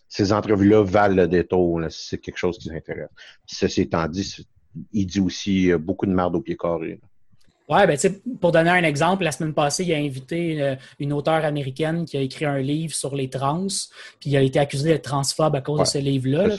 Ces 0.08 0.32
entrevues-là 0.32 0.84
valent 0.84 1.14
le 1.14 1.28
détour 1.28 1.80
si 1.88 2.08
c'est 2.08 2.18
quelque 2.18 2.36
chose 2.36 2.58
qui 2.58 2.68
les 2.68 2.76
intéresse. 2.76 3.08
Ceci 3.46 3.82
étant 3.82 4.06
dit, 4.08 4.46
il 4.92 5.06
dit 5.06 5.20
aussi 5.20 5.72
beaucoup 5.74 6.06
de 6.06 6.12
merde 6.12 6.36
au 6.36 6.40
pied 6.40 6.56
carré. 6.56 7.00
Ouais, 7.68 7.86
ben, 7.86 7.96
pour 8.40 8.52
donner 8.52 8.70
un 8.70 8.82
exemple, 8.82 9.24
la 9.24 9.32
semaine 9.32 9.54
passée, 9.54 9.84
il 9.84 9.94
a 9.94 9.96
invité 9.96 10.52
une, 10.52 10.78
une, 10.98 11.12
auteure 11.12 11.44
américaine 11.44 12.04
qui 12.04 12.18
a 12.18 12.20
écrit 12.20 12.44
un 12.44 12.58
livre 12.58 12.94
sur 12.94 13.14
les 13.14 13.30
trans, 13.30 13.68
puis 14.20 14.30
il 14.30 14.36
a 14.36 14.42
été 14.42 14.58
accusé 14.58 14.90
d'être 14.90 15.04
transphobe 15.04 15.54
à 15.54 15.62
cause 15.62 15.80
de 15.80 15.84
ce 15.84 15.98
livre-là. 15.98 16.56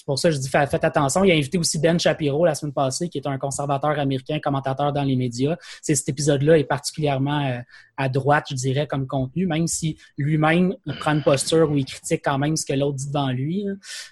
C'est 0.00 0.06
pour 0.06 0.18
ça 0.18 0.30
que 0.30 0.34
je 0.36 0.40
dis 0.40 0.48
faites 0.48 0.82
attention. 0.82 1.24
Il 1.24 1.30
a 1.30 1.34
invité 1.34 1.58
aussi 1.58 1.78
Ben 1.78 2.00
Shapiro 2.00 2.46
la 2.46 2.54
semaine 2.54 2.72
passée, 2.72 3.10
qui 3.10 3.18
est 3.18 3.26
un 3.26 3.36
conservateur 3.36 3.98
américain, 3.98 4.40
commentateur 4.40 4.94
dans 4.94 5.02
les 5.02 5.14
médias. 5.14 5.58
C'est 5.82 5.94
cet 5.94 6.08
épisode-là 6.08 6.56
est 6.56 6.64
particulièrement 6.64 7.46
euh, 7.46 7.58
à 7.98 8.08
droite, 8.08 8.46
je 8.48 8.54
dirais, 8.54 8.86
comme 8.86 9.06
contenu, 9.06 9.46
même 9.46 9.66
si 9.66 9.98
lui-même 10.16 10.74
prend 11.00 11.12
une 11.12 11.22
posture 11.22 11.70
où 11.70 11.76
il 11.76 11.84
critique 11.84 12.22
quand 12.24 12.38
même 12.38 12.56
ce 12.56 12.64
que 12.64 12.72
l'autre 12.72 12.96
dit 12.96 13.08
devant 13.08 13.28
lui. 13.28 13.66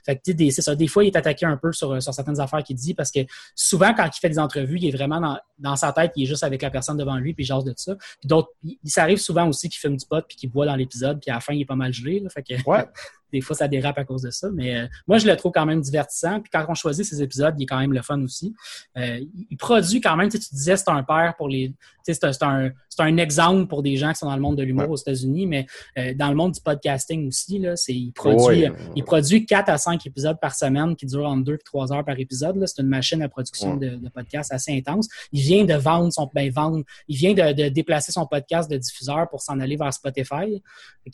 Fait 0.05 0.16
que 0.16 0.31
des, 0.31 0.51
c'est 0.51 0.61
ça. 0.61 0.77
Des 0.77 0.88
fois, 0.88 1.05
il 1.05 1.07
est 1.07 1.16
attaqué 1.16 1.46
un 1.46 1.57
peu 1.57 1.72
sur, 1.72 2.03
sur 2.03 2.12
certaines 2.12 2.38
affaires 2.38 2.62
qu'il 2.62 2.77
dit 2.77 2.92
parce 2.92 3.11
que 3.11 3.20
souvent, 3.55 3.94
quand 3.94 4.05
il 4.14 4.20
fait 4.20 4.29
des 4.29 4.38
entrevues, 4.38 4.77
il 4.77 4.88
est 4.88 4.94
vraiment 4.94 5.22
dans, 5.22 5.38
dans 5.59 5.77
sa 5.77 5.94
tête, 5.94 6.12
il 6.16 6.24
est 6.24 6.27
juste 6.27 6.44
avec 6.44 6.61
la 6.61 6.68
personne 6.68 6.98
devant 6.98 7.16
lui, 7.16 7.33
puis 7.33 7.44
il 7.44 7.46
jase 7.46 7.64
de 7.64 7.72
ça. 7.74 7.96
Puis 7.96 8.29
d'autres, 8.29 8.51
il, 8.62 8.77
il 8.85 8.90
s'arrive 8.90 9.16
souvent 9.16 9.48
aussi 9.48 9.70
qu'il 9.70 9.81
fume 9.81 9.96
du 9.96 10.05
pot 10.05 10.22
puis 10.29 10.37
qu'il 10.37 10.51
boit 10.51 10.66
dans 10.66 10.77
l'épisode, 10.77 11.18
puis 11.18 11.31
à 11.31 11.37
la 11.37 11.40
fin, 11.40 11.55
il 11.55 11.62
est 11.62 11.64
pas 11.64 11.77
mal 11.77 11.94
gelé. 11.94 12.22
Fait 12.29 12.42
que, 12.42 12.62
ouais. 12.68 12.85
des 13.32 13.40
fois, 13.40 13.54
ça 13.54 13.68
dérape 13.68 13.98
à 13.98 14.04
cause 14.04 14.22
de 14.22 14.30
ça. 14.30 14.48
Mais 14.52 14.76
euh, 14.76 14.86
moi, 15.06 15.18
je 15.18 15.26
le 15.26 15.36
trouve 15.36 15.52
quand 15.52 15.66
même 15.66 15.80
divertissant. 15.80 16.40
Puis 16.40 16.50
quand 16.50 16.64
on 16.68 16.74
choisit 16.74 17.04
ces 17.04 17.22
épisodes, 17.22 17.54
il 17.58 17.64
est 17.64 17.66
quand 17.66 17.78
même 17.78 17.92
le 17.92 18.02
fun 18.02 18.20
aussi. 18.22 18.54
Euh, 18.96 19.20
il 19.50 19.56
produit 19.56 20.00
quand 20.00 20.16
même, 20.16 20.28
tu, 20.28 20.38
tu 20.38 20.54
disais, 20.54 20.76
c'est 20.76 20.88
un 20.88 21.02
père 21.02 21.34
pour 21.36 21.48
les. 21.48 21.74
C'est 22.04 22.42
un, 22.42 22.70
un, 23.00 23.16
exemple 23.18 23.66
pour 23.66 23.82
des 23.82 23.96
gens 23.96 24.08
qui 24.12 24.20
sont 24.20 24.26
dans 24.28 24.34
le 24.34 24.40
monde 24.40 24.56
de 24.56 24.62
l'humour 24.62 24.88
aux 24.88 24.96
États-Unis, 24.96 25.46
mais 25.46 25.66
euh, 25.98 26.14
dans 26.14 26.30
le 26.30 26.34
monde 26.34 26.52
du 26.52 26.60
podcasting 26.62 27.28
aussi, 27.28 27.58
là, 27.58 27.76
c'est, 27.76 27.92
il, 27.92 28.12
produit, 28.12 28.64
il 28.96 29.04
produit 29.04 29.44
4 29.44 29.68
à 29.68 29.76
5 29.76 30.06
épisodes 30.06 30.38
par 30.40 30.54
semaine 30.54 30.96
qui 30.96 31.04
durent 31.04 31.26
entre 31.26 31.44
2 31.44 31.54
et 31.54 31.58
3 31.58 31.92
heures 31.92 32.04
par 32.06 32.18
épisode. 32.18 32.64
C'est 32.66 32.80
une 32.80 32.88
machine 32.88 33.20
à 33.20 33.28
production 33.28 33.76
de, 33.76 33.96
de 33.96 34.08
podcasts 34.08 34.54
assez 34.54 34.74
intense. 34.74 35.06
Il 35.32 35.42
vient 35.42 35.66
de 35.66 35.74
vendre 35.74 36.10
son. 36.10 36.30
Ben, 36.34 36.50
vendre, 36.50 36.82
il 37.08 37.16
vient 37.16 37.34
de, 37.34 37.52
de 37.52 37.68
déplacer 37.68 38.10
son 38.10 38.26
podcast 38.26 38.70
de 38.70 38.78
diffuseur 38.78 39.28
pour 39.28 39.42
s'en 39.42 39.60
aller 39.60 39.76
vers 39.76 39.92
Spotify. 39.92 40.62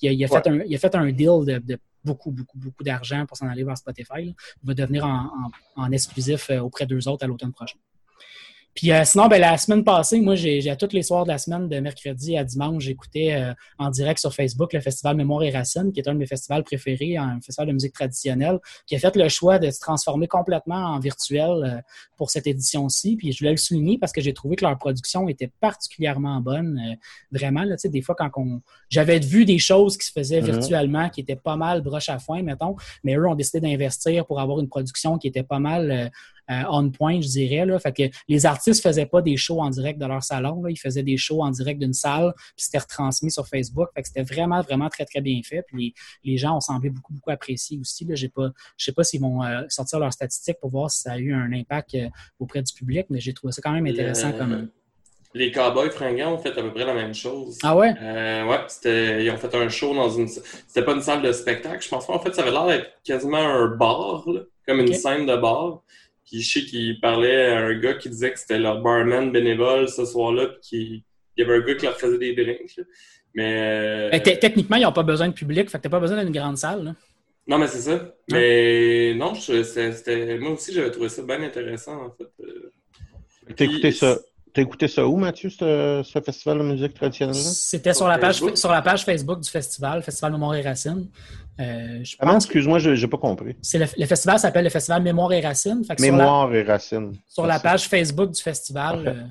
Il 0.01 0.09
a, 0.09 0.13
il, 0.13 0.25
a 0.25 0.29
fait 0.29 0.47
un, 0.47 0.61
il 0.65 0.75
a 0.77 0.79
fait 0.79 0.95
un 0.95 1.11
deal 1.11 1.45
de, 1.45 1.59
de 1.59 1.79
beaucoup, 2.05 2.31
beaucoup, 2.31 2.59
beaucoup 2.59 2.85
d'argent 2.85 3.27
pour 3.27 3.37
s'en 3.37 3.49
aller 3.49 3.65
vers 3.65 3.79
Spotify. 3.79 4.35
Va 4.63 4.75
devenir 4.75 5.07
en, 5.77 5.91
exclusif 5.93 6.51
euh, 6.51 6.61
auprès 6.61 6.87
d'eux 6.87 7.09
autres 7.09 7.25
à 7.25 7.27
l'automne 7.27 7.53
prochain. 7.53 7.79
Puis 8.75 8.91
euh, 8.91 9.05
sinon, 9.05 9.29
ben, 9.29 9.41
la 9.41 9.57
semaine 9.57 9.85
passée, 9.85 10.21
moi, 10.21 10.35
j'ai 10.35 10.69
à 10.69 10.77
tous 10.77 10.93
les 10.93 11.03
soirs 11.03 11.25
de 11.25 11.29
la 11.29 11.39
semaine, 11.39 11.69
de 11.69 11.79
mercredi 11.79 12.37
à 12.37 12.43
dimanche, 12.43 12.83
j'écoutais 12.83 13.35
euh, 13.35 13.55
en 13.79 13.91
direct 13.91 14.19
sur 14.19 14.35
Facebook 14.35 14.73
le 14.73 14.81
Festival 14.81 15.17
Mémoire 15.17 15.45
et 15.45 15.51
Racines, 15.51 15.93
qui 15.93 16.01
est 16.01 16.09
un 16.09 16.15
de 16.15 16.19
mes 16.19 16.27
festivals 16.27 16.65
préférés, 16.65 17.17
un 17.17 17.41
festival 17.41 17.69
de 17.69 17.73
musique 17.73 17.93
traditionnelle, 17.93 18.59
qui 18.87 18.97
a 18.97 18.99
fait 18.99 19.15
le 19.15 19.29
choix 19.29 19.61
de 19.61 19.71
se 19.71 19.79
transformer 19.79 20.27
complètement 20.27 20.75
en 20.75 20.99
virtuel 20.99 21.51
euh, 21.51 21.81
pour 22.17 22.31
cette 22.31 22.49
édition-ci. 22.49 23.17
Puis 23.17 23.33
je 23.33 23.39
voulais 23.39 23.53
le 23.53 23.59
souligner 23.59 23.97
parce 23.99 24.13
que 24.13 24.21
j'ai 24.21 24.35
trouvé 24.35 24.57
que 24.57 24.65
leur 24.65 24.77
production 24.77 25.29
était 25.29 25.53
particulièrement 25.61 26.41
bonne. 26.41 26.97
vraiment, 27.31 27.63
là, 27.63 27.77
tu 27.77 27.83
sais, 27.83 27.89
des 27.89 28.03
fois, 28.03 28.17
quand 28.17 28.31
on... 28.37 28.61
J'avais 28.89 29.21
vu 29.21 29.45
des 29.45 29.59
choses 29.59 29.97
qui 29.97 30.07
se 30.07 30.13
faisaient 30.13 30.41
mm-hmm. 30.41 30.45
virtuellement, 30.45 31.09
qui 31.11 31.21
étaient 31.21 31.37
pas 31.37 31.57
mal 31.57 31.81
broche 31.81 32.09
à 32.09 32.19
foin, 32.19 32.43
mettons, 32.43 32.75
mais 33.05 33.15
eux 33.15 33.29
ont 33.29 33.35
décidé 33.35 33.61
d'investir 33.61 34.27
pour 34.27 34.41
avoir 34.41 34.59
une 34.59 34.69
production 34.69 35.17
qui 35.19 35.29
était 35.29 35.43
pas 35.43 35.59
mal 35.61 35.91
euh, 35.91 36.09
on 36.49 36.91
point, 36.91 37.21
je 37.21 37.29
dirais. 37.29 37.67
Là. 37.67 37.79
Fait 37.79 37.93
que 37.93 38.03
les 38.29 38.47
artistes 38.47 38.83
faisaient 38.83 39.07
pas 39.07 39.23
des 39.23 39.37
shows 39.37 39.61
en 39.61 39.71
direct 39.71 40.01
de 40.01 40.07
leur 40.07 40.23
salon, 40.23 40.63
là. 40.63 40.71
ils 40.71 40.79
faisaient 40.79 41.03
des 41.03 41.17
shows 41.17 41.43
en 41.43 41.51
direct 41.51 41.81
d'une 41.81 41.93
salle, 41.93 42.33
puis 42.57 42.65
c'était 42.65 42.79
retransmis 42.79 43.31
sur 43.31 43.47
Facebook. 43.47 43.89
Fait 43.95 44.03
que 44.03 44.09
c'était 44.09 44.23
vraiment, 44.23 44.61
vraiment 44.63 44.89
très, 44.89 45.05
très 45.05 45.21
bien 45.21 45.41
fait. 45.45 45.65
Puis 45.67 45.95
les, 46.23 46.37
gens 46.37 46.57
ont 46.57 46.61
semblé 46.61 46.91
beaucoup, 46.91 47.13
beaucoup 47.13 47.31
apprécier 47.31 47.79
aussi. 47.79 48.05
Là. 48.05 48.15
J'ai 48.15 48.29
pas, 48.29 48.51
je 48.77 48.85
sais 48.85 48.93
pas 48.93 49.05
s'ils 49.05 49.21
vont 49.21 49.43
euh, 49.43 49.63
sortir 49.69 49.99
leurs 49.99 50.13
statistiques 50.13 50.59
pour 50.61 50.71
voir 50.71 50.91
si 50.91 51.03
ça 51.03 51.13
a 51.13 51.19
eu 51.19 51.33
un 51.33 51.53
impact 51.53 51.95
euh, 51.95 52.09
auprès 52.39 52.63
du 52.63 52.73
public, 52.73 53.07
mais 53.11 53.21
j'ai 53.21 53.33
trouvé 53.33 53.53
ça 53.53 53.63
quand 53.63 53.73
même 53.73 53.87
intéressant 53.87 54.33
comme. 54.33 54.69
Les 55.37 55.51
Cowboys 55.51 55.91
fringants 55.91 56.35
ont 56.35 56.39
fait 56.39 56.57
à 56.57 56.63
peu 56.63 56.73
près 56.73 56.85
la 56.85 56.95
même 56.95 57.13
chose. 57.13 57.59
Ah 57.65 57.77
ouais? 57.77 57.93
ouais, 57.93 58.61
c'était, 58.69 59.25
ils 59.25 59.31
ont 59.33 59.37
fait 59.37 59.53
un 59.57 59.69
show 59.69 59.93
dans 59.93 60.09
une. 60.09 60.29
C'était 60.29 60.85
pas 60.85 60.93
une 60.93 61.03
salle 61.03 61.23
de 61.23 61.33
spectacle, 61.33 61.83
je 61.83 61.89
pense 61.89 62.07
pas. 62.07 62.13
En 62.13 62.21
fait, 62.21 62.33
ça 62.33 62.43
avait 62.43 62.53
l'air 62.53 62.67
d'être 62.67 62.91
quasiment 63.03 63.39
un 63.39 63.67
bar, 63.67 64.25
comme 64.65 64.79
une 64.79 64.95
scène 64.95 65.27
de 65.27 65.37
bar. 65.37 65.83
Puis 66.27 66.43
je 66.43 66.53
sais 66.53 66.65
qu'il 66.65 67.01
parlait 67.01 67.47
à 67.47 67.59
un 67.59 67.75
gars 67.79 67.95
qui 67.95 68.09
disait 68.09 68.33
que 68.33 68.39
c'était 68.39 68.59
leur 68.59 68.81
barman 68.81 69.31
bénévole 69.31 69.89
ce 69.89 70.05
soir-là, 70.05 70.47
puis 70.47 70.61
qu'il 70.63 71.03
y 71.37 71.43
avait 71.43 71.57
un 71.57 71.67
gars 71.67 71.75
qui 71.75 71.85
leur 71.85 71.99
faisait 71.99 72.19
des 72.19 72.35
drinks. 72.35 72.81
Mais. 73.35 74.11
Euh, 74.13 74.19
techniquement, 74.21 74.77
ils 74.77 74.83
n'ont 74.83 74.93
pas 74.93 75.03
besoin 75.03 75.29
de 75.29 75.35
public, 75.35 75.71
fait 75.71 75.79
que 75.79 75.83
t'as 75.83 75.89
pas 75.89 76.01
besoin 76.01 76.25
d'une 76.25 76.33
grande 76.33 76.57
salle. 76.57 76.85
Là. 76.85 76.95
Non, 77.47 77.59
mais 77.59 77.67
c'est 77.67 77.81
ça. 77.81 78.15
Mais 78.31 79.15
non, 79.15 79.35
c'était, 79.35 80.39
moi 80.39 80.53
aussi, 80.53 80.73
j'avais 80.73 80.91
trouvé 80.91 81.09
ça 81.09 81.23
bien 81.23 81.43
intéressant, 81.43 82.07
en 82.07 82.11
fait. 82.11 82.31
Euh. 82.43 82.73
T'as 83.55 83.65
écouté 83.65 83.93
ça? 83.93 84.19
T'as 84.55 84.63
écouté 84.63 84.87
ça 84.87 85.05
où, 85.07 85.17
Mathieu, 85.17 85.51
ce, 85.51 86.21
festival 86.25 86.59
de 86.59 86.63
musique 86.63 86.95
traditionnelle? 86.95 87.35
C'était 87.35 87.93
sur 87.93 88.07
la, 88.07 88.19
page, 88.19 88.41
sur 88.55 88.71
la 88.71 88.83
page 88.83 89.05
Facebook 89.05 89.41
du 89.41 89.51
festival, 89.51 90.03
Festival 90.03 90.33
Mémoire 90.33 90.55
et 90.55 90.63
Racines. 90.63 91.09
Euh, 91.61 92.03
ah 92.19 92.35
excuse-moi, 92.35 92.79
je 92.79 92.91
n'ai 92.91 93.07
pas 93.07 93.17
compris. 93.17 93.57
Le, 93.75 94.07
festival 94.07 94.39
s'appelle 94.39 94.65
le 94.65 94.71
Festival 94.71 95.03
Mémoire 95.03 95.33
et 95.33 95.41
Racines. 95.41 95.83
Mémoire 96.01 96.53
et 96.53 96.63
Racines. 96.63 97.13
Sur 97.29 97.47
la 97.47 97.61
page 97.61 97.89
Facebook 97.89 98.33
du 98.33 98.43
festival. 98.43 99.07
Euh, 99.07 99.23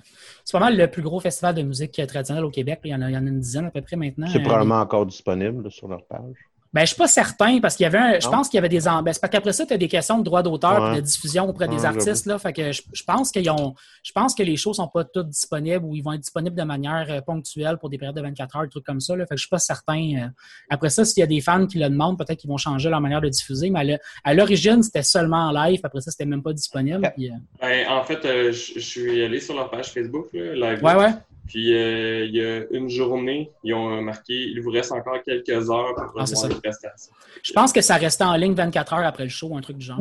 c'est 0.46 0.54
pas 0.54 0.64
mal 0.64 0.78
le 0.78 0.90
plus 0.90 1.02
gros 1.02 1.20
festival 1.20 1.56
de 1.56 1.64
musique 1.64 1.92
traditionnelle 2.08 2.46
au 2.46 2.50
Québec. 2.50 2.80
Il 2.86 2.92
y 2.92 2.96
en 2.96 3.02
a, 3.02 3.10
il 3.10 3.14
y 3.14 3.18
en 3.18 3.26
a 3.26 3.30
une 3.30 3.40
dizaine 3.40 3.66
à 3.66 3.72
peu 3.72 3.82
près 3.82 3.98
maintenant. 3.98 4.28
C'est 4.32 4.42
probablement 4.42 4.80
encore 4.80 5.06
disponible 5.06 5.70
sur 5.70 5.88
leur 5.88 6.06
page. 6.06 6.38
Ben, 6.74 6.82
je 6.82 6.88
suis 6.88 6.96
pas 6.96 7.08
certain 7.08 7.60
parce 7.60 7.76
qu'il 7.76 7.84
y 7.84 7.88
avait 7.88 8.00
un, 8.00 8.20
je 8.20 8.28
pense 8.28 8.50
qu'il 8.50 8.58
y 8.58 8.60
avait 8.60 8.70
des 8.70 8.80
ben, 8.80 9.04
parce 9.04 9.20
qu'après 9.20 9.54
ça, 9.54 9.64
tu 9.64 9.74
as 9.74 9.78
des 9.78 9.88
questions 9.88 10.18
de 10.18 10.24
droit 10.24 10.42
d'auteur 10.42 10.94
et 10.94 10.96
de 10.96 11.02
diffusion 11.02 11.48
auprès 11.48 11.68
des 11.68 11.86
artistes. 11.86 12.26
Là, 12.26 12.40
fait 12.40 12.52
que 12.52 12.72
je, 12.72 13.04
pense 13.06 13.32
qu'ils 13.32 13.50
ont. 13.52 13.76
Je 14.02 14.12
pense 14.12 14.34
que 14.34 14.42
les 14.42 14.58
shows 14.58 14.74
sont 14.74 14.88
pas 14.88 15.04
toutes 15.04 15.30
disponibles 15.30 15.86
ou 15.86 15.96
ils 15.96 16.02
vont 16.02 16.14
être 16.14 16.22
disponibles 16.22 16.56
de 16.56 16.64
manière 16.64 17.06
euh, 17.10 17.22
ponctuelle 17.22 17.78
pour 17.78 17.90
des 17.90 18.00
périodes 18.00 18.16
de 18.16 18.22
24 18.22 18.56
heures, 18.56 18.64
des 18.64 18.70
trucs 18.70 18.86
comme 18.86 19.00
ça. 19.00 19.16
Là, 19.16 19.26
fait 19.26 19.36
que 19.36 19.38
je 19.38 19.44
suis 19.44 19.50
pas 19.50 19.60
certain. 19.60 19.94
Euh. 19.94 20.28
après 20.70 20.90
ça, 20.90 21.06
s'il 21.06 21.22
y 21.22 21.24
a 21.24 21.28
des 21.28 21.42
fans 21.42 21.68
qui 21.68 21.78
le 21.78 21.90
demandent, 21.90 22.18
peut-être 22.18 22.40
qu'ils 22.40 22.50
vont 22.50 22.58
changer 22.58 22.90
leur 22.90 23.02
manière 23.02 23.22
de 23.22 23.30
diffuser. 23.30 23.70
Mais 23.70 24.00
à 24.24 24.34
l'origine, 24.34 24.82
c'était 24.82 25.04
seulement 25.04 25.50
en 25.50 25.52
live. 25.52 25.80
Après 25.84 26.02
ça, 26.02 26.10
c'était 26.10 26.26
même 26.26 26.42
pas 26.42 26.54
disponible. 26.54 27.06
Euh. 27.06 27.30
Ben, 27.62 27.88
en 27.88 28.04
fait, 28.04 28.22
je, 28.24 28.80
suis 28.80 29.24
allé 29.24 29.40
sur 29.40 29.56
leur 29.56 29.70
page 29.70 29.92
Facebook, 29.92 30.30
là, 30.34 30.74
Ouais, 30.82 30.96
ouais. 30.96 31.14
Puis 31.48 31.74
euh, 31.74 32.26
il 32.26 32.36
y 32.36 32.42
a 32.42 32.64
une 32.72 32.90
journée, 32.90 33.52
ils 33.64 33.74
ont 33.74 34.02
marqué 34.02 34.34
il 34.34 34.62
vous 34.62 34.72
reste 34.72 34.92
encore 34.92 35.22
quelques 35.24 35.70
heures 35.70 35.94
pour 35.96 36.22
ah, 36.22 36.26
les 36.48 36.56
prestations. 36.56 37.14
Je 37.42 37.54
pense 37.54 37.74
que 37.74 37.82
ça 37.82 37.96
restait 37.96 38.24
en 38.24 38.36
ligne 38.36 38.54
24 38.54 38.94
heures 38.94 39.06
après 39.06 39.24
le 39.24 39.30
show, 39.30 39.56
un 39.56 39.62
truc 39.62 39.78
du 39.78 39.86
genre. 39.86 40.00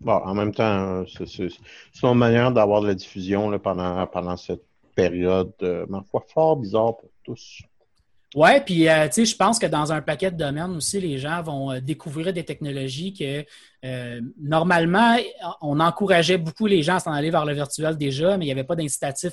Bon, 0.00 0.12
en 0.12 0.34
même 0.34 0.54
temps, 0.54 1.04
c'est 1.26 1.50
une 2.02 2.14
manière 2.14 2.52
d'avoir 2.52 2.80
de 2.80 2.86
la 2.86 2.94
diffusion 2.94 3.50
là, 3.50 3.58
pendant, 3.58 4.06
pendant 4.06 4.36
cette 4.36 4.62
période, 4.94 5.52
euh, 5.62 5.86
ma 5.88 6.02
foi, 6.02 6.24
fort 6.32 6.56
bizarre 6.56 6.96
pour 6.96 7.10
tous. 7.22 7.62
Oui, 8.34 8.50
puis 8.66 8.86
euh, 8.88 9.06
tu 9.06 9.14
sais, 9.14 9.24
je 9.24 9.34
pense 9.34 9.58
que 9.58 9.64
dans 9.64 9.90
un 9.90 10.02
paquet 10.02 10.30
de 10.30 10.36
domaines 10.36 10.76
aussi, 10.76 11.00
les 11.00 11.16
gens 11.16 11.40
vont 11.42 11.72
euh, 11.72 11.80
découvrir 11.80 12.34
des 12.34 12.44
technologies 12.44 13.14
que 13.14 13.42
euh, 13.86 14.20
normalement, 14.38 15.16
on 15.62 15.80
encourageait 15.80 16.36
beaucoup 16.36 16.66
les 16.66 16.82
gens 16.82 16.96
à 16.96 17.00
s'en 17.00 17.12
aller 17.12 17.30
vers 17.30 17.46
le 17.46 17.54
virtuel 17.54 17.96
déjà, 17.96 18.36
mais 18.36 18.44
il 18.44 18.48
n'y 18.48 18.52
avait 18.52 18.64
pas 18.64 18.76
d'incitatif 18.76 19.32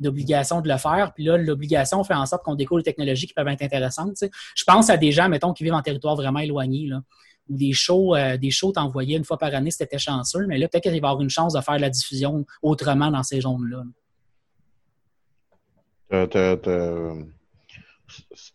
d'obligation 0.00 0.60
de 0.60 0.68
le 0.68 0.76
faire. 0.76 1.12
Puis 1.14 1.22
là, 1.24 1.36
l'obligation 1.36 2.02
fait 2.02 2.14
en 2.14 2.26
sorte 2.26 2.42
qu'on 2.42 2.56
découvre 2.56 2.80
des 2.80 2.84
technologies 2.84 3.28
qui 3.28 3.34
peuvent 3.34 3.46
être 3.46 3.62
intéressantes. 3.62 4.24
Je 4.56 4.64
pense 4.64 4.90
à 4.90 4.96
des 4.96 5.12
gens, 5.12 5.28
mettons, 5.28 5.52
qui 5.52 5.62
vivent 5.62 5.74
en 5.74 5.82
territoire 5.82 6.16
vraiment 6.16 6.40
éloigné, 6.40 6.88
là, 6.88 7.00
où 7.48 7.56
des 7.56 7.72
shows, 7.72 8.16
des 8.40 8.50
shows 8.50 8.72
t'envoyaient 8.72 9.18
une 9.18 9.24
fois 9.24 9.38
par 9.38 9.54
année, 9.54 9.70
c'était 9.70 9.98
chanceux, 9.98 10.46
mais 10.48 10.58
là, 10.58 10.66
peut-être 10.66 10.82
qu'il 10.82 10.92
va 10.92 10.96
y 10.96 10.98
avoir 10.98 11.20
une 11.20 11.30
chance 11.30 11.52
de 11.52 11.60
faire 11.60 11.78
la 11.78 11.90
diffusion 11.90 12.44
autrement 12.60 13.10
dans 13.10 13.22
ces 13.22 13.42
zones-là. 13.42 13.84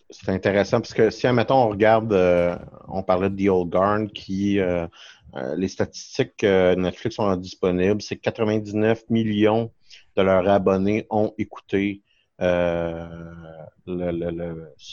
C'est 0.09 0.29
intéressant 0.29 0.79
parce 0.81 0.93
que 0.93 1.09
si, 1.09 1.27
admettons, 1.27 1.55
on 1.55 1.69
regarde, 1.69 2.13
euh, 2.13 2.57
on 2.87 3.03
parlait 3.03 3.29
de 3.29 3.35
The 3.35 3.49
Old 3.49 3.69
Guard, 3.69 4.07
qui, 4.13 4.59
euh, 4.59 4.87
euh, 5.35 5.55
les 5.55 5.67
statistiques 5.67 6.43
Netflix 6.43 7.17
sont 7.17 7.35
disponibles, 7.35 8.01
c'est 8.01 8.17
99 8.17 9.03
millions 9.09 9.71
de 10.15 10.21
leurs 10.21 10.47
abonnés 10.47 11.05
ont 11.09 11.33
écouté 11.37 12.01
ce 12.39 13.01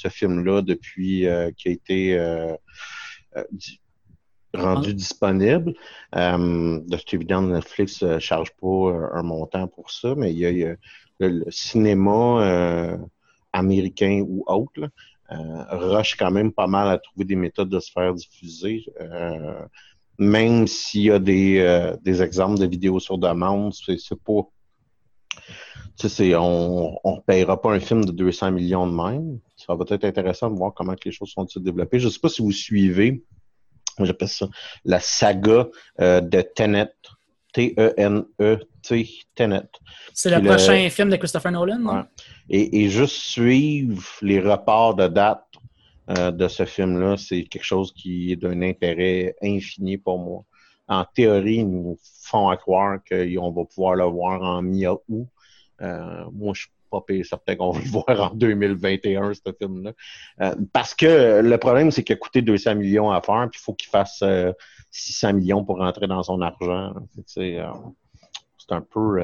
film-là 0.09 0.62
depuis 0.62 1.27
qu'il 1.57 1.70
a 1.70 1.72
été 1.72 2.18
rendu 4.55 4.94
disponible. 4.94 5.74
de 6.12 6.96
toute 6.96 7.14
évidence, 7.14 7.46
Netflix 7.50 8.03
ne 8.03 8.18
charge 8.18 8.50
pas 8.61 9.09
un 9.12 9.22
montant 9.22 9.68
pour 9.68 9.90
ça, 9.90 10.14
mais 10.16 10.33
il 10.33 10.38
y 10.38 10.64
a, 10.64 10.77
le, 11.20 11.44
cinéma 11.50 12.98
américain 13.55 14.23
ou 14.27 14.45
autre, 14.47 14.90
euh, 15.33 15.64
rush 15.71 16.17
quand 16.17 16.31
même 16.31 16.53
pas 16.53 16.67
mal 16.67 16.88
à 16.88 16.99
trouver 16.99 17.25
des 17.25 17.37
méthodes 17.37 17.71
de 17.71 17.81
se 17.81 17.90
faire 17.90 18.12
diffuser. 18.12 18.85
Euh, 19.01 19.64
même 20.19 20.67
s'il 20.67 21.03
y 21.03 21.11
a 21.11 21.19
des, 21.19 21.59
euh, 21.61 21.97
des 22.03 22.23
exemples 22.23 22.59
de 22.59 22.67
vidéos 22.67 23.01
sur 23.01 23.17
demande, 23.17 23.73
c'est 23.75 24.23
pas. 24.23 24.43
On 26.03 26.99
ne 27.05 27.21
payera 27.21 27.61
pas 27.61 27.73
un 27.73 27.81
film 27.81 28.05
de 28.05 28.12
200 28.12 28.51
millions 28.51 28.87
de 28.87 28.93
même. 28.93 29.38
Ça 29.57 29.75
va 29.75 29.85
être 29.88 30.05
intéressant 30.05 30.51
de 30.51 30.57
voir 30.57 30.75
comment 30.75 30.95
les 31.05 31.12
choses 31.12 31.31
sont 31.31 31.47
développées. 31.57 32.01
Je 32.01 32.07
ne 32.07 32.11
sais 32.11 32.21
pas 32.21 32.29
si 32.29 32.43
vous 32.43 32.53
suivez, 32.53 33.25
j'appelle 34.01 34.29
ça 34.29 34.49
la 34.85 35.01
saga 35.01 35.69
de 35.99 36.40
Tenet. 36.55 36.90
T-E-N-E-T, 37.55 38.67
Tenet. 39.35 39.68
C'est 40.12 40.31
le 40.31 40.47
prochain 40.47 40.88
film 40.90 41.11
de 41.11 41.16
Christopher 41.16 41.53
Nolan? 41.53 42.07
Et, 42.49 42.88
juste 42.88 43.16
suivre 43.16 44.03
les 44.23 44.40
reports 44.40 44.94
de 44.94 45.09
date 45.09 45.44
euh, 46.11 46.31
de 46.31 46.49
ce 46.49 46.64
film-là, 46.64 47.16
c'est 47.16 47.44
quelque 47.44 47.64
chose 47.64 47.92
qui 47.92 48.33
est 48.33 48.37
d'un 48.37 48.61
intérêt 48.62 49.35
infini 49.42 49.97
pour 49.97 50.18
moi. 50.18 50.44
En 50.87 51.05
théorie, 51.05 51.57
ils 51.57 51.70
nous 51.70 51.99
font 52.23 52.49
à 52.49 52.59
croire 52.59 52.99
qu'on 53.09 53.51
va 53.51 53.64
pouvoir 53.64 53.94
le 53.94 54.05
voir 54.05 54.42
en 54.42 54.61
mi-août. 54.61 55.27
Euh, 55.81 56.25
moi, 56.31 56.53
je 56.55 56.62
suis 56.62 56.70
pas 56.90 57.03
certain 57.25 57.57
qu'on 57.57 57.70
va 57.70 57.81
le 57.81 57.88
voir 57.90 58.33
en 58.33 58.35
2021, 58.35 59.33
ce 59.33 59.40
film-là. 59.59 59.92
Euh, 60.42 60.55
parce 60.75 60.94
que 60.94 61.40
le 61.40 61.59
problème, 61.59 61.90
c'est 61.90 62.05
qu'il 62.05 62.14
a 62.14 62.18
coûté 62.18 62.42
200 62.42 62.75
millions 62.75 63.11
à 63.11 63.23
faire, 63.23 63.49
puis 63.51 63.59
il 63.61 63.64
faut 63.64 63.73
qu'il 63.73 63.88
fasse 63.88 64.23
600 64.90 65.33
millions 65.33 65.64
pour 65.64 65.79
rentrer 65.79 66.07
dans 66.07 66.23
son 66.23 66.42
argent. 66.42 66.94
C'est 67.27 67.59
un 68.72 68.81
peu 68.81 69.20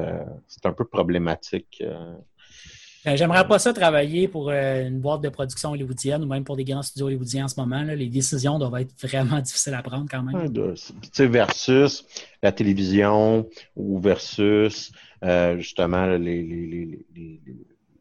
c'est 0.47 0.67
un 0.67 0.73
peu 0.73 0.85
problématique. 0.85 1.83
Euh, 3.07 3.17
j'aimerais 3.17 3.47
pas 3.49 3.59
ça 3.59 3.73
travailler 3.73 4.29
pour 4.29 4.51
euh, 4.51 4.87
une 4.87 5.01
boîte 5.01 5.23
de 5.23 5.31
production 5.31 5.71
hollywoodienne 5.71 6.23
ou 6.23 6.27
même 6.27 6.45
pour 6.45 6.57
des 6.57 6.65
grands 6.65 6.83
studios 6.83 7.07
hollywoodiens 7.07 7.47
en 7.47 7.49
ce 7.49 7.59
moment. 7.59 7.83
Les 7.83 8.09
décisions 8.09 8.59
doivent 8.59 8.83
être 8.83 8.93
vraiment 9.01 9.39
difficiles 9.41 9.75
à 9.75 9.83
prendre 9.83 10.07
quand 10.11 10.23
même. 10.23 10.53
sais, 11.13 11.27
versus 11.27 12.05
la 12.43 12.53
télévision 12.53 13.49
ou 13.75 14.01
versus 14.01 14.93
euh, 15.25 15.57
justement 15.59 16.07
les, 16.07 16.43
les, 16.43 16.99
les, 17.15 17.41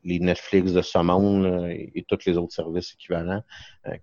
les, 0.03 0.19
Netflix 0.19 0.73
de 0.73 0.81
ce 0.81 0.99
monde 0.99 1.69
et, 1.69 2.05
tous 2.07 2.25
les 2.25 2.37
autres 2.37 2.53
services 2.53 2.93
équivalents 2.93 3.43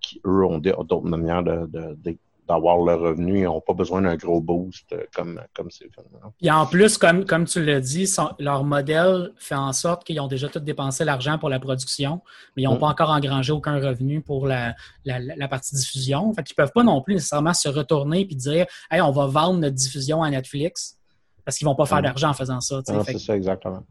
qui, 0.01 0.21
eux, 0.25 0.45
ont 0.45 0.59
d'autres 0.59 1.09
manières 1.09 1.43
de, 1.43 1.67
de, 1.67 2.17
d'avoir 2.49 2.79
le 2.79 2.95
revenu. 2.95 3.41
Ils 3.41 3.45
n'ont 3.45 3.61
pas 3.61 3.73
besoin 3.73 4.03
d'un 4.03 4.17
gros 4.17 4.41
boost 4.41 4.93
euh, 4.93 5.05
comme, 5.15 5.41
comme 5.55 5.71
ces 5.71 5.89
films-là. 5.91 6.31
Et 6.41 6.51
en 6.51 6.67
plus, 6.67 6.99
comme, 6.99 7.25
comme 7.25 7.45
tu 7.45 7.65
l'as 7.65 7.81
dit, 7.81 8.11
leur 8.39 8.65
modèle 8.65 9.33
fait 9.37 9.55
en 9.55 9.73
sorte 9.73 10.05
qu'ils 10.05 10.21
ont 10.21 10.29
déjà 10.29 10.49
tout 10.49 10.61
dépensé 10.61 11.05
l'argent 11.05 11.39
pour 11.39 11.49
la 11.49 11.59
production, 11.59 12.21
mais 12.57 12.63
ils 12.63 12.67
n'ont 12.67 12.77
mm. 12.77 12.81
pas 12.81 12.89
encore 12.89 13.11
engrangé 13.11 13.53
aucun 13.53 13.81
revenu 13.81 14.21
pour 14.21 14.47
la, 14.47 14.75
la, 15.05 15.49
partie 15.49 15.75
diffusion. 15.75 16.33
Fait 16.33 16.43
qu'ils 16.43 16.55
ne 16.59 16.65
peuvent 16.65 16.73
pas 16.73 16.85
non 16.85 17.03
plus 17.03 17.15
nécessairement 17.15 17.55
se 17.55 17.69
retourner 17.69 18.27
et 18.31 18.35
dire 18.35 18.67
Hey, 18.91 19.01
on 19.01 19.13
va 19.13 19.27
vendre 19.27 19.59
notre 19.61 19.77
diffusion 19.77 20.23
à 20.23 20.31
Netflix 20.31 20.99
parce 21.45 21.59
qu'ils 21.59 21.67
ne 21.67 21.71
vont 21.71 21.77
pas 21.77 21.87
faire 21.87 21.99
mm. 21.99 22.03
d'argent 22.03 22.31
en 22.31 22.35
faisant 22.35 22.61
ça. 22.61 22.81
c'est 22.85 23.19
ça, 23.19 23.37
exactement. 23.37 23.85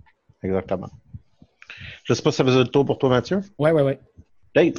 Exactement. 0.44 0.90
Je 2.04 2.14
sais 2.14 2.22
pas 2.22 2.32
si 2.32 2.38
ça 2.38 2.46
faisait 2.46 2.60
le 2.60 2.68
tour 2.68 2.86
pour 2.86 2.98
toi, 2.98 3.10
Mathieu. 3.10 3.42
Ouais, 3.58 3.72
ouais, 3.72 3.82
ouais. 3.82 4.00
Dave. 4.54 4.76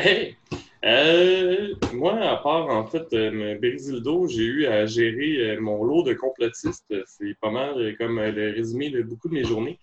Hey! 0.00 0.36
Euh, 0.84 1.74
moi, 1.92 2.20
à 2.20 2.36
part, 2.36 2.68
en 2.68 2.86
fait, 2.86 3.12
euh, 3.14 4.00
dos, 4.00 4.28
j'ai 4.28 4.44
eu 4.44 4.66
à 4.66 4.86
gérer 4.86 5.56
euh, 5.56 5.60
mon 5.60 5.82
lot 5.82 6.04
de 6.04 6.14
complotistes. 6.14 6.94
C'est 7.04 7.36
pas 7.40 7.50
mal 7.50 7.76
euh, 7.76 7.96
comme 7.98 8.20
euh, 8.20 8.30
le 8.30 8.52
résumé 8.52 8.90
de 8.90 9.02
beaucoup 9.02 9.28
de 9.28 9.34
mes 9.34 9.42
journées 9.42 9.76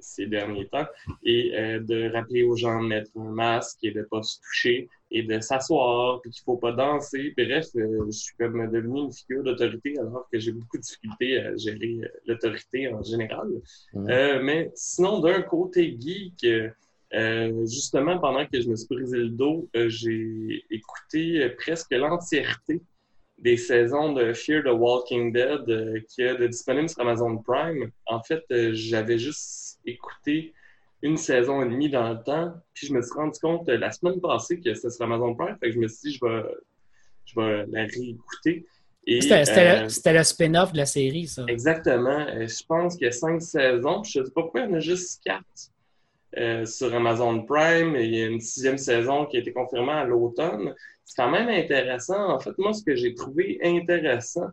ces 0.00 0.26
derniers 0.26 0.66
temps. 0.66 0.86
Et 1.24 1.52
de 1.52 2.12
rappeler 2.12 2.42
aux 2.42 2.56
gens 2.56 2.82
de 2.82 2.88
mettre 2.88 3.10
un 3.16 3.30
masque 3.30 3.78
et 3.84 3.92
de 3.92 4.02
pas 4.02 4.20
se 4.22 4.40
toucher 4.40 4.88
et 5.12 5.22
de 5.22 5.38
s'asseoir, 5.38 6.20
puis 6.20 6.32
qu'il 6.32 6.42
faut 6.42 6.56
pas 6.56 6.72
danser. 6.72 7.32
Bref, 7.38 7.66
je 7.74 8.10
suis 8.10 8.34
comme 8.36 8.70
devenu 8.72 9.02
une 9.02 9.12
figure 9.12 9.44
d'autorité 9.44 9.96
alors 10.00 10.28
que 10.32 10.40
j'ai 10.40 10.50
beaucoup 10.50 10.78
de 10.78 10.82
difficultés 10.82 11.38
à 11.38 11.56
gérer 11.56 12.00
l'autorité 12.26 12.92
en 12.92 13.04
général. 13.04 13.48
Mais 13.94 14.72
sinon, 14.74 15.20
d'un 15.20 15.42
côté 15.42 15.96
geek, 15.96 16.44
euh, 17.14 17.66
justement, 17.66 18.18
pendant 18.18 18.46
que 18.46 18.60
je 18.60 18.68
me 18.68 18.76
suis 18.76 18.88
brisé 18.88 19.18
le 19.18 19.28
dos, 19.28 19.68
euh, 19.76 19.88
j'ai 19.88 20.64
écouté 20.70 21.42
euh, 21.42 21.54
presque 21.58 21.90
l'entièreté 21.90 22.80
des 23.38 23.56
saisons 23.56 24.12
de 24.12 24.32
Fear 24.32 24.62
the 24.62 24.72
Walking 24.72 25.32
Dead 25.32 25.68
euh, 25.68 26.00
qui 26.08 26.22
est 26.22 26.48
disponible 26.48 26.88
sur 26.88 27.00
Amazon 27.00 27.36
Prime. 27.38 27.90
En 28.06 28.22
fait, 28.22 28.44
j'avais 28.72 29.18
juste 29.18 29.78
écouté 29.84 30.54
une 31.02 31.16
saison 31.16 31.62
et 31.62 31.68
demie 31.68 31.90
dans 31.90 32.10
le 32.10 32.22
temps, 32.22 32.54
puis 32.72 32.86
je 32.86 32.94
me 32.94 33.02
suis 33.02 33.14
rendu 33.14 33.38
compte 33.40 33.68
la 33.68 33.90
semaine 33.90 34.20
passée 34.20 34.60
que 34.60 34.72
c'était 34.72 34.90
sur 34.90 35.04
Amazon 35.04 35.34
Prime, 35.34 35.56
fait 35.60 35.68
que 35.68 35.74
je 35.74 35.78
me 35.80 35.88
suis 35.88 36.10
dit, 36.10 36.18
je 36.18 36.24
vais, 36.24 36.42
je 37.24 37.40
vais 37.40 37.66
la 37.66 37.82
réécouter. 37.86 38.64
C'était 39.04 39.44
euh, 39.58 40.12
le, 40.18 40.22
spin-off 40.22 40.72
de 40.72 40.76
la 40.76 40.86
série, 40.86 41.26
ça. 41.26 41.44
Exactement. 41.48 42.24
Je 42.28 42.64
pense 42.66 42.94
qu'il 42.94 43.06
y 43.06 43.08
a 43.08 43.12
cinq 43.12 43.42
saisons. 43.42 44.04
Je 44.04 44.20
ne 44.20 44.24
sais 44.24 44.30
pas 44.30 44.42
pourquoi 44.42 44.60
il 44.60 44.70
y 44.70 44.72
en 44.72 44.76
a 44.76 44.80
juste 44.80 45.20
quatre 45.24 45.71
euh, 46.38 46.64
sur 46.64 46.94
Amazon 46.94 47.42
Prime. 47.44 47.96
Il 47.96 48.14
y 48.14 48.22
a 48.22 48.26
une 48.26 48.40
sixième 48.40 48.78
saison 48.78 49.26
qui 49.26 49.36
a 49.36 49.40
été 49.40 49.52
confirmée 49.52 49.92
à 49.92 50.04
l'automne. 50.04 50.74
C'est 51.04 51.20
quand 51.20 51.30
même 51.30 51.48
intéressant. 51.48 52.30
En 52.30 52.40
fait, 52.40 52.56
moi, 52.58 52.72
ce 52.72 52.82
que 52.82 52.96
j'ai 52.96 53.14
trouvé 53.14 53.58
intéressant, 53.62 54.48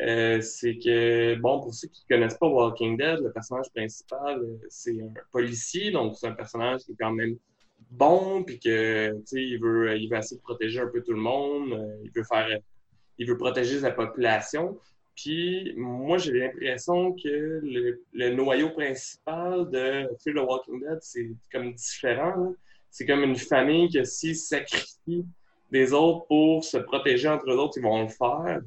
euh, 0.00 0.40
c'est 0.40 0.78
que, 0.78 1.34
bon, 1.36 1.60
pour 1.60 1.74
ceux 1.74 1.88
qui 1.88 2.04
ne 2.08 2.16
connaissent 2.16 2.38
pas 2.38 2.46
Walking 2.46 2.96
Dead, 2.96 3.20
le 3.20 3.32
personnage 3.32 3.66
principal, 3.74 4.38
euh, 4.38 4.58
c'est 4.68 5.00
un 5.00 5.12
policier. 5.32 5.90
Donc, 5.90 6.14
c'est 6.16 6.28
un 6.28 6.32
personnage 6.32 6.82
qui 6.82 6.92
est 6.92 6.96
quand 7.00 7.12
même 7.12 7.36
bon, 7.90 8.44
puis 8.44 8.60
que, 8.60 9.12
il 9.32 9.58
veut, 9.60 9.92
essayer 9.92 10.36
de 10.36 10.42
protéger 10.42 10.80
un 10.80 10.88
peu 10.88 11.02
tout 11.02 11.12
le 11.12 11.20
monde. 11.20 11.98
il 12.04 12.10
veut 12.14 12.24
faire 12.24 12.48
il 13.18 13.26
veut 13.26 13.36
protéger 13.36 13.80
sa 13.80 13.90
population. 13.90 14.78
Puis 15.18 15.74
moi, 15.76 16.16
j'ai 16.18 16.32
l'impression 16.32 17.12
que 17.12 17.60
le, 18.12 18.34
noyau 18.34 18.70
principal 18.70 19.68
de 19.68 20.08
Fear 20.22 20.36
the 20.36 20.48
Walking 20.48 20.80
Dead, 20.80 20.98
c'est 21.00 21.28
comme 21.50 21.74
différent. 21.74 22.54
C'est 22.88 23.04
comme 23.04 23.24
une 23.24 23.36
famille 23.36 23.90
que 23.90 24.04
s'ils 24.04 24.36
sacrifient 24.36 25.26
des 25.72 25.92
autres 25.92 26.24
pour 26.28 26.64
se 26.64 26.78
protéger 26.78 27.28
entre 27.28 27.50
eux 27.50 27.56
autres, 27.56 27.78
ils 27.78 27.82
vont 27.82 28.02
le 28.02 28.08
faire. 28.08 28.60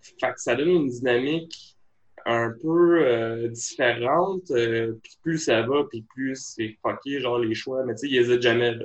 Fait 0.00 0.32
que 0.32 0.40
ça 0.40 0.56
donne 0.56 0.70
une 0.70 0.88
dynamique 0.88 1.76
un 2.24 2.52
peu 2.60 3.06
euh, 3.06 3.48
différente. 3.48 4.50
euh, 4.50 4.94
puis 5.00 5.16
plus 5.22 5.38
ça 5.38 5.62
va, 5.62 5.84
puis 5.88 6.04
plus 6.14 6.34
c'est 6.34 6.76
fucké, 6.82 7.20
genre 7.20 7.38
les 7.38 7.54
choix. 7.54 7.84
Mais 7.84 7.94
tu 7.94 8.00
sais, 8.00 8.08
ils 8.08 8.16
hésitent 8.16 8.42
jamais. 8.42 8.76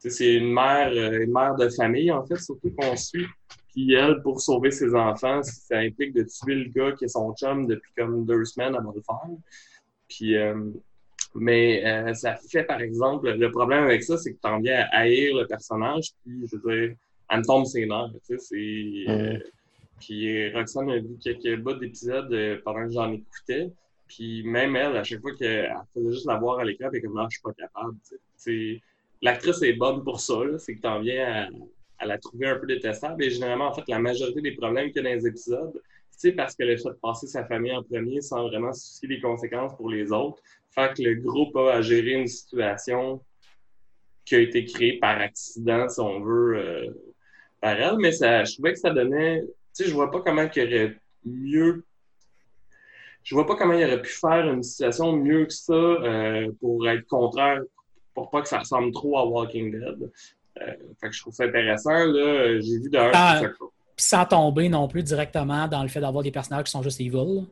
C'est 0.00 0.34
une 0.34 0.52
mère, 0.52 0.90
euh, 0.92 1.22
une 1.22 1.32
mère 1.32 1.54
de 1.54 1.68
famille, 1.68 2.10
en 2.10 2.26
fait, 2.26 2.38
surtout 2.38 2.72
qu'on 2.76 2.96
suit. 2.96 3.26
Puis 3.72 3.92
elle, 3.94 4.20
pour 4.22 4.40
sauver 4.40 4.70
ses 4.70 4.94
enfants, 4.94 5.42
ça 5.42 5.78
implique 5.78 6.12
de 6.14 6.22
tuer 6.22 6.56
le 6.56 6.70
gars 6.70 6.92
qui 6.92 7.04
est 7.04 7.08
son 7.08 7.34
chum 7.34 7.66
depuis 7.66 7.92
comme 7.96 8.24
deux 8.24 8.44
semaines 8.44 8.74
avant 8.74 8.90
de 8.90 8.96
le 8.96 9.02
faire. 9.02 9.30
Puis, 10.08 10.36
euh, 10.36 10.70
mais 11.34 11.86
euh, 11.86 12.14
ça 12.14 12.36
fait, 12.50 12.64
par 12.64 12.80
exemple, 12.80 13.30
le 13.30 13.50
problème 13.50 13.84
avec 13.84 14.02
ça, 14.02 14.16
c'est 14.16 14.34
que 14.34 14.40
t'en 14.40 14.58
viens 14.60 14.86
à 14.90 15.00
haïr 15.00 15.36
le 15.36 15.46
personnage, 15.46 16.10
puis 16.24 16.46
je 16.50 16.56
veux 16.56 16.62
dire, 16.76 16.96
elle 17.30 17.38
me 17.38 17.44
tombe 17.44 17.66
ses 17.66 17.86
nerfs, 17.86 18.10
tu 18.26 18.36
sais, 18.36 18.38
c'est... 18.38 19.10
euh, 19.12 19.38
puis 20.00 20.52
Roxane 20.52 20.90
a 20.90 20.98
vu 20.98 21.18
quelques 21.22 21.60
bouts 21.60 21.74
d'épisodes 21.74 22.32
euh, 22.32 22.58
pendant 22.64 22.86
que 22.86 22.92
j'en 22.92 23.12
écoutais, 23.12 23.70
puis 24.08 24.42
même 24.42 24.74
elle, 24.74 24.96
à 24.96 25.04
chaque 25.04 25.20
fois 25.20 25.34
qu'elle 25.36 25.72
faisait 25.94 26.10
juste 26.10 26.26
la 26.26 26.36
voir 26.36 26.58
à 26.58 26.64
l'écran, 26.64 26.88
elle 26.90 26.98
était 26.98 27.06
comme, 27.06 27.18
ah, 27.18 27.28
je 27.30 27.36
suis 27.36 27.42
pas 27.42 27.52
capable, 27.52 27.94
tu 28.08 28.16
sais. 28.36 28.80
L'actrice 29.22 29.62
est 29.62 29.74
bonne 29.74 30.02
pour 30.02 30.18
ça, 30.18 30.42
là, 30.44 30.58
c'est 30.58 30.74
que 30.74 30.80
t'en 30.80 31.00
viens 31.00 31.44
à 31.44 31.48
à 32.00 32.06
la 32.06 32.18
trouver 32.18 32.48
un 32.48 32.56
peu 32.56 32.66
détestable. 32.66 33.22
Et 33.22 33.30
généralement, 33.30 33.68
en 33.68 33.74
fait, 33.74 33.84
la 33.86 33.98
majorité 33.98 34.40
des 34.40 34.52
problèmes 34.52 34.90
qu'il 34.90 34.96
y 34.96 35.06
a 35.06 35.10
dans 35.10 35.16
les 35.16 35.26
épisodes, 35.26 35.80
c'est 36.10 36.32
parce 36.32 36.56
qu'elle 36.56 36.70
a 36.70 36.76
fait 36.76 37.00
passer 37.00 37.26
sa 37.26 37.44
famille 37.44 37.72
en 37.72 37.82
premier 37.82 38.20
sans 38.20 38.48
vraiment 38.48 38.72
se 38.72 38.86
soucier 38.88 39.08
des 39.08 39.20
conséquences 39.20 39.76
pour 39.76 39.90
les 39.90 40.10
autres. 40.10 40.42
Fait 40.70 40.92
que 40.94 41.02
le 41.02 41.14
groupe 41.14 41.56
a 41.56 41.74
à 41.74 41.82
gérer 41.82 42.12
une 42.12 42.26
situation 42.26 43.22
qui 44.24 44.34
a 44.34 44.40
été 44.40 44.64
créée 44.64 44.98
par 44.98 45.18
accident, 45.20 45.88
si 45.88 46.00
on 46.00 46.20
veut, 46.20 46.56
euh, 46.56 46.86
par 47.60 47.78
elle. 47.80 47.96
Mais 47.98 48.12
ça, 48.12 48.44
je 48.44 48.54
trouvais 48.54 48.72
que 48.72 48.78
ça 48.78 48.90
donnait... 48.90 49.42
Tu 49.42 49.84
sais, 49.84 49.88
je 49.88 49.94
vois 49.94 50.10
pas 50.10 50.20
comment 50.20 50.48
il 50.54 50.62
aurait 50.62 50.96
mieux... 51.24 51.84
Je 53.22 53.34
vois 53.34 53.46
pas 53.46 53.56
comment 53.56 53.74
il 53.74 53.84
aurait 53.84 54.00
pu 54.00 54.12
faire 54.12 54.46
une 54.50 54.62
situation 54.62 55.12
mieux 55.12 55.44
que 55.44 55.52
ça 55.52 55.74
euh, 55.74 56.50
pour 56.60 56.88
être 56.88 57.06
contraire, 57.06 57.60
pour 58.14 58.30
pas 58.30 58.40
que 58.40 58.48
ça 58.48 58.60
ressemble 58.60 58.92
trop 58.92 59.18
à 59.18 59.26
Walking 59.26 59.72
Dead. 59.72 60.10
Euh, 60.60 60.72
fait 61.00 61.08
que 61.08 61.14
je 61.14 61.20
trouve 61.20 61.34
ça 61.34 61.44
intéressant. 61.44 62.04
Là, 62.04 62.60
j'ai 62.60 62.78
vu 62.78 62.90
d'un. 62.90 63.10
Ah. 63.14 63.40
Puis 63.96 64.06
sans 64.06 64.24
tomber 64.24 64.68
non 64.68 64.88
plus 64.88 65.02
directement 65.02 65.68
dans 65.68 65.82
le 65.82 65.88
fait 65.88 66.00
d'avoir 66.00 66.22
des 66.22 66.30
personnages 66.30 66.64
qui 66.64 66.70
sont 66.70 66.82
juste 66.82 67.00
evil. 67.00 67.46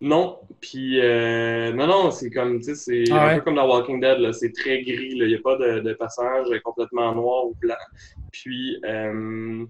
Non, 0.00 0.40
puis 0.60 1.00
euh, 1.00 1.72
non, 1.72 1.86
non, 1.86 2.10
c'est 2.10 2.30
comme, 2.30 2.58
tu 2.58 2.74
sais, 2.74 2.74
c'est 2.74 3.04
Ah 3.10 3.28
un 3.28 3.36
peu 3.36 3.44
comme 3.44 3.54
dans 3.54 3.66
Walking 3.66 3.98
Dead, 3.98 4.18
là, 4.18 4.30
c'est 4.32 4.52
très 4.52 4.82
gris, 4.82 5.12
il 5.12 5.26
n'y 5.26 5.34
a 5.34 5.38
pas 5.38 5.56
de, 5.56 5.80
de 5.80 5.94
personnage 5.94 6.48
complètement 6.62 7.14
noir 7.14 7.46
ou 7.46 7.54
blanc. 7.54 7.74
Puis, 8.30 8.78
euh, 8.84 9.64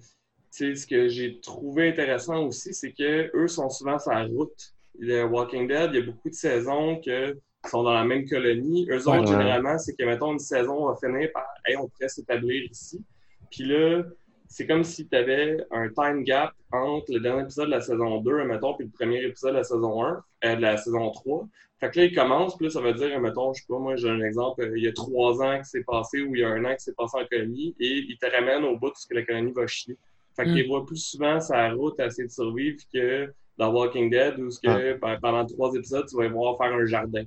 tu 0.51 0.75
sais, 0.75 0.75
ce 0.75 0.87
que 0.87 1.09
j'ai 1.09 1.39
trouvé 1.39 1.91
intéressant 1.91 2.45
aussi, 2.45 2.75
c'est 2.75 2.91
que 2.91 3.31
eux 3.37 3.47
sont 3.47 3.71
souvent 3.71 4.01
sur 4.01 4.11
la 4.11 4.25
route. 4.25 4.75
Le 4.99 5.23
Walking 5.25 5.69
Dead, 5.69 5.91
il 5.93 6.01
y 6.01 6.03
a 6.03 6.07
beaucoup 6.07 6.31
de 6.31 6.35
saisons 6.35 7.01
que 7.01 7.39
sont 7.71 7.83
dans 7.83 7.95
la 7.95 8.05
même 8.05 8.29
colonie. 8.29 8.87
Eux 8.91 9.09
Ouais. 9.09 9.19
autres, 9.19 9.29
généralement, 9.29 9.79
c'est 9.79 9.95
que, 9.97 10.05
mettons, 10.05 10.33
une 10.33 10.39
saison 10.39 10.87
va 10.87 10.97
finir 10.97 11.31
par, 11.33 11.45
hey, 11.67 11.77
on 11.77 11.89
pourrait 11.89 12.09
s'établir 12.09 12.65
ici. 12.71 13.03
Puis 13.51 13.65
là, 13.65 14.03
c'est 14.49 14.67
comme 14.67 14.85
si 14.85 15.09
tu 15.09 15.17
avais 15.17 15.57
un 15.71 15.89
time 15.89 16.23
gap 16.25 16.53
entre 16.73 17.13
le 17.13 17.21
dernier 17.21 17.43
épisode 17.43 17.67
de 17.67 17.73
la 17.73 17.81
saison 17.81 18.21
2, 18.21 18.45
mettons, 18.45 18.75
puis 18.75 18.87
le 18.87 18.91
premier 18.93 19.23
épisode 19.25 19.53
de 19.53 19.57
la 19.59 19.65
saison 19.65 20.05
1, 20.05 20.23
euh, 20.45 20.57
de 20.57 20.61
la 20.63 20.77
saison 20.77 21.11
3. 21.11 21.49
Fait 21.79 21.91
que 21.91 21.99
là, 22.01 22.05
il 22.07 22.15
commence, 22.15 22.57
puis 22.57 22.67
là, 22.67 22.71
ça 22.71 22.81
veut 22.81 22.95
dire, 22.95 23.21
mettons, 23.21 23.53
je 23.53 23.61
sais 23.61 23.67
pas, 23.69 23.79
moi, 23.79 23.97
j'ai 23.97 24.09
un 24.09 24.21
exemple, 24.23 24.63
euh, 24.63 24.79
il 24.79 24.85
y 24.85 24.89
a 24.89 24.93
trois 24.93 25.43
ans 25.43 25.59
qui 25.59 25.65
s'est 25.69 25.85
passé 25.87 26.23
ou 26.23 26.35
il 26.35 26.41
y 26.41 26.45
a 26.45 26.49
un 26.49 26.65
an 26.65 26.75
qui 26.75 26.85
s'est 26.85 26.95
passé 26.97 27.19
en 27.21 27.27
colonie, 27.27 27.75
et 27.81 27.99
il 28.09 28.17
te 28.19 28.27
ramène 28.35 28.65
au 28.65 28.79
bout 28.79 28.91
de 28.91 28.97
ce 28.97 29.07
que 29.07 29.15
la 29.15 29.23
colonie 29.25 29.53
va 29.53 29.67
chier. 29.67 29.97
Fait 30.37 30.47
Mm. 30.47 30.55
qu'il 30.55 30.69
voit 30.69 30.87
plus 30.87 30.97
souvent 31.03 31.41
sa 31.41 31.71
route 31.73 31.99
à 32.01 32.07
essayer 32.07 32.27
de 32.29 32.33
survivre 32.33 32.79
que 32.93 33.33
dans 33.59 33.73
Walking 33.73 34.11
Dead, 34.11 34.39
où 34.39 34.51
ce 34.51 34.61
que, 34.61 34.95
pendant 35.21 35.45
trois 35.47 35.75
épisodes, 35.75 36.07
tu 36.09 36.17
vas 36.17 36.29
voir 36.29 36.57
faire 36.59 36.73
un 36.75 36.85
jardin. 36.87 37.25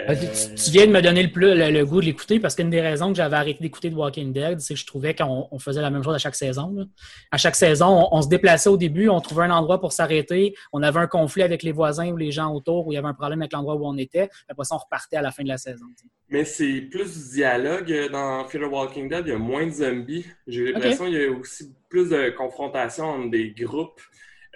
Euh, 0.00 0.14
Tu, 0.14 0.54
tu 0.54 0.70
viens 0.70 0.86
de 0.86 0.92
me 0.92 1.00
donner 1.00 1.22
le, 1.22 1.30
plus, 1.30 1.54
le, 1.54 1.70
le 1.70 1.86
goût 1.86 2.00
de 2.00 2.06
l'écouter 2.06 2.38
parce 2.38 2.54
qu'une 2.54 2.70
des 2.70 2.80
raisons 2.80 3.10
que 3.10 3.16
j'avais 3.16 3.36
arrêté 3.36 3.60
d'écouter 3.60 3.90
de 3.90 3.94
Walking 3.94 4.32
Dead, 4.32 4.60
c'est 4.60 4.74
que 4.74 4.80
je 4.80 4.86
trouvais 4.86 5.14
qu'on 5.14 5.48
on 5.50 5.58
faisait 5.58 5.80
la 5.80 5.90
même 5.90 6.02
chose 6.02 6.14
à 6.14 6.18
chaque 6.18 6.34
saison. 6.34 6.72
là. 6.76 6.84
À 7.30 7.38
chaque 7.38 7.56
saison, 7.56 7.86
on, 8.10 8.16
on 8.18 8.22
se 8.22 8.28
déplaçait 8.28 8.68
au 8.68 8.76
début, 8.76 9.08
on 9.08 9.20
trouvait 9.20 9.44
un 9.44 9.50
endroit 9.50 9.80
pour 9.80 9.92
s'arrêter, 9.92 10.54
on 10.72 10.82
avait 10.82 11.00
un 11.00 11.06
conflit 11.06 11.42
avec 11.42 11.62
les 11.62 11.72
voisins 11.72 12.08
ou 12.10 12.16
les 12.16 12.30
gens 12.30 12.52
autour, 12.54 12.86
où 12.86 12.92
il 12.92 12.96
y 12.96 12.98
avait 12.98 13.08
un 13.08 13.14
problème 13.14 13.40
avec 13.42 13.52
l'endroit 13.52 13.74
où 13.76 13.86
on 13.86 13.96
était. 13.96 14.28
Après 14.48 14.64
ça, 14.64 14.74
on 14.74 14.78
repartait 14.78 15.16
à 15.16 15.22
la 15.22 15.30
fin 15.30 15.42
de 15.42 15.48
la 15.48 15.58
saison. 15.58 15.86
Mais 16.28 16.44
c'est 16.44 16.80
plus 16.90 17.28
du 17.30 17.34
dialogue 17.36 17.90
euh, 17.92 18.08
dans 18.08 18.44
Fear 18.48 18.64
the 18.68 18.72
Walking 18.72 19.08
Dead. 19.08 19.22
Il 19.26 19.30
y 19.30 19.32
a 19.34 19.38
moins 19.38 19.64
de 19.66 19.70
zombies. 19.70 20.26
J'ai 20.46 20.72
l'impression 20.72 21.04
qu'il 21.04 21.14
y 21.14 21.24
a 21.24 21.30
aussi 21.30 21.72
plus 21.88 22.10
de 22.10 22.30
confrontation 22.30 23.04
entre 23.04 23.30
des 23.30 23.50
groupes. 23.50 24.00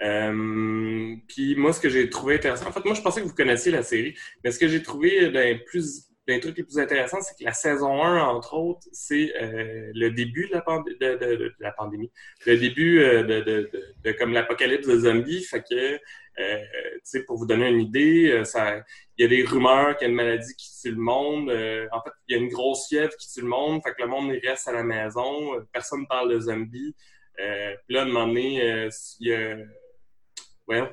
Euh, 0.03 1.15
puis 1.29 1.55
moi, 1.57 1.73
ce 1.73 1.81
que 1.81 1.89
j'ai 1.89 2.09
trouvé 2.11 2.37
intéressant, 2.37 2.69
en 2.69 2.73
fait, 2.73 2.85
moi, 2.85 2.95
je 2.95 3.03
pensais 3.03 3.21
que 3.23 3.27
vous 3.27 3.35
connaissiez 3.35 3.71
la 3.73 3.83
série, 3.83 4.17
mais 4.45 4.51
ce 4.51 4.59
que 4.59 4.69
j'ai 4.69 4.83
trouvé 4.83 5.31
d'un 5.31 5.59
plus 5.67 6.07
d'un 6.29 6.39
truc 6.39 6.57
les 6.59 6.63
plus 6.65 6.79
intéressants, 6.79 7.21
c'est 7.23 7.37
que 7.37 7.45
la 7.45 7.53
saison 7.53 8.03
1, 8.05 8.23
entre 8.23 8.55
autres, 8.55 8.87
c'est 8.93 9.33
euh, 9.43 9.91
le 9.95 10.11
début 10.11 10.47
de 10.49 10.53
la, 10.53 10.61
pand- 10.61 10.85
de, 10.85 10.93
de- 11.17 11.37
de- 11.37 11.55
la 11.59 11.73
pandémie, 11.73 12.13
le 12.47 12.57
début 12.57 13.01
euh, 13.03 13.23
de, 13.25 14.13
comme 14.13 14.33
l'apocalypse 14.33 14.87
de 14.87 14.99
zombies. 15.01 15.43
Fait 15.43 15.63
que, 15.69 15.99
euh, 16.41 16.65
pour 17.27 17.37
vous 17.39 17.47
donner 17.47 17.69
une 17.71 17.81
idée, 17.81 18.31
euh, 18.31 18.45
il 19.19 19.23
y 19.23 19.25
a 19.25 19.29
des 19.29 19.43
rumeurs 19.45 19.97
qu'il 19.97 20.05
y 20.07 20.09
a 20.09 20.11
une 20.11 20.17
maladie 20.17 20.55
qui 20.57 20.69
tue 20.81 20.91
le 20.93 21.01
monde. 21.01 21.51
Euh, 21.51 21.87
en 21.91 22.01
fait, 22.03 22.11
il 22.29 22.37
y 22.37 22.39
a 22.39 22.43
une 22.43 22.49
grosse 22.49 22.87
fièvre 22.89 23.17
qui 23.19 23.29
tue 23.33 23.41
le 23.41 23.49
monde. 23.49 23.81
Fait 23.83 23.91
que 23.95 24.03
le 24.03 24.09
monde 24.09 24.31
reste 24.45 24.69
à 24.69 24.73
la 24.73 24.85
maison. 24.85 25.55
Euh, 25.57 25.61
Personne 25.73 26.03
ne 26.03 26.07
parle 26.07 26.33
de 26.33 26.39
zombies. 26.41 26.95
Là, 27.89 28.01
à 28.01 28.03
un 28.03 28.05
moment 28.07 28.27
donné, 28.29 28.89
il 29.21 29.27
y 29.29 29.33
a... 29.35 29.57
voyons, 30.74 30.90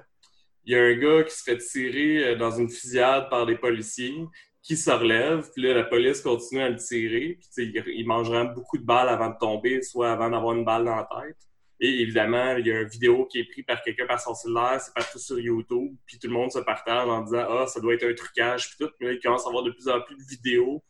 il 0.66 0.74
y 0.74 0.76
a 0.76 0.84
un 0.84 0.96
gars 0.96 1.24
qui 1.24 1.36
se 1.36 1.44
fait 1.44 1.58
tirer 1.58 2.28
euh, 2.28 2.36
dans 2.36 2.52
une 2.52 2.70
fusillade 2.70 3.30
par 3.30 3.46
des 3.46 3.56
policiers 3.58 4.16
qui 4.62 4.76
se 4.76 4.92
relève. 4.92 5.50
Puis 5.54 5.64
là, 5.64 5.74
la 5.74 5.84
police 5.84 6.22
continue 6.22 6.62
à 6.62 6.70
le 6.70 6.76
tirer. 6.76 7.40
Puis 7.56 7.72
il, 7.74 7.84
il 7.88 8.06
mange 8.06 8.28
vraiment 8.28 8.52
beaucoup 8.52 8.78
de 8.78 8.84
balles 8.84 9.10
avant 9.10 9.30
de 9.30 9.38
tomber, 9.40 9.82
soit 9.82 10.12
avant 10.12 10.30
d'avoir 10.30 10.56
une 10.56 10.66
balle 10.66 10.86
dans 10.86 10.96
la 10.96 11.08
tête. 11.22 11.38
Et 11.80 12.02
évidemment, 12.02 12.56
il 12.58 12.66
y 12.66 12.72
a 12.72 12.82
une 12.82 12.88
vidéo 12.88 13.26
qui 13.28 13.40
est 13.40 13.44
prise 13.46 13.66
par 13.66 13.82
quelqu'un 13.84 14.08
par 14.08 14.20
son 14.20 14.34
cellulaire, 14.34 14.82
c'est 14.82 14.94
partout 14.94 15.20
sur 15.20 15.40
YouTube, 15.40 15.96
puis 16.08 16.18
tout 16.18 16.28
le 16.28 16.34
monde 16.34 16.52
se 16.52 16.60
partage 16.60 17.08
en 17.08 17.22
disant 17.22 17.46
Ah, 17.50 17.68
ça 17.68 17.80
doit 17.80 17.94
être 17.94 18.04
un 18.04 18.14
trucage, 18.16 18.70
puis 18.70 18.78
tout. 18.80 18.92
Mais 19.00 19.08
là, 19.08 19.14
il 19.14 19.20
commence 19.20 19.46
à 19.46 19.50
avoir 19.50 19.64
de 19.64 19.72
plus 19.72 19.88
en 19.88 20.02
plus 20.02 20.16
de 20.16 20.24
vidéos. 20.24 20.84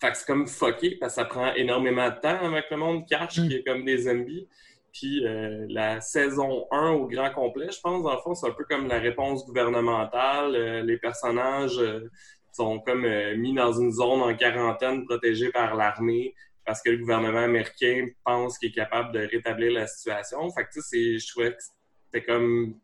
Fait 0.00 0.10
que 0.10 0.18
c'est 0.18 0.26
comme 0.26 0.46
fucké, 0.48 0.96
parce 0.96 1.14
que 1.14 1.22
ça 1.22 1.24
prend 1.24 1.54
énormément 1.54 2.10
de 2.10 2.20
temps 2.20 2.44
avec 2.52 2.66
le 2.70 2.76
monde 2.76 3.08
cache, 3.08 3.38
Mm. 3.38 3.48
qui 3.48 3.54
est 3.54 3.64
comme 3.64 3.84
des 3.84 3.98
zombies. 3.98 4.48
Puis 4.96 5.26
euh, 5.26 5.66
la 5.68 6.00
saison 6.00 6.66
1 6.70 6.92
au 6.92 7.06
grand 7.06 7.30
complet, 7.30 7.68
je 7.70 7.78
pense, 7.80 8.02
dans 8.02 8.14
le 8.14 8.20
fond, 8.20 8.34
c'est 8.34 8.46
un 8.46 8.52
peu 8.52 8.64
comme 8.64 8.88
la 8.88 8.98
réponse 8.98 9.44
gouvernementale. 9.44 10.56
Euh, 10.56 10.82
les 10.82 10.96
personnages 10.96 11.78
euh, 11.78 12.10
sont 12.52 12.80
comme 12.80 13.06
mis 13.36 13.52
dans 13.54 13.74
une 13.74 13.92
zone 13.92 14.22
en 14.22 14.34
quarantaine 14.34 15.04
protégée 15.04 15.50
par 15.50 15.74
l'armée 15.74 16.34
parce 16.64 16.80
que 16.80 16.88
le 16.90 16.96
gouvernement 16.96 17.40
américain 17.40 18.06
pense 18.24 18.56
qu'il 18.58 18.70
est 18.70 18.74
capable 18.74 19.12
de 19.12 19.20
rétablir 19.30 19.72
la 19.72 19.86
situation. 19.86 20.50
Fait 20.50 20.64
que, 20.64 20.80
c'est- 20.80 21.18
je 21.18 21.28
trouvais 21.30 21.52
que 21.52 21.58
c'était 22.06 22.24
comme 22.24 22.74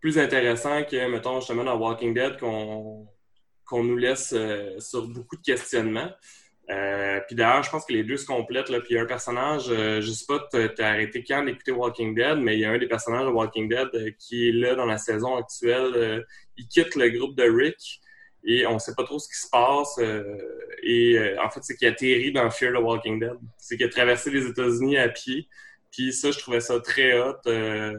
plus 0.00 0.18
intéressant 0.18 0.84
que, 0.84 1.08
mettons, 1.10 1.40
justement, 1.40 1.64
dans 1.64 1.78
Walking 1.78 2.12
Dead, 2.12 2.38
qu'on 2.38 3.08
qu'on 3.66 3.82
nous 3.82 3.96
laisse 3.96 4.34
sur 4.78 5.06
beaucoup 5.08 5.36
de 5.36 5.42
questionnements. 5.42 6.10
Euh, 6.70 7.20
puis 7.26 7.36
d'ailleurs, 7.36 7.62
je 7.62 7.70
pense 7.70 7.84
que 7.84 7.92
les 7.92 8.04
deux 8.04 8.16
se 8.16 8.26
complètent. 8.26 8.70
Là. 8.70 8.80
Puis 8.80 8.90
il 8.90 8.94
y 8.94 8.98
a 8.98 9.02
un 9.02 9.06
personnage, 9.06 9.66
euh, 9.68 10.00
je 10.00 10.10
sais 10.10 10.24
pas, 10.26 10.48
t'as 10.50 10.88
arrêté 10.88 11.22
quand 11.22 11.44
d'écouter 11.44 11.72
Walking 11.72 12.14
Dead, 12.14 12.38
mais 12.38 12.54
il 12.54 12.60
y 12.60 12.64
a 12.64 12.70
un 12.70 12.78
des 12.78 12.88
personnages 12.88 13.26
de 13.26 13.30
Walking 13.30 13.68
Dead 13.68 13.88
euh, 13.94 14.10
qui 14.18 14.48
est 14.48 14.52
là 14.52 14.74
dans 14.74 14.86
la 14.86 14.98
saison 14.98 15.36
actuelle. 15.36 15.92
Euh, 15.94 16.22
il 16.56 16.66
quitte 16.66 16.94
le 16.96 17.10
groupe 17.10 17.36
de 17.36 17.44
Rick 17.44 18.00
et 18.44 18.66
on 18.66 18.78
sait 18.78 18.94
pas 18.94 19.04
trop 19.04 19.18
ce 19.18 19.28
qui 19.28 19.38
se 19.38 19.48
passe. 19.50 19.96
euh, 19.98 20.22
et 20.82 21.18
en 21.38 21.50
fait, 21.50 21.60
c'est 21.62 21.76
qu'il 21.76 21.88
atterrit 21.88 22.32
dans 22.32 22.50
Fear 22.50 22.72
the 22.72 22.82
Walking 22.82 23.20
Dead. 23.20 23.38
C'est 23.58 23.76
qu'il 23.76 23.86
a 23.86 23.88
traversé 23.88 24.30
les 24.30 24.46
États-Unis 24.46 24.98
à 24.98 25.08
pied. 25.08 25.48
Puis 25.90 26.12
ça, 26.12 26.30
je 26.30 26.38
trouvais 26.38 26.60
ça 26.60 26.80
très 26.80 27.18
hot. 27.18 27.36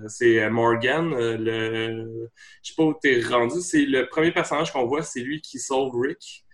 C'est 0.07 0.47
Morgan, 0.49 1.09
le... 1.15 2.29
je 2.61 2.69
sais 2.69 2.75
pas 2.75 2.83
où 2.83 2.93
t'es 2.93 3.21
rendu. 3.21 3.61
C'est 3.61 3.85
le 3.85 4.07
premier 4.07 4.31
personnage 4.31 4.71
qu'on 4.71 4.85
voit, 4.85 5.01
c'est 5.01 5.21
lui 5.21 5.41
qui 5.41 5.59
sauve 5.59 5.93
Rick. 5.99 6.44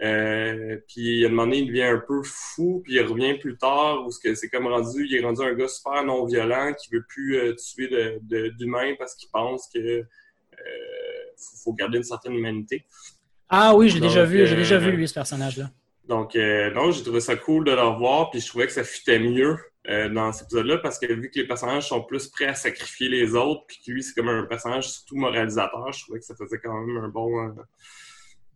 Euh, 0.00 0.76
puis 0.86 1.24
à 1.24 1.26
un 1.26 1.30
moment 1.30 1.44
donné, 1.44 1.58
il 1.58 1.66
devient 1.68 1.82
un 1.82 1.98
peu 2.06 2.22
fou, 2.22 2.82
puis 2.84 2.94
il 2.94 3.00
revient 3.02 3.34
plus 3.38 3.56
tard, 3.58 4.06
où 4.06 4.10
c'est 4.12 4.34
c'est 4.36 4.48
comme 4.48 4.68
rendu, 4.68 5.04
il 5.06 5.16
est 5.16 5.24
rendu 5.24 5.42
un 5.42 5.54
gars 5.54 5.66
super 5.66 6.04
non 6.04 6.24
violent 6.24 6.72
qui 6.74 6.88
veut 6.92 7.04
plus 7.08 7.36
euh, 7.36 7.54
tuer 7.54 7.88
de- 7.88 8.18
de- 8.22 8.48
d'humains 8.50 8.94
parce 8.98 9.14
qu'il 9.16 9.28
pense 9.32 9.68
que 9.74 9.78
euh, 9.80 10.04
faut, 11.36 11.56
faut 11.64 11.72
garder 11.72 11.98
une 11.98 12.04
certaine 12.04 12.34
humanité. 12.34 12.84
Ah 13.48 13.74
oui, 13.74 13.88
j'ai 13.88 13.98
déjà 14.00 14.24
vu, 14.24 14.46
j'ai 14.46 14.56
déjà 14.56 14.78
vu 14.78 14.92
lui, 14.92 15.08
ce 15.08 15.14
personnage-là. 15.14 15.70
Donc, 16.06 16.36
euh, 16.36 16.70
non, 16.70 16.90
j'ai 16.92 17.02
trouvé 17.02 17.20
ça 17.20 17.34
cool 17.36 17.64
de 17.64 17.72
le 17.72 17.80
revoir, 17.82 18.30
puis 18.30 18.40
je 18.40 18.46
trouvais 18.48 18.66
que 18.66 18.72
ça 18.72 18.84
fitait 18.84 19.18
mieux 19.18 19.56
dans 20.12 20.32
cet 20.32 20.44
épisode-là, 20.48 20.78
parce 20.78 20.98
que 20.98 21.10
vu 21.10 21.30
que 21.30 21.38
les 21.40 21.46
personnages 21.46 21.88
sont 21.88 22.02
plus 22.02 22.26
prêts 22.28 22.44
à 22.44 22.52
sacrifier 22.54 23.08
les 23.08 23.34
autres, 23.34 23.64
puis 23.66 23.78
que 23.86 23.90
lui, 23.90 24.02
c'est 24.02 24.12
comme 24.12 24.28
un 24.28 24.44
personnage 24.44 24.86
surtout 24.90 25.16
moralisateur, 25.16 25.90
je 25.92 26.02
trouvais 26.04 26.18
que 26.18 26.26
ça 26.26 26.34
faisait 26.36 26.58
quand 26.58 26.78
même 26.78 26.98
un 26.98 27.08
bon, 27.08 27.54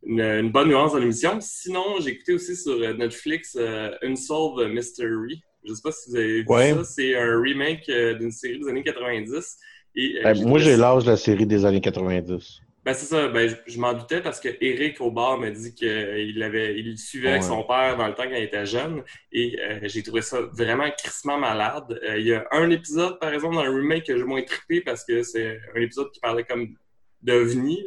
une, 0.04 0.20
une 0.20 0.50
bonne 0.50 0.68
nuance 0.68 0.92
dans 0.92 0.98
l'émission. 0.98 1.38
Sinon, 1.40 1.96
j'ai 2.00 2.10
écouté 2.10 2.34
aussi 2.34 2.56
sur 2.56 2.72
euh, 2.72 2.92
Netflix 2.94 3.56
euh, 3.58 3.90
Unsolved 4.02 4.68
Mystery. 4.72 5.42
Je 5.64 5.74
sais 5.74 5.82
pas 5.82 5.92
si 5.92 6.10
vous 6.10 6.16
avez 6.16 6.40
vu 6.42 6.44
Ouais. 6.48 6.74
ça. 6.74 6.84
C'est 6.84 7.16
un 7.16 7.40
remake 7.40 7.88
euh, 7.88 8.14
d'une 8.14 8.32
série 8.32 8.58
des 8.58 8.68
années 8.68 8.82
90. 8.82 9.56
Et, 9.94 10.18
euh, 10.18 10.22
Ben, 10.34 10.44
moi, 10.48 10.58
j'ai 10.58 10.76
l'âge 10.76 11.04
de 11.04 11.10
la 11.10 11.16
série 11.16 11.46
des 11.46 11.64
années 11.64 11.80
90. 11.80 12.60
ben 12.84 12.94
c'est 12.94 13.06
ça, 13.06 13.28
ben, 13.28 13.48
je, 13.48 13.54
je 13.72 13.78
m'en 13.78 13.92
doutais 13.92 14.20
parce 14.20 14.40
que 14.40 14.48
Eric 14.60 15.00
au 15.00 15.12
bar 15.12 15.38
m'a 15.38 15.50
dit 15.52 15.72
qu'il 15.72 16.42
avait 16.42 16.76
il 16.76 16.98
suivait 16.98 17.28
avec 17.30 17.44
son 17.44 17.62
père 17.62 17.96
dans 17.96 18.08
le 18.08 18.14
temps 18.14 18.24
quand 18.24 18.34
il 18.34 18.42
était 18.42 18.66
jeune 18.66 19.04
et 19.30 19.56
euh, 19.60 19.78
j'ai 19.84 20.02
trouvé 20.02 20.20
ça 20.20 20.40
vraiment 20.52 20.90
crissement 20.98 21.38
malade. 21.38 22.00
Euh, 22.02 22.18
il 22.18 22.26
y 22.26 22.34
a 22.34 22.44
un 22.50 22.68
épisode 22.70 23.20
par 23.20 23.32
exemple 23.32 23.54
dans 23.54 23.62
le 23.62 23.70
remake 23.70 24.06
que 24.06 24.16
j'ai 24.18 24.24
moins 24.24 24.42
trippé 24.42 24.80
parce 24.80 25.04
que 25.04 25.22
c'est 25.22 25.60
un 25.76 25.80
épisode 25.80 26.10
qui 26.10 26.18
parlait 26.18 26.42
comme 26.42 26.74
d'ovni, 27.22 27.84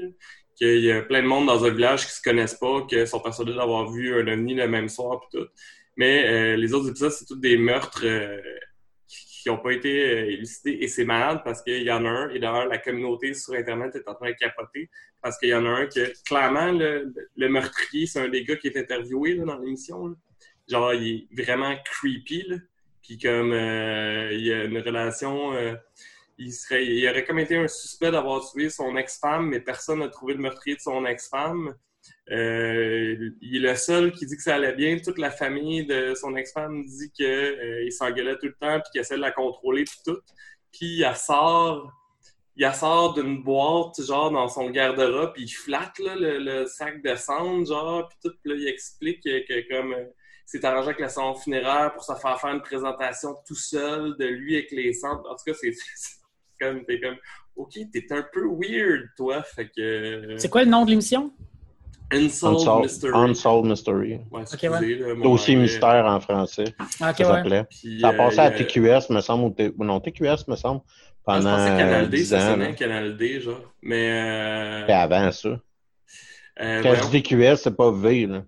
qu'il 0.56 0.80
y 0.80 0.92
a 0.92 1.02
plein 1.02 1.22
de 1.22 1.28
monde 1.28 1.46
dans 1.46 1.66
un 1.66 1.70
village 1.70 2.06
qui 2.06 2.14
se 2.14 2.22
connaissent 2.22 2.56
pas, 2.56 2.86
qui 2.88 3.06
sont 3.08 3.20
persuadés 3.20 3.54
d'avoir 3.54 3.92
vu 3.92 4.14
un 4.20 4.28
ovni 4.28 4.56
le 4.56 4.68
même 4.68 4.90
soir 4.90 5.20
puis 5.20 5.40
tout. 5.40 5.48
Mais 5.98 6.26
euh, 6.28 6.56
les 6.58 6.74
autres 6.74 6.90
épisodes 6.90 7.12
c'est 7.12 7.26
tous 7.26 7.36
des 7.36 7.58
meurtres 7.58 8.06
euh, 8.06 8.42
qui 9.08 9.50
n'ont 9.50 9.58
pas 9.58 9.74
été 9.74 10.04
euh, 10.04 10.32
élucidés. 10.32 10.78
Et 10.82 10.88
c'est 10.88 11.06
malade 11.06 11.42
parce 11.44 11.62
qu'il 11.62 11.84
y 11.84 11.92
en 11.92 12.04
a 12.06 12.10
un, 12.10 12.30
et 12.30 12.40
d'ailleurs, 12.40 12.68
la 12.68 12.78
communauté 12.80 13.34
sur 13.34 13.54
Internet 13.54 13.96
est 13.96 14.08
en 14.08 14.16
train 14.16 14.32
de 14.32 14.36
capoter 14.36 14.90
parce 15.22 15.38
qu'il 15.38 15.50
y 15.50 15.54
en 15.54 15.66
a 15.66 15.70
un 15.70 15.86
que, 15.86 16.14
clairement, 16.26 16.72
le, 16.72 17.14
le 17.36 17.50
meurtrier, 17.50 18.08
c'est 18.08 18.20
un 18.20 18.30
des 18.30 18.44
gars 18.44 18.56
qui 18.56 18.68
est 18.68 18.78
interviewé 18.78 19.36
là, 19.36 19.46
dans 19.46 19.60
l'émission. 19.60 20.16
Genre, 20.68 20.94
il 20.96 21.28
est 21.38 21.44
vraiment 21.44 21.76
creepy. 21.86 22.44
Là. 22.48 22.58
Puis 23.04 23.18
comme 23.20 23.52
euh, 23.54 24.34
il 24.34 24.46
y 24.46 24.54
a 24.54 24.64
une 24.64 24.80
relation... 24.80 25.54
euh, 26.40 26.44
il, 26.44 26.54
serait, 26.54 26.86
il 26.86 27.08
aurait 27.10 27.26
comme 27.26 27.40
été 27.40 27.56
un 27.56 27.68
suspect 27.68 28.12
d'avoir 28.12 28.50
tué 28.50 28.70
son 28.70 28.96
ex-femme, 28.98 29.50
mais 29.50 29.60
personne 29.60 30.00
n'a 30.00 30.10
trouvé 30.10 30.34
le 30.34 30.40
meurtrier 30.40 30.76
de 30.76 30.82
son 30.82 31.06
ex-femme. 31.06 31.76
Euh, 32.32 33.32
il 33.42 33.66
est 33.66 33.70
le 33.70 33.76
seul 33.76 34.12
qui 34.12 34.26
dit 34.26 34.36
que 34.36 34.44
ça 34.44 34.56
allait 34.56 34.74
bien. 34.74 34.98
Toute 35.00 35.18
la 35.18 35.32
famille 35.32 35.86
de 35.86 36.14
son 36.16 36.36
ex-femme 36.36 36.86
dit 36.86 37.12
qu'il 37.12 37.84
il 37.86 37.92
s'engueulait 37.92 38.38
tout 38.38 38.48
le 38.48 38.56
temps 38.60 38.80
puis 38.80 38.92
qu'il 38.92 39.02
essaie 39.02 39.16
de 39.16 39.22
la 39.22 39.32
contrôler 39.32 39.84
puis 39.86 40.00
tout. 40.06 40.20
Puis 40.72 41.00
il 41.00 41.16
sort, 41.16 41.92
il 42.56 42.74
sort 42.74 43.14
d'une 43.14 43.44
boîte 43.44 44.02
genre 44.02 44.32
dans 44.32 44.48
son 44.48 44.70
garde-robe 44.70 45.34
puis 45.34 45.44
il 45.44 45.50
flatte 45.50 46.00
là, 46.00 46.16
le, 46.16 46.66
sac 46.68 47.02
de 47.04 47.16
cendre 47.16 47.66
genre 47.66 48.08
puis 48.10 48.18
tout. 48.24 48.36
Puis 48.44 48.52
là, 48.52 48.58
il 48.60 48.68
explique 48.68 49.24
que, 49.24 49.68
comme 49.70 49.94
euh, 49.94 50.06
s'est 50.46 50.64
arrangé 50.66 50.90
avec 50.90 51.00
la 51.00 51.10
salon 51.10 51.36
funéraire 51.36 51.94
pour 51.94 52.04
se 52.04 52.14
faire 52.14 52.40
faire 52.40 52.52
une 52.52 52.62
présentation 52.62 53.36
tout 53.48 53.56
seul 53.56 54.16
de 54.18 54.26
lui 54.26 54.56
avec 54.56 54.72
les 54.72 54.94
cendres. 54.94 55.28
En 55.30 55.36
tout 55.36 55.44
cas, 55.46 55.54
c'est 55.54 55.72
c'est 55.96 56.15
comme 56.60 56.84
t'es 56.86 57.00
comme 57.00 57.16
ok, 57.56 57.74
t'es 57.92 58.06
un 58.12 58.26
peu 58.34 58.46
weird 58.48 59.04
toi. 59.18 59.42
Fait 59.44 59.70
que 59.76 60.36
C'est 60.38 60.50
quoi 60.50 60.64
le 60.64 60.70
nom 60.70 60.86
de 60.86 60.90
l'émission? 60.92 61.32
Unsolved, 62.12 62.60
Unsolved 62.60 62.84
Mystery. 62.84 63.14
Unsolved 63.16 63.66
Mystery. 63.66 64.20
Ouais, 64.32 64.44
ouais. 64.70 64.96
là, 65.00 65.16
Dossier 65.24 65.56
mystère 65.56 66.06
en 66.06 66.20
français, 66.20 66.66
Ah, 67.02 67.10
ok, 67.10 67.18
ça 67.18 67.24
s'appelait. 67.26 67.66
Ça 68.00 68.10
a 68.10 68.14
euh, 68.14 68.18
passé 68.18 68.40
à 68.40 68.44
a- 68.44 68.52
TQS, 68.52 69.10
me 69.10 69.22
semble, 69.22 69.46
ou 69.46 69.50
T- 69.50 69.74
non, 69.80 70.00
TQS, 70.00 70.48
me 70.48 70.56
semble, 70.56 70.82
Ah, 70.86 71.40
je 71.40 71.44
pendant 71.44 71.56
pensais 71.58 71.70
Canal 71.78 72.10
D, 72.10 72.18
10 72.18 72.26
ça 72.30 72.38
ans. 72.38 72.52
sonnait. 72.52 72.76
Canal 72.76 73.18
D, 73.18 73.42
genre. 73.42 73.74
Mais. 73.82 74.10
Euh, 74.12 74.88
avant 74.94 75.32
ça. 75.32 75.60
euh, 76.62 76.84
Quand 76.84 76.94
je 76.94 77.02
dis 77.10 77.24
TQS, 77.24 77.56
c'est 77.64 77.76
pas 77.76 77.90
V, 77.92 78.28
là. 78.28 78.44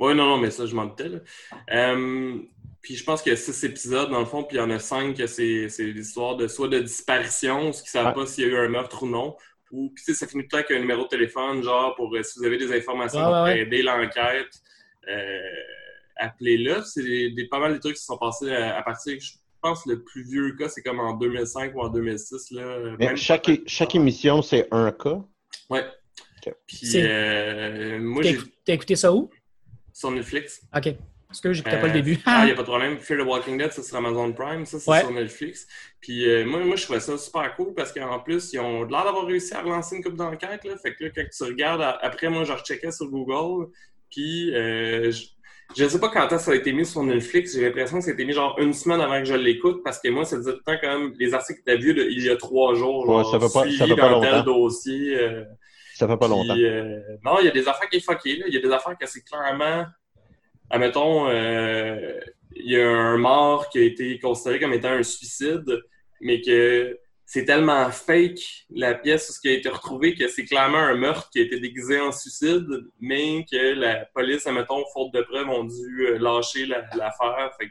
Ouais, 0.00 0.12
non, 0.14 0.26
non, 0.26 0.38
mais 0.38 0.50
ça, 0.50 0.66
je 0.66 0.74
m'en 0.74 0.86
doutais. 0.86 1.08
là. 1.10 1.94
Puis 2.82 2.96
je 2.96 3.04
pense 3.04 3.20
qu'il 3.22 3.30
y 3.30 3.34
a 3.34 3.36
six 3.36 3.62
épisodes, 3.64 4.10
dans 4.10 4.20
le 4.20 4.24
fond, 4.26 4.42
puis 4.42 4.56
il 4.56 4.60
y 4.60 4.62
en 4.62 4.70
a 4.70 4.78
cinq 4.78 5.16
que 5.16 5.26
c'est 5.26 5.68
c'est 5.68 5.84
l'histoire 5.84 6.36
de 6.36 6.48
soit 6.48 6.68
de 6.68 6.78
disparition, 6.78 7.72
ce 7.72 7.82
qui 7.82 7.88
ne 7.88 7.90
savent 7.90 8.06
Ouais. 8.08 8.14
pas 8.14 8.26
s'il 8.26 8.44
y 8.44 8.46
a 8.46 8.50
eu 8.50 8.56
un 8.56 8.68
meurtre 8.68 9.02
ou 9.02 9.06
non. 9.06 9.36
Ou, 9.70 9.90
puis 9.94 10.02
tu 10.04 10.12
sais, 10.14 10.18
ça 10.18 10.26
finit 10.26 10.42
tout 10.48 10.56
le 10.56 10.62
temps 10.62 10.66
avec 10.66 10.70
un 10.76 10.80
numéro 10.80 11.02
de 11.04 11.08
téléphone, 11.08 11.62
genre, 11.62 11.94
pour 11.94 12.14
euh, 12.16 12.22
si 12.22 12.38
vous 12.38 12.44
avez 12.46 12.56
des 12.58 12.72
informations 12.76 13.18
Ouais, 13.20 13.24
pour 13.26 13.32
ouais, 13.34 13.52
ouais. 13.52 13.60
aider 13.60 13.82
l'enquête, 13.82 14.48
euh, 15.08 15.38
appelez-le. 16.16 16.82
C'est 16.84 17.02
des, 17.02 17.30
des- 17.30 17.46
pas 17.46 17.58
mal 17.60 17.74
de 17.74 17.78
trucs 17.78 17.96
qui 17.96 18.02
sont 18.04 18.18
passés 18.18 18.50
à, 18.50 18.76
à 18.78 18.82
partir, 18.82 19.16
je 19.20 19.32
pense, 19.60 19.84
le 19.86 20.02
plus 20.02 20.24
vieux 20.24 20.56
cas, 20.56 20.68
c'est 20.68 20.82
comme 20.82 20.98
en 21.00 21.12
2005 21.14 21.74
ou 21.76 21.80
en 21.82 21.88
2006. 21.88 22.50
Là, 22.52 22.96
Mais 22.98 23.14
chaque, 23.16 23.44
pas- 23.46 23.52
chaque 23.66 23.94
émission, 23.94 24.42
c'est 24.42 24.66
un 24.70 24.90
cas? 24.90 25.22
Ouais. 25.68 25.84
Puis 26.66 26.78
C'est- 26.86 27.06
euh, 27.06 27.98
moi, 28.00 28.22
T'as 28.22 28.30
j'ai 28.30 28.38
t'as 28.64 28.72
écouté 28.72 28.96
ça 28.96 29.12
où? 29.12 29.30
sur 29.92 30.10
Netflix. 30.10 30.62
OK. 30.74 30.94
Parce 31.30 31.40
que 31.40 31.52
j'écoutais 31.52 31.78
pas 31.80 31.86
le 31.86 31.90
Euh, 31.92 31.94
début. 31.94 32.18
Ah, 32.26 32.40
il 32.42 32.46
n'y 32.46 32.50
a 32.50 32.54
pas 32.56 32.62
de 32.62 32.66
problème. 32.66 32.98
Fear 32.98 33.20
the 33.20 33.26
Walking 33.26 33.56
Dead, 33.56 33.70
ça, 33.72 33.82
c'est 33.82 33.88
sur 33.88 33.96
Amazon 33.98 34.32
Prime. 34.32 34.66
Ça, 34.66 34.80
c'est 34.80 34.90
Ouais. 34.90 35.00
sur 35.00 35.12
Netflix. 35.12 35.66
Puis 36.00 36.28
euh, 36.28 36.44
moi, 36.44 36.58
moi, 36.64 36.74
je 36.74 36.82
trouvais 36.82 36.98
ça 37.00 37.16
super 37.16 37.54
cool 37.54 37.72
parce 37.74 37.92
qu'en 37.92 38.18
plus, 38.18 38.52
ils 38.52 38.58
ont 38.58 38.82
l'air 38.84 39.04
d'avoir 39.04 39.26
réussi 39.26 39.54
à 39.54 39.62
relancer 39.62 39.96
une 39.96 40.02
coupe 40.02 40.16
d'enquête. 40.16 40.64
Là. 40.64 40.76
Fait 40.82 40.92
que 40.94 41.04
là, 41.04 41.10
quand 41.14 41.22
tu 41.32 41.44
regardes, 41.44 41.82
après, 42.02 42.28
moi, 42.28 42.42
je 42.44 42.52
recheckais 42.52 42.90
sur 42.90 43.06
Google. 43.06 43.70
Puis 44.10 44.52
euh, 44.54 45.12
je- 45.12 45.26
je 45.76 45.84
ne 45.84 45.88
sais 45.88 46.00
pas 46.00 46.08
quand 46.08 46.24
est-ce 46.26 46.34
que 46.34 46.42
ça 46.42 46.50
a 46.50 46.54
été 46.56 46.72
mis 46.72 46.84
sur 46.84 47.04
Netflix. 47.04 47.54
J'ai 47.54 47.62
l'impression 47.62 47.98
que 47.98 48.04
ça 48.04 48.10
a 48.10 48.14
été 48.14 48.24
mis 48.24 48.32
genre 48.32 48.56
une 48.58 48.72
semaine 48.72 49.00
avant 49.00 49.20
que 49.20 49.24
je 49.26 49.34
l'écoute 49.34 49.82
parce 49.84 50.00
que 50.00 50.08
moi, 50.08 50.24
ça 50.24 50.36
faisait 50.36 50.50
tout 50.54 50.58
le 50.66 50.72
temps 50.74 50.80
quand 50.82 50.98
même 50.98 51.12
les 51.16 51.32
articles 51.32 51.60
que 51.60 51.64
tu 51.64 51.70
as 51.70 51.76
vus 51.76 51.94
de- 51.94 52.02
il 52.10 52.24
y 52.24 52.28
a 52.28 52.36
trois 52.36 52.74
jours. 52.74 53.08
Ouais, 53.08 53.22
genre, 53.22 53.30
ça 53.30 53.38
fait 53.38 53.52
pas- 53.52 53.70
ça 53.78 53.86
fait 53.86 53.94
pas 53.94 54.10
longtemps. 54.10 54.42
dossier. 54.42 55.16
euh, 55.16 55.44
Ça 55.94 56.08
fait 56.08 56.16
pas 56.16 56.26
puis, 56.26 56.36
longtemps. 56.36 56.56
euh, 56.58 56.98
non, 57.24 57.36
il 57.38 57.44
y 57.44 57.48
a 57.48 57.52
des 57.52 57.68
affaires 57.68 57.88
qui 57.88 57.98
est 57.98 58.04
fucké, 58.04 58.36
là. 58.38 58.46
Il 58.48 58.54
y 58.54 58.56
a 58.56 58.60
des 58.60 58.72
affaires 58.72 58.96
que 58.98 59.06
c'est 59.06 59.22
clairement. 59.22 59.84
Admettons, 60.70 61.28
euh, 61.28 62.20
il 62.54 62.70
y 62.70 62.80
a 62.80 62.88
un 62.88 63.16
mort 63.18 63.68
qui 63.70 63.78
a 63.78 63.82
été 63.82 64.18
considéré 64.18 64.60
comme 64.60 64.72
étant 64.72 64.90
un 64.92 65.02
suicide, 65.02 65.82
mais 66.20 66.40
que 66.40 66.98
c'est 67.26 67.44
tellement 67.44 67.90
fake 67.90 68.40
la 68.70 68.94
pièce, 68.94 69.32
ce 69.32 69.40
qui 69.40 69.48
a 69.48 69.52
été 69.52 69.68
retrouvé, 69.68 70.14
que 70.14 70.26
c'est 70.28 70.44
clairement 70.44 70.78
un 70.78 70.94
meurtre 70.96 71.28
qui 71.30 71.38
a 71.40 71.42
été 71.42 71.60
déguisé 71.60 72.00
en 72.00 72.12
suicide, 72.12 72.66
mais 73.00 73.44
que 73.50 73.74
la 73.74 74.04
police, 74.14 74.46
admettons, 74.46 74.82
faute 74.92 75.12
de 75.14 75.22
preuves, 75.22 75.48
ont 75.48 75.64
dû 75.64 76.06
euh, 76.06 76.18
lâcher 76.18 76.66
la- 76.66 76.88
l'affaire. 76.96 77.50
Euh, 77.60 77.66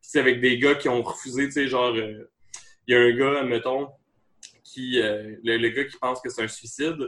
c'est 0.00 0.20
avec 0.20 0.40
des 0.40 0.58
gars 0.58 0.74
qui 0.74 0.88
ont 0.88 1.02
refusé, 1.02 1.46
tu 1.46 1.52
sais, 1.52 1.68
genre. 1.68 1.96
il 1.96 2.26
y 2.88 2.94
a 2.94 3.00
un 3.00 3.10
gars, 3.12 3.40
admettons, 3.40 3.88
qui. 4.64 5.00
le 5.00 5.68
gars 5.68 5.84
qui 5.84 5.96
pense 5.98 6.20
que 6.20 6.28
c'est 6.28 6.42
un 6.42 6.48
suicide, 6.48 6.98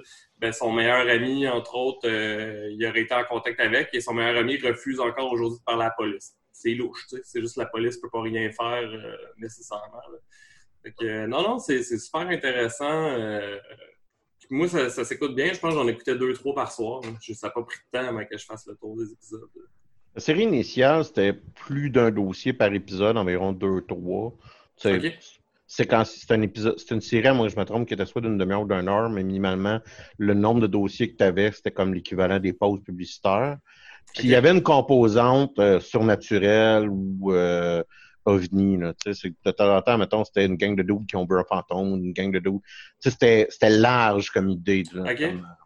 ben, 0.45 0.53
son 0.53 0.73
meilleur 0.73 1.09
ami, 1.09 1.49
entre 1.49 1.75
autres, 1.77 2.07
euh, 2.09 2.69
il 2.73 2.87
aurait 2.87 3.01
été 3.03 3.15
en 3.15 3.25
contact 3.25 3.59
avec 3.61 3.89
et 3.95 4.01
son 4.01 4.15
meilleur 4.15 4.37
ami 4.37 4.57
refuse 4.59 5.01
encore 5.01 5.33
aujourd'hui 5.33 5.59
de 5.59 5.65
parler 5.65 5.83
à 5.85 5.87
la 5.87 5.95
police. 5.97 6.35
c'est 6.53 6.75
louche. 6.75 7.07
tu 7.09 7.17
sais. 7.17 7.23
C'est 7.25 7.41
juste 7.41 7.57
la 7.57 7.67
police 7.67 7.97
peut 7.99 8.11
pas 8.11 8.23
rien 8.23 8.51
faire 8.51 8.89
euh, 8.89 9.17
nécessairement. 9.39 10.01
Fait 10.83 10.93
que, 10.93 11.05
euh, 11.05 11.27
non, 11.27 11.43
non, 11.43 11.59
c'est 11.59 11.83
super 11.83 12.23
intéressant. 12.29 13.09
euh, 13.09 13.59
moi, 14.51 14.69
ça, 14.69 14.91
ça 14.91 15.05
s'écoute 15.05 15.35
bien. 15.35 15.53
Je 15.53 15.59
pense 15.59 15.71
que 15.73 15.79
j'en 15.81 15.89
écoutais 15.89 16.15
deux, 16.17 16.33
trois 16.35 16.55
par 16.55 16.71
soir. 16.71 17.01
hein. 17.05 17.15
Je- 17.23 17.33
Ça 17.33 17.47
n'a 17.49 17.53
pas 17.53 17.63
pris 17.63 17.79
de 17.79 17.99
temps 17.99 18.07
avant 18.07 18.25
que 18.25 18.37
je 18.37 18.45
fasse 18.45 18.67
le 18.67 18.77
tour 18.77 18.97
des 18.97 19.11
épisodes. 19.13 19.49
La 20.15 20.21
série 20.21 20.43
initiale, 20.43 21.05
c'était 21.05 21.33
plus 21.33 21.89
d'un 21.91 22.11
dossier 22.11 22.53
par 22.53 22.73
épisode, 22.73 23.17
environ 23.17 23.53
deux, 23.53 23.81
trois. 23.81 24.37
Tu 24.77 24.83
sais, 24.89 24.97
Ok. 24.97 25.19
C'est 25.77 25.87
quand 25.87 26.05
c'est 26.05 26.31
un 26.31 26.41
épisode, 26.43 26.79
c'est 26.79 26.95
une 26.95 27.01
série, 27.01 27.35
moi 27.35 27.49
je 27.49 27.57
me 27.57 27.65
trompe, 27.65 27.89
qui 27.89 27.95
était 27.95 28.07
soit 28.07 28.21
d'une 28.21 28.39
demi-heure 28.39 28.63
ou 28.63 28.69
d'une 28.69 28.89
heure, 28.89 29.11
mais 29.11 29.25
minimalement, 29.25 29.81
le 30.19 30.33
nombre 30.33 30.61
de 30.61 30.69
dossiers 30.69 31.11
que 31.11 31.17
tu 31.17 31.25
avais, 31.25 31.51
c'était 31.51 31.73
comme 31.73 31.93
l'équivalent 31.93 32.39
des 32.39 32.53
pauses 32.53 32.81
publicitaires. 32.85 33.57
Puis 34.15 34.29
il 34.29 34.31
y 34.31 34.37
avait 34.37 34.53
une 34.53 34.63
composante 34.63 35.59
euh, 35.59 35.81
surnaturelle 35.81 36.89
ou 36.89 37.33
euh, 37.33 37.83
ovni, 38.25 38.77
là. 38.77 38.93
Tu 39.05 39.15
sais, 39.15 39.35
de 39.45 39.51
temps 39.51 39.77
en 39.77 39.83
temps, 39.83 39.99
mettons, 39.99 40.25
c'était 40.25 40.47
une 40.47 40.55
gang 40.55 40.77
de 40.77 40.85
dudes 40.85 41.07
qui 41.09 41.17
ont 41.17 41.25
bu 41.25 41.35
un 41.35 41.45
fantôme, 41.45 42.05
une 42.05 42.13
gang 42.13 42.31
de 42.31 42.39
dudes. 42.39 42.61
Tu 42.63 42.71
sais, 43.01 43.11
c'était, 43.11 43.47
c'était 43.51 43.71
large 43.71 44.31
comme 44.31 44.51
idée, 44.51 44.85
là, 44.93 45.11
Ok. 45.11 45.19
comme, 45.19 45.27
euh, 45.27 45.65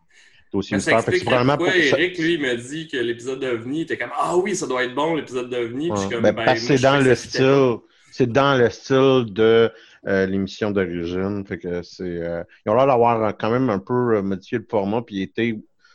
dossier 0.50 0.80
ça 0.80 0.92
explique 0.92 1.24
pourquoi 1.26 1.56
pour 1.59 1.68
Eric, 1.68 2.16
lui, 2.16 2.38
me 2.38 2.56
dit 2.56 2.88
que 2.88 2.96
l'épisode 2.96 3.40
d'OVNI 3.40 3.82
était 3.82 3.98
comme 3.98 4.12
Ah 4.16 4.38
oui, 4.38 4.56
ça 4.56 4.66
doit 4.66 4.84
être 4.84 4.94
bon, 4.94 5.16
l'épisode 5.16 5.50
d'OVNI. 5.50 5.90
Ouais. 5.90 6.09
Ben, 6.09 6.22
ben, 6.22 6.32
parce 6.32 6.61
que 6.61 6.66
c'est 6.78 6.82
dans 6.82 6.98
le 6.98 7.14
style, 7.14 7.76
c'est 8.11 8.32
dans 8.32 8.56
le 8.56 8.70
style 8.70 9.26
de 9.28 9.70
euh, 10.09 10.26
l'émission 10.26 10.70
d'origine. 10.70 11.44
Fait 11.46 11.59
que 11.59 11.82
c'est, 11.82 12.02
euh, 12.04 12.42
ils 12.64 12.70
ont 12.70 12.74
l'air 12.74 12.86
d'avoir 12.86 13.22
euh, 13.22 13.32
quand 13.38 13.50
même 13.50 13.70
un 13.70 13.78
peu 13.78 14.20
modifié 14.22 14.59
le 14.59 14.66
format, 14.68 15.02
puis 15.02 15.16
ils 15.16 15.22
étaient, 15.22 15.54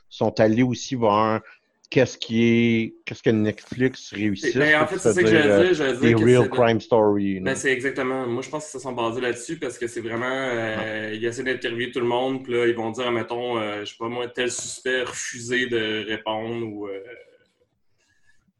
sont 0.10 0.40
allés 0.40 0.64
aussi 0.64 0.96
voir 0.96 1.42
qu'est-ce 1.90 2.18
qui 2.18 2.44
est, 2.44 2.96
qu'est-ce 3.06 3.22
que 3.22 3.30
Netflix 3.30 4.14
réussit. 4.14 4.58
Ben, 4.58 4.82
en 4.82 4.88
fait, 4.88 4.98
c'est 4.98 5.14
ça 5.14 5.22
que 5.22 5.28
j'allais 5.28 5.64
dire. 5.66 5.74
J'allais 5.76 5.98
Des 6.00 6.14
dire 6.16 6.40
real 6.42 6.50
crime 6.50 6.82
stories. 6.82 7.36
là. 7.36 7.52
Ben, 7.52 7.56
c'est 7.56 7.72
exactement. 7.72 8.26
Moi, 8.26 8.42
je 8.42 8.50
pense 8.50 8.66
qu'ils 8.66 8.80
se 8.80 8.84
sont 8.84 8.94
basés 8.94 9.22
là-dessus 9.22 9.58
parce 9.58 9.78
que 9.78 9.88
c'est 9.88 10.02
vraiment. 10.02 10.26
Euh, 10.26 11.12
Ils 11.14 11.24
essaient 11.26 11.44
d'interviewer 11.44 11.92
tout 11.92 12.00
le 12.00 12.08
monde, 12.08 12.44
puis 12.44 12.54
là, 12.54 12.66
ils 12.68 12.76
vont 12.76 12.90
dire, 12.90 13.12
mettons, 13.12 13.60
euh, 13.60 13.82
je 13.82 13.92
sais 13.92 13.98
pas 14.00 14.10
moi, 14.10 14.28
tel 14.28 14.52
suspect 14.52 15.04
refusé 15.04 15.68
de 15.68 16.06
répondre 16.08 16.66
ou. 16.66 16.88
euh, 16.88 17.00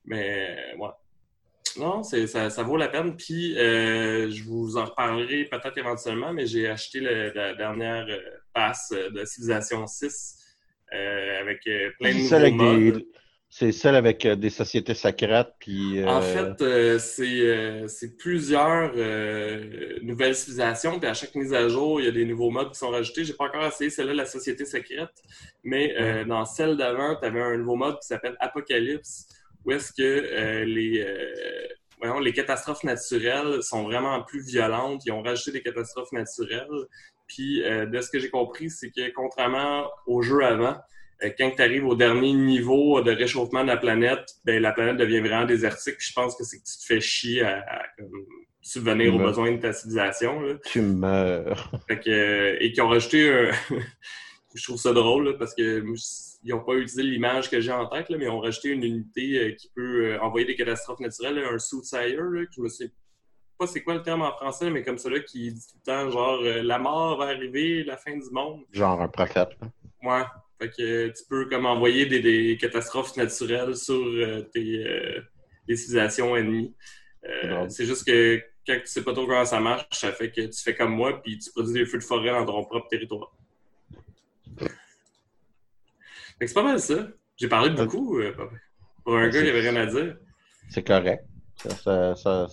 Mais, 0.06 0.56
ouais. 0.78 0.90
Non, 1.78 2.04
ça, 2.04 2.50
ça 2.50 2.64
vaut 2.64 2.78
la 2.78 2.88
peine. 2.88 3.16
Puis, 3.16 3.58
euh, 3.58 4.30
je 4.30 4.44
vous 4.44 4.78
en 4.78 4.86
reparlerai 4.86 5.46
peut-être 5.46 5.78
éventuellement, 5.78 6.34
mais 6.34 6.46
j'ai 6.46 6.68
acheté 6.68 7.00
le- 7.00 7.32
la 7.34 7.56
dernière 7.56 8.06
euh, 8.10 8.20
passe 8.54 8.92
euh, 8.94 9.10
de 9.10 9.26
Civilisation 9.26 9.88
6 9.88 10.38
euh, 10.94 11.40
avec 11.42 11.62
plein 12.00 12.14
de 12.14 12.22
nouveaux 12.22 12.36
avec 12.36 12.54
modes. 12.56 12.80
des, 12.94 13.08
c'est 13.50 13.72
celle 13.72 13.96
avec 13.96 14.26
des 14.28 14.50
sociétés 14.50 14.94
secrètes, 14.96 15.54
puis. 15.60 16.00
euh, 16.00 16.08
En 16.08 16.22
fait, 16.22 16.98
c'est 17.00 18.18
plusieurs 18.18 18.94
nouvelles 20.02 20.36
civilisations, 20.36 21.00
puis 21.00 21.10
à 21.10 21.14
chaque 21.14 21.36
mise 21.36 21.54
à 21.54 21.68
jour, 21.70 22.00
il 22.02 22.06
y 22.06 22.08
a 22.08 22.12
des 22.12 22.26
nouveaux 22.26 22.50
modes 22.50 22.72
qui 22.72 22.80
sont 22.80 22.90
rajoutés. 22.90 23.24
J'ai 23.26 23.34
pas 23.34 23.46
encore 23.46 23.66
essayé 23.66 23.90
celle-là, 23.90 24.14
la 24.14 24.26
société 24.26 24.66
secrète, 24.66 25.10
mais 25.64 26.26
dans 26.26 26.46
celle 26.46 26.78
d'avant, 26.78 27.16
tu 27.20 27.26
avais 27.28 27.42
un 27.42 27.58
nouveau 27.58 27.76
mode 27.76 27.96
qui 28.00 28.08
s'appelle 28.08 28.36
Apocalypse, 28.40 29.28
où 29.66 29.72
est-ce 29.72 29.92
que 29.94 30.02
euh, 30.02 30.66
les, 30.66 31.02
euh, 31.02 31.68
voyons, 32.00 32.20
les 32.20 32.34
catastrophes 32.34 32.84
naturelles 32.84 33.64
sont 33.64 33.84
vraiment 33.84 34.22
plus 34.24 34.46
violentes. 34.46 35.04
Ils 35.06 35.12
ont 35.12 35.22
rajouté 35.22 35.52
des 35.52 35.62
catastrophes 35.62 36.12
naturelles. 36.12 36.88
Puis, 37.28 37.64
euh, 37.64 37.86
de 37.86 38.02
ce 38.02 38.10
que 38.10 38.20
j'ai 38.20 38.30
compris, 38.30 38.70
c'est 38.70 38.92
que 38.92 39.12
contrairement 39.12 39.90
au 40.06 40.22
jeu 40.22 40.44
avant, 40.44 40.76
euh, 41.24 41.30
quand 41.38 41.52
tu 41.56 41.62
arrives 41.62 41.86
au 41.86 41.96
dernier 41.96 42.34
niveau 42.34 43.02
de 43.02 43.12
réchauffement 43.12 43.64
de 43.64 43.68
la 43.68 43.78
planète, 43.78 44.26
ben, 44.46 44.62
la 44.62 44.72
planète 44.72 44.98
devient 44.98 45.20
vraiment 45.20 45.46
désertique. 45.46 45.98
Puis 45.98 46.08
je 46.10 46.14
pense 46.14 46.36
que 46.36 46.44
c'est 46.44 46.58
que 46.58 46.64
tu 46.64 46.78
te 46.78 46.86
fais 46.86 47.02
chier 47.02 47.44
à, 47.44 47.60
à, 47.60 47.84
subvenir 48.62 49.14
aux 49.16 49.20
besoins 49.20 49.52
de 49.52 49.58
ta 49.58 49.74
civilisation. 49.74 50.42
Là. 50.42 50.56
Tu 50.66 50.82
meurs. 50.82 51.72
Fait 51.88 52.00
que, 52.00 52.10
euh, 52.10 52.58
et 52.60 52.72
qui 52.72 52.82
ont 52.82 52.90
rajouté 52.90 53.30
un... 53.30 53.52
je 54.56 54.64
trouve 54.64 54.80
ça 54.80 54.94
drôle 54.94 55.30
là, 55.30 55.34
parce 55.38 55.54
que 55.56 55.84
ils 56.44 56.52
n'ont 56.52 56.64
pas 56.64 56.74
utilisé 56.74 57.04
l'image 57.04 57.50
que 57.50 57.60
j'ai 57.60 57.72
en 57.72 57.88
tête, 57.88 58.10
là, 58.10 58.18
mais 58.18 58.26
ils 58.26 58.30
ont 58.30 58.40
rajouté 58.40 58.70
une 58.70 58.84
unité 58.84 59.40
euh, 59.40 59.52
qui 59.54 59.70
peut 59.76 60.06
euh, 60.06 60.22
envoyer 60.22 60.46
des 60.46 60.56
catastrophes 60.56 61.00
naturelles, 61.00 61.40
un 61.40 61.60
soothsayer, 61.60 62.18
là, 62.18 62.46
que 62.46 62.52
je 62.56 62.62
me 62.62 62.70
sais 62.70 62.92
pas 63.58 63.68
c'est 63.68 63.84
quoi 63.84 63.94
le 63.94 64.02
terme 64.02 64.22
en 64.22 64.32
français, 64.32 64.70
mais 64.70 64.84
comme 64.84 64.98
ça 64.98 65.10
là, 65.10 65.20
qui 65.20 65.52
dit 65.52 65.68
tout 65.68 65.78
le 65.86 65.92
temps 65.92 66.10
genre 66.10 66.40
euh, 66.42 66.64
la 66.64 66.80
mort 66.80 67.18
va 67.18 67.26
arriver, 67.26 67.84
la 67.84 67.98
fin 67.98 68.16
du 68.18 68.30
monde. 68.32 68.62
Genre 68.72 69.02
un 69.02 69.08
prophète. 69.08 69.50
Ouais. 70.04 70.24
Fait 70.60 70.70
que 70.70 71.08
tu 71.08 71.24
peux 71.30 71.48
comme 71.50 71.66
envoyer 71.66 72.06
des, 72.06 72.20
des 72.20 72.58
catastrophes 72.60 73.16
naturelles 73.18 73.76
sur 73.76 73.96
euh, 73.96 74.42
tes 74.54 74.86
euh, 74.86 75.22
les 75.68 75.76
civilisations 75.76 76.36
ennemies. 76.36 76.76
Euh, 77.26 77.68
c'est 77.70 77.86
juste 77.86 78.06
que 78.06 78.42
quand 78.66 78.78
tu 78.80 78.88
sais 78.88 79.04
pas 79.04 79.14
trop 79.14 79.26
comment 79.26 79.46
ça 79.46 79.60
marche, 79.60 79.88
ça 79.92 80.12
fait 80.12 80.32
que 80.32 80.42
tu 80.42 80.62
fais 80.62 80.76
comme 80.76 80.94
moi 80.94 81.22
puis 81.22 81.38
tu 81.38 81.52
produis 81.52 81.74
des 81.74 81.86
feux 81.86 81.98
de 81.98 82.04
forêt 82.04 82.32
dans 82.32 82.46
ton 82.46 82.64
propre 82.64 82.88
territoire. 82.88 83.34
Fait 84.58 84.68
que 84.68 84.74
c'est 86.48 86.54
pas 86.54 86.64
mal 86.64 86.80
ça. 86.80 87.08
J'ai 87.38 87.48
parlé 87.48 87.70
beaucoup 87.72 88.20
euh, 88.20 88.32
pour 89.04 89.18
un 89.18 89.30
gars 89.30 89.42
qui 89.42 89.50
avait 89.50 89.62
rien 89.70 89.76
à 89.76 89.86
dire. 89.86 90.18
C'est 90.70 90.86
correct. 90.86 91.24
Ça, 91.84 92.16
ça- 92.16 92.48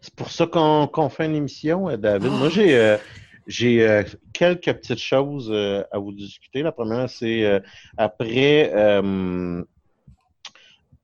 C'est 0.00 0.14
pour 0.14 0.30
ça 0.30 0.46
qu'on 0.46 1.08
fait 1.08 1.26
une 1.26 1.36
émission, 1.36 1.88
euh, 1.88 1.96
David. 1.96 2.32
Moi, 2.32 2.48
j'ai 2.48 2.76
euh, 2.76 2.96
j'ai 3.46 3.86
euh, 3.88 4.02
quelques 4.32 4.72
petites 4.72 4.98
choses 4.98 5.50
euh, 5.52 5.82
à 5.90 5.98
vous 5.98 6.12
discuter. 6.12 6.62
La 6.62 6.72
première, 6.72 7.08
c'est 7.08 7.60
après 7.96 8.70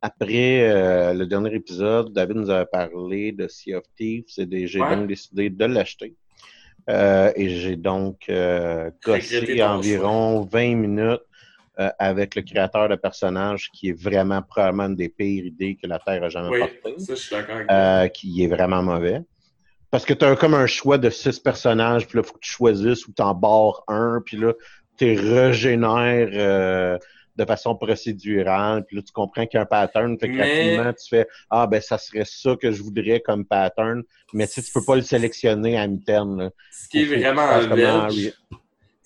après 0.00 1.12
le 1.14 1.24
dernier 1.24 1.54
épisode, 1.54 2.12
David 2.12 2.36
nous 2.36 2.50
avait 2.50 2.66
parlé 2.66 3.32
de 3.32 3.48
Sea 3.48 3.74
of 3.74 3.84
Thieves 3.96 4.24
et 4.38 4.66
j'ai 4.66 4.80
Ouais. 4.80 4.94
donc 4.96 5.08
décidé 5.08 5.50
de 5.50 5.64
l'acheter. 5.64 6.14
Et 6.88 7.48
j'ai 7.60 7.76
donc 7.76 8.30
gossé 9.04 9.62
environ 9.62 10.42
20 10.42 10.74
minutes 10.76 11.20
euh, 11.80 11.90
avec 11.98 12.34
le 12.34 12.42
créateur 12.42 12.88
de 12.88 12.96
personnage 12.96 13.70
qui 13.72 13.90
est 13.90 13.92
vraiment 13.92 14.42
probablement 14.42 14.86
une 14.86 14.96
des 14.96 15.08
pires 15.08 15.44
idées 15.44 15.78
que 15.80 15.86
la 15.86 15.98
Terre 15.98 16.24
a 16.24 16.28
jamais 16.28 16.48
Oui, 16.48 16.58
portées 16.58 16.98
ça 16.98 17.14
je 17.14 17.20
suis 17.20 17.36
d'accord 17.36 17.56
avec 17.56 17.70
euh, 17.70 18.08
qui 18.08 18.42
est 18.42 18.48
vraiment 18.48 18.82
mauvais. 18.82 19.22
Parce 19.90 20.04
que 20.04 20.12
tu 20.12 20.24
as 20.24 20.36
comme 20.36 20.54
un 20.54 20.66
choix 20.66 20.98
de 20.98 21.08
six 21.08 21.38
personnages, 21.38 22.06
puis 22.06 22.16
là, 22.18 22.22
il 22.24 22.28
faut 22.28 22.34
que 22.34 22.40
tu 22.40 22.50
choisisses 22.50 23.06
ou 23.06 23.12
tu 23.12 23.22
en 23.22 23.32
barres 23.32 23.84
un, 23.88 24.20
puis 24.24 24.36
là, 24.36 24.52
tu 24.98 25.18
régénères 25.18 26.28
euh, 26.32 26.98
de 27.36 27.44
façon 27.44 27.76
procédurale, 27.76 28.84
puis 28.84 28.96
là, 28.96 29.02
tu 29.02 29.12
comprends 29.12 29.46
qu'il 29.46 29.56
y 29.56 29.58
a 29.58 29.62
un 29.62 29.66
pattern, 29.66 30.18
fait 30.18 30.28
que 30.28 30.34
Mais- 30.36 30.74
rapidement, 30.74 30.92
tu 30.92 31.08
fais 31.08 31.28
«Ah, 31.50 31.68
ben, 31.68 31.80
ça 31.80 31.96
serait 31.96 32.24
ça 32.26 32.56
que 32.60 32.72
je 32.72 32.82
voudrais 32.82 33.20
comme 33.20 33.44
pattern», 33.44 34.02
mais 34.34 34.48
tu 34.48 34.54
sais, 34.54 34.62
tu 34.62 34.72
peux 34.72 34.84
pas 34.84 34.96
le 34.96 35.02
sélectionner 35.02 35.78
à 35.78 35.86
mi-terme. 35.86 36.50
Ce 36.72 36.88
qui 36.88 37.02
est 37.02 37.04
vraiment 37.04 37.46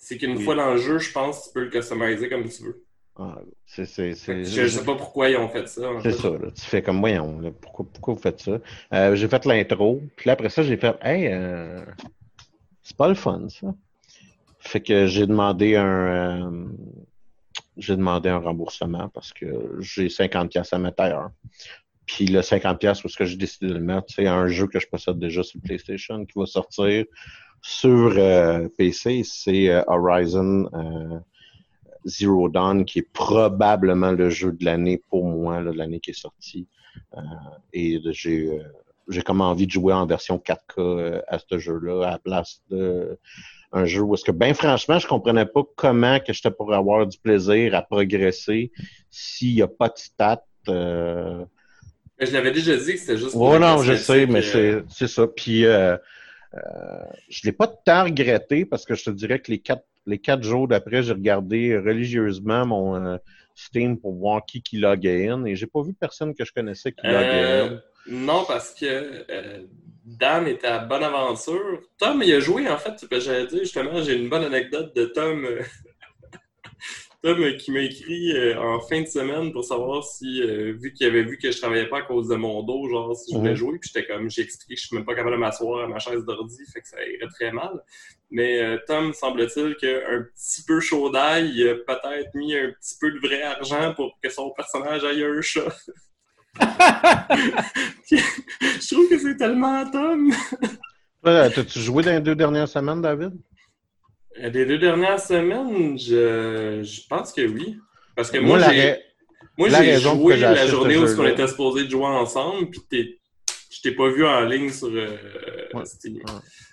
c'est 0.03 0.17
qu'une 0.17 0.35
Oui. 0.37 0.43
fois 0.43 0.55
dans 0.55 0.71
le 0.73 0.77
jeu, 0.77 0.99
je 0.99 1.11
pense 1.13 1.39
que 1.39 1.43
tu 1.47 1.53
peux 1.53 1.63
le 1.63 1.69
customiser 1.69 2.27
comme 2.29 2.43
tu 2.49 2.63
veux. 2.63 2.83
Ah, 3.15 3.37
Je 3.67 3.83
sais 3.85 4.83
pas 4.83 4.95
pourquoi 4.95 5.29
ils 5.29 5.37
ont 5.37 5.47
fait 5.47 5.67
ça. 5.67 5.87
C'est 6.01 6.11
ça, 6.11 6.29
là. 6.29 6.51
Tu 6.53 6.61
fais 6.61 6.81
comme, 6.81 6.99
voyons, 6.99 7.39
là, 7.39 7.51
pourquoi, 7.61 7.85
pourquoi 7.91 8.13
vous 8.15 8.19
faites 8.19 8.41
ça? 8.41 8.59
Euh, 8.93 9.15
j'ai 9.15 9.27
fait 9.29 9.45
l'intro, 9.45 10.01
puis 10.15 10.27
là, 10.27 10.33
après 10.33 10.49
ça, 10.49 10.61
j'ai 10.63 10.75
fait, 10.77 10.95
hey, 11.01 11.27
euh, 11.27 11.85
c'est 12.81 12.97
pas 12.97 13.07
le 13.07 13.13
fun, 13.15 13.47
ça. 13.49 13.73
Fait 14.59 14.81
que 14.81 15.05
j'ai 15.07 15.25
demandé 15.27 15.75
un, 15.75 16.41
euh, 16.43 16.65
j'ai 17.77 17.95
demandé 17.95 18.29
un 18.29 18.39
remboursement 18.39 19.07
parce 19.09 19.31
que 19.31 19.45
j'ai 19.79 20.09
50 20.09 20.49
pièces 20.51 20.73
à 20.73 20.79
mettre 20.79 21.01
ailleurs. 21.03 21.29
Puis 22.05 22.25
le 22.25 22.41
50 22.41 22.79
pièces 22.79 23.01
parce 23.01 23.15
que 23.15 23.25
j'ai 23.25 23.37
décidé 23.37 23.67
de 23.67 23.73
le 23.73 23.79
mettre, 23.79 24.07
c'est 24.13 24.27
un 24.27 24.47
jeu 24.47 24.67
que 24.67 24.79
je 24.79 24.87
possède 24.87 25.19
déjà 25.19 25.43
sur 25.43 25.61
PlayStation 25.61 26.25
qui 26.25 26.37
va 26.37 26.45
sortir 26.45 27.05
sur 27.63 28.13
euh, 28.17 28.67
PC, 28.77 29.23
c'est 29.23 29.69
euh, 29.69 29.81
Horizon 29.87 30.69
euh, 30.73 31.19
Zero 32.05 32.49
Dawn, 32.49 32.83
qui 32.83 32.99
est 32.99 33.13
probablement 33.13 34.11
le 34.11 34.29
jeu 34.29 34.51
de 34.51 34.65
l'année 34.65 35.01
pour 35.09 35.25
moi, 35.25 35.61
là, 35.61 35.71
de 35.71 35.77
l'année 35.77 36.01
qui 36.01 36.11
est 36.11 36.19
sortie. 36.19 36.67
Euh, 37.15 37.21
et 37.71 38.01
j'ai 38.11 38.47
euh, 38.47 38.63
j'ai 39.07 39.21
comme 39.21 39.41
envie 39.41 39.65
de 39.65 39.71
jouer 39.71 39.93
en 39.93 40.05
version 40.05 40.37
4K 40.37 40.59
euh, 40.77 41.21
à 41.27 41.39
ce 41.39 41.57
jeu-là, 41.57 42.05
à 42.05 42.11
la 42.11 42.19
place 42.19 42.61
de 42.69 43.17
un 43.71 43.85
jeu 43.85 44.01
où 44.01 44.13
est-ce 44.13 44.25
que, 44.25 44.31
ben 44.31 44.53
franchement, 44.53 44.99
je 44.99 45.07
comprenais 45.07 45.45
pas 45.45 45.61
comment 45.75 46.19
que 46.19 46.31
j'étais 46.31 46.51
pour 46.51 46.73
avoir 46.73 47.07
du 47.07 47.17
plaisir 47.17 47.73
à 47.75 47.81
progresser 47.81 48.71
s'il 49.09 49.55
n'y 49.55 49.61
a 49.61 49.67
pas 49.67 49.87
de 49.87 49.97
stats. 49.97 50.43
Euh... 50.67 51.43
Je 52.19 52.31
l'avais 52.31 52.51
déjà 52.51 52.77
dit 52.77 52.93
que 52.93 52.99
c'était 52.99 53.17
juste. 53.17 53.35
Ouais, 53.35 53.57
non, 53.57 53.81
je 53.81 53.95
sais, 53.95 54.25
mais 54.27 54.45
euh, 54.55 54.83
c'est 54.89 55.07
c'est 55.07 55.07
ça. 55.07 55.27
Puis 55.27 55.65
euh, 55.65 55.97
euh, 56.55 57.03
je 57.29 57.41
l'ai 57.45 57.51
pas 57.51 57.67
tant 57.67 58.03
regretté 58.03 58.65
parce 58.65 58.85
que 58.85 58.95
je 58.95 59.05
te 59.05 59.09
dirais 59.09 59.39
que 59.39 59.51
les 59.51 59.59
quatre 59.59 59.85
les 60.05 60.19
quatre 60.19 60.43
jours 60.43 60.67
d'après, 60.67 61.01
j'ai 61.03 61.13
regardé 61.13 61.77
religieusement 61.77 62.65
mon 62.65 62.95
euh, 62.95 63.17
Steam 63.55 63.97
pour 63.97 64.13
voir 64.15 64.45
qui 64.45 64.61
qui 64.61 64.77
loguait 64.77 65.29
in 65.29 65.45
et 65.45 65.55
j'ai 65.55 65.67
pas 65.67 65.81
vu 65.81 65.93
personne 65.93 66.33
que 66.33 66.43
je 66.43 66.51
connaissais 66.51 66.91
qui 66.91 67.07
loguait 67.07 67.43
euh, 67.43 67.65
in. 67.67 67.81
non, 68.07 68.43
parce 68.45 68.73
que 68.73 68.85
euh, 68.85 69.63
Dan 70.05 70.47
était 70.47 70.67
à 70.67 70.79
Bonne 70.79 71.03
Aventure. 71.03 71.81
Tom, 71.97 72.21
il 72.23 72.33
a 72.33 72.39
joué, 72.39 72.69
en 72.69 72.77
fait. 72.77 73.05
J'allais 73.19 73.47
dire, 73.47 73.59
justement, 73.59 74.01
j'ai 74.01 74.15
une 74.15 74.29
bonne 74.29 74.43
anecdote 74.43 74.93
de 74.95 75.05
Tom. 75.05 75.45
euh, 75.45 75.61
Tom 77.23 77.41
euh, 77.41 77.53
qui 77.53 77.71
m'a 77.71 77.79
écrit 77.79 78.33
euh, 78.33 78.59
en 78.61 78.81
fin 78.81 79.01
de 79.01 79.07
semaine 79.07 79.53
pour 79.53 79.63
savoir 79.63 80.03
si, 80.03 80.41
euh, 80.43 80.73
vu 80.77 80.91
qu'il 80.93 81.07
avait 81.07 81.23
vu 81.23 81.37
que 81.37 81.49
je 81.51 81.57
travaillais 81.57 81.87
pas 81.87 81.99
à 81.99 82.01
cause 82.01 82.27
de 82.27 82.35
mon 82.35 82.63
dos, 82.63 82.89
genre 82.89 83.15
si 83.15 83.31
je 83.31 83.37
voulais 83.37 83.51
Mhm. 83.51 83.55
jouer, 83.57 83.79
puis 83.79 83.89
j'étais 83.93 84.05
comme, 84.05 84.29
j'ai 84.29 84.41
expliqué 84.41 84.75
que 84.75 84.81
je 84.81 84.87
suis 84.87 84.95
même 84.97 85.05
pas 85.05 85.15
capable 85.15 85.35
de 85.35 85.39
m'asseoir 85.39 85.85
à 85.85 85.87
ma 85.87 85.99
chaise 85.99 86.25
d'ordi, 86.25 86.57
fait 86.73 86.81
que 86.81 86.87
ça 86.89 86.97
irait 87.01 87.29
très 87.33 87.51
mal. 87.53 87.81
Mais 88.29 88.61
euh, 88.61 88.77
Tom, 88.87 89.13
semble-t-il 89.13 89.75
qu'un 89.77 90.25
petit 90.35 90.63
peu 90.67 90.81
chaud 90.81 91.09
d'ail, 91.11 91.51
il 91.55 91.67
a 91.69 91.75
peut-être 91.75 92.33
mis 92.35 92.55
un 92.57 92.71
petit 92.71 92.95
peu 92.99 93.09
de 93.11 93.19
vrai 93.19 93.41
argent 93.41 93.93
pour 93.95 94.19
que 94.21 94.29
son 94.29 94.51
personnage 94.51 95.05
aille 95.05 95.23
un 95.23 95.41
chat. 95.41 95.73
je 98.11 98.93
trouve 98.93 99.09
que 99.09 99.17
c'est 99.17 99.37
tellement 99.37 99.89
Tom. 99.89 100.31
T'as-tu 101.23 101.79
joué 101.79 102.03
dans 102.03 102.11
les 102.11 102.19
deux 102.21 102.35
dernières 102.35 102.67
semaines, 102.67 103.01
David? 103.01 103.33
Euh, 104.41 104.49
Des 104.49 104.65
deux 104.65 104.77
dernières 104.79 105.19
semaines, 105.19 105.97
je, 105.97 106.81
je 106.83 107.07
pense 107.07 107.31
que 107.33 107.41
oui. 107.41 107.77
Parce 108.15 108.31
que 108.31 108.39
Moi, 108.39 108.59
j'ai 108.59 108.97
moi, 109.57 109.69
j'ai 109.69 109.99
joué 109.99 110.37
la 110.37 110.65
journée 110.67 110.97
où 110.97 111.03
on 111.03 111.27
était 111.27 111.47
supposé 111.47 111.83
de 111.85 111.89
jouer 111.89 112.05
ensemble, 112.05 112.69
puis 112.71 113.19
je 113.69 113.81
t'ai 113.81 113.91
pas 113.91 114.09
vu 114.09 114.25
en 114.25 114.41
ligne 114.41 114.69
sur 114.71 114.87
euh, 114.87 115.07
Ouais. 115.73 115.85
Steam. 115.85 116.19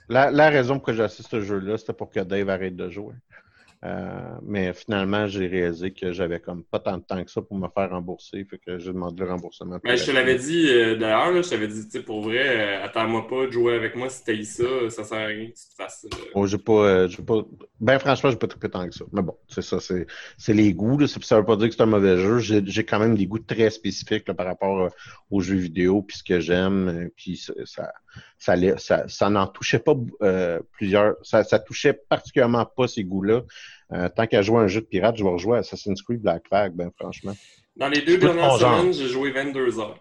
La, 0.08 0.30
la 0.30 0.50
raison 0.50 0.78
pour 0.78 0.94
que 0.94 1.00
acheté 1.00 1.22
ce 1.22 1.40
jeu-là, 1.40 1.78
c'était 1.78 1.92
pour 1.92 2.10
que 2.10 2.20
Dave 2.20 2.48
arrête 2.50 2.76
de 2.76 2.88
jouer. 2.90 3.14
Euh, 3.82 4.36
mais 4.42 4.74
finalement, 4.74 5.26
j'ai 5.26 5.46
réalisé 5.46 5.90
que 5.90 6.12
j'avais 6.12 6.38
comme 6.38 6.64
pas 6.64 6.80
tant 6.80 6.98
de 6.98 7.02
temps 7.02 7.24
que 7.24 7.30
ça 7.30 7.40
pour 7.40 7.56
me 7.56 7.66
faire 7.68 7.88
rembourser. 7.90 8.44
Fait 8.44 8.58
que 8.58 8.78
j'ai 8.78 8.92
demandé 8.92 9.24
le 9.24 9.30
remboursement. 9.30 9.78
Mais 9.84 9.96
je 9.96 10.04
te 10.04 10.10
l'avais 10.10 10.36
dit 10.36 10.68
euh, 10.68 10.96
d'ailleurs, 10.96 11.42
je 11.42 11.48
t'avais 11.48 11.66
dit, 11.66 11.86
tu 11.86 11.92
sais, 11.92 12.02
pour 12.02 12.20
vrai, 12.20 12.44
euh, 12.44 12.84
attends-moi 12.84 13.26
pas 13.26 13.46
de 13.46 13.52
jouer 13.52 13.74
avec 13.74 13.96
moi 13.96 14.10
si 14.10 14.22
t'as 14.22 14.34
ça, 14.44 14.90
ça 14.90 15.04
sert 15.04 15.18
à 15.18 15.24
rien 15.24 15.46
que 15.46 15.54
tu 15.54 15.68
te 15.70 15.74
fasses. 15.82 16.06
euh, 16.12 16.16
Bon, 16.34 16.44
j'ai 16.44 16.58
pas, 16.58 17.06
j'ai 17.06 17.22
pas. 17.22 17.42
Ben 17.80 17.98
franchement, 17.98 18.30
j'ai 18.30 18.36
pas 18.36 18.48
trippé 18.48 18.68
tant 18.68 18.86
que 18.86 18.94
ça. 18.94 19.06
Mais 19.12 19.22
bon, 19.22 19.36
c'est 19.48 19.62
ça, 19.62 19.80
c'est, 19.80 20.06
c'est 20.36 20.52
les 20.52 20.74
goûts. 20.74 20.98
Là. 20.98 21.06
Ça, 21.06 21.38
veut 21.38 21.46
pas 21.46 21.56
dire 21.56 21.68
que 21.68 21.74
c'est 21.74 21.82
un 21.82 21.86
mauvais 21.86 22.18
jeu. 22.18 22.38
J'ai, 22.38 22.84
quand 22.84 22.98
même 22.98 23.16
des 23.16 23.26
goûts 23.26 23.38
très 23.38 23.70
spécifiques 23.70 24.28
là, 24.28 24.34
par 24.34 24.44
rapport 24.46 24.90
aux 25.30 25.40
jeux 25.40 25.56
vidéo, 25.56 26.02
puis 26.02 26.18
ce 26.18 26.22
que 26.22 26.38
j'aime. 26.38 27.08
Puis 27.16 27.38
ça, 27.64 27.92
ça, 28.38 29.30
n'en 29.30 29.46
touchait 29.46 29.78
pas 29.78 29.94
euh, 30.22 30.60
plusieurs. 30.72 31.14
Ça, 31.22 31.44
ça 31.44 31.58
touchait 31.58 31.92
particulièrement 32.08 32.64
pas 32.64 32.88
ces 32.88 33.04
goûts-là. 33.04 33.42
Euh, 33.92 34.08
tant 34.08 34.26
qu'à 34.26 34.42
jouer 34.42 34.58
à 34.58 34.60
un 34.62 34.66
jeu 34.68 34.80
de 34.80 34.86
pirate, 34.86 35.16
je 35.16 35.24
vais 35.24 35.30
rejouer 35.30 35.56
à 35.56 35.60
Assassin's 35.60 36.00
Creed 36.02 36.20
Black 36.22 36.46
Flag, 36.46 36.72
ben 36.74 36.90
franchement. 36.98 37.34
Dans 37.76 37.88
les 37.88 38.02
deux 38.02 38.18
dernières 38.18 38.56
semaines, 38.56 38.92
j'ai 38.92 39.08
joué 39.08 39.30
22 39.32 39.80
heures. 39.80 39.98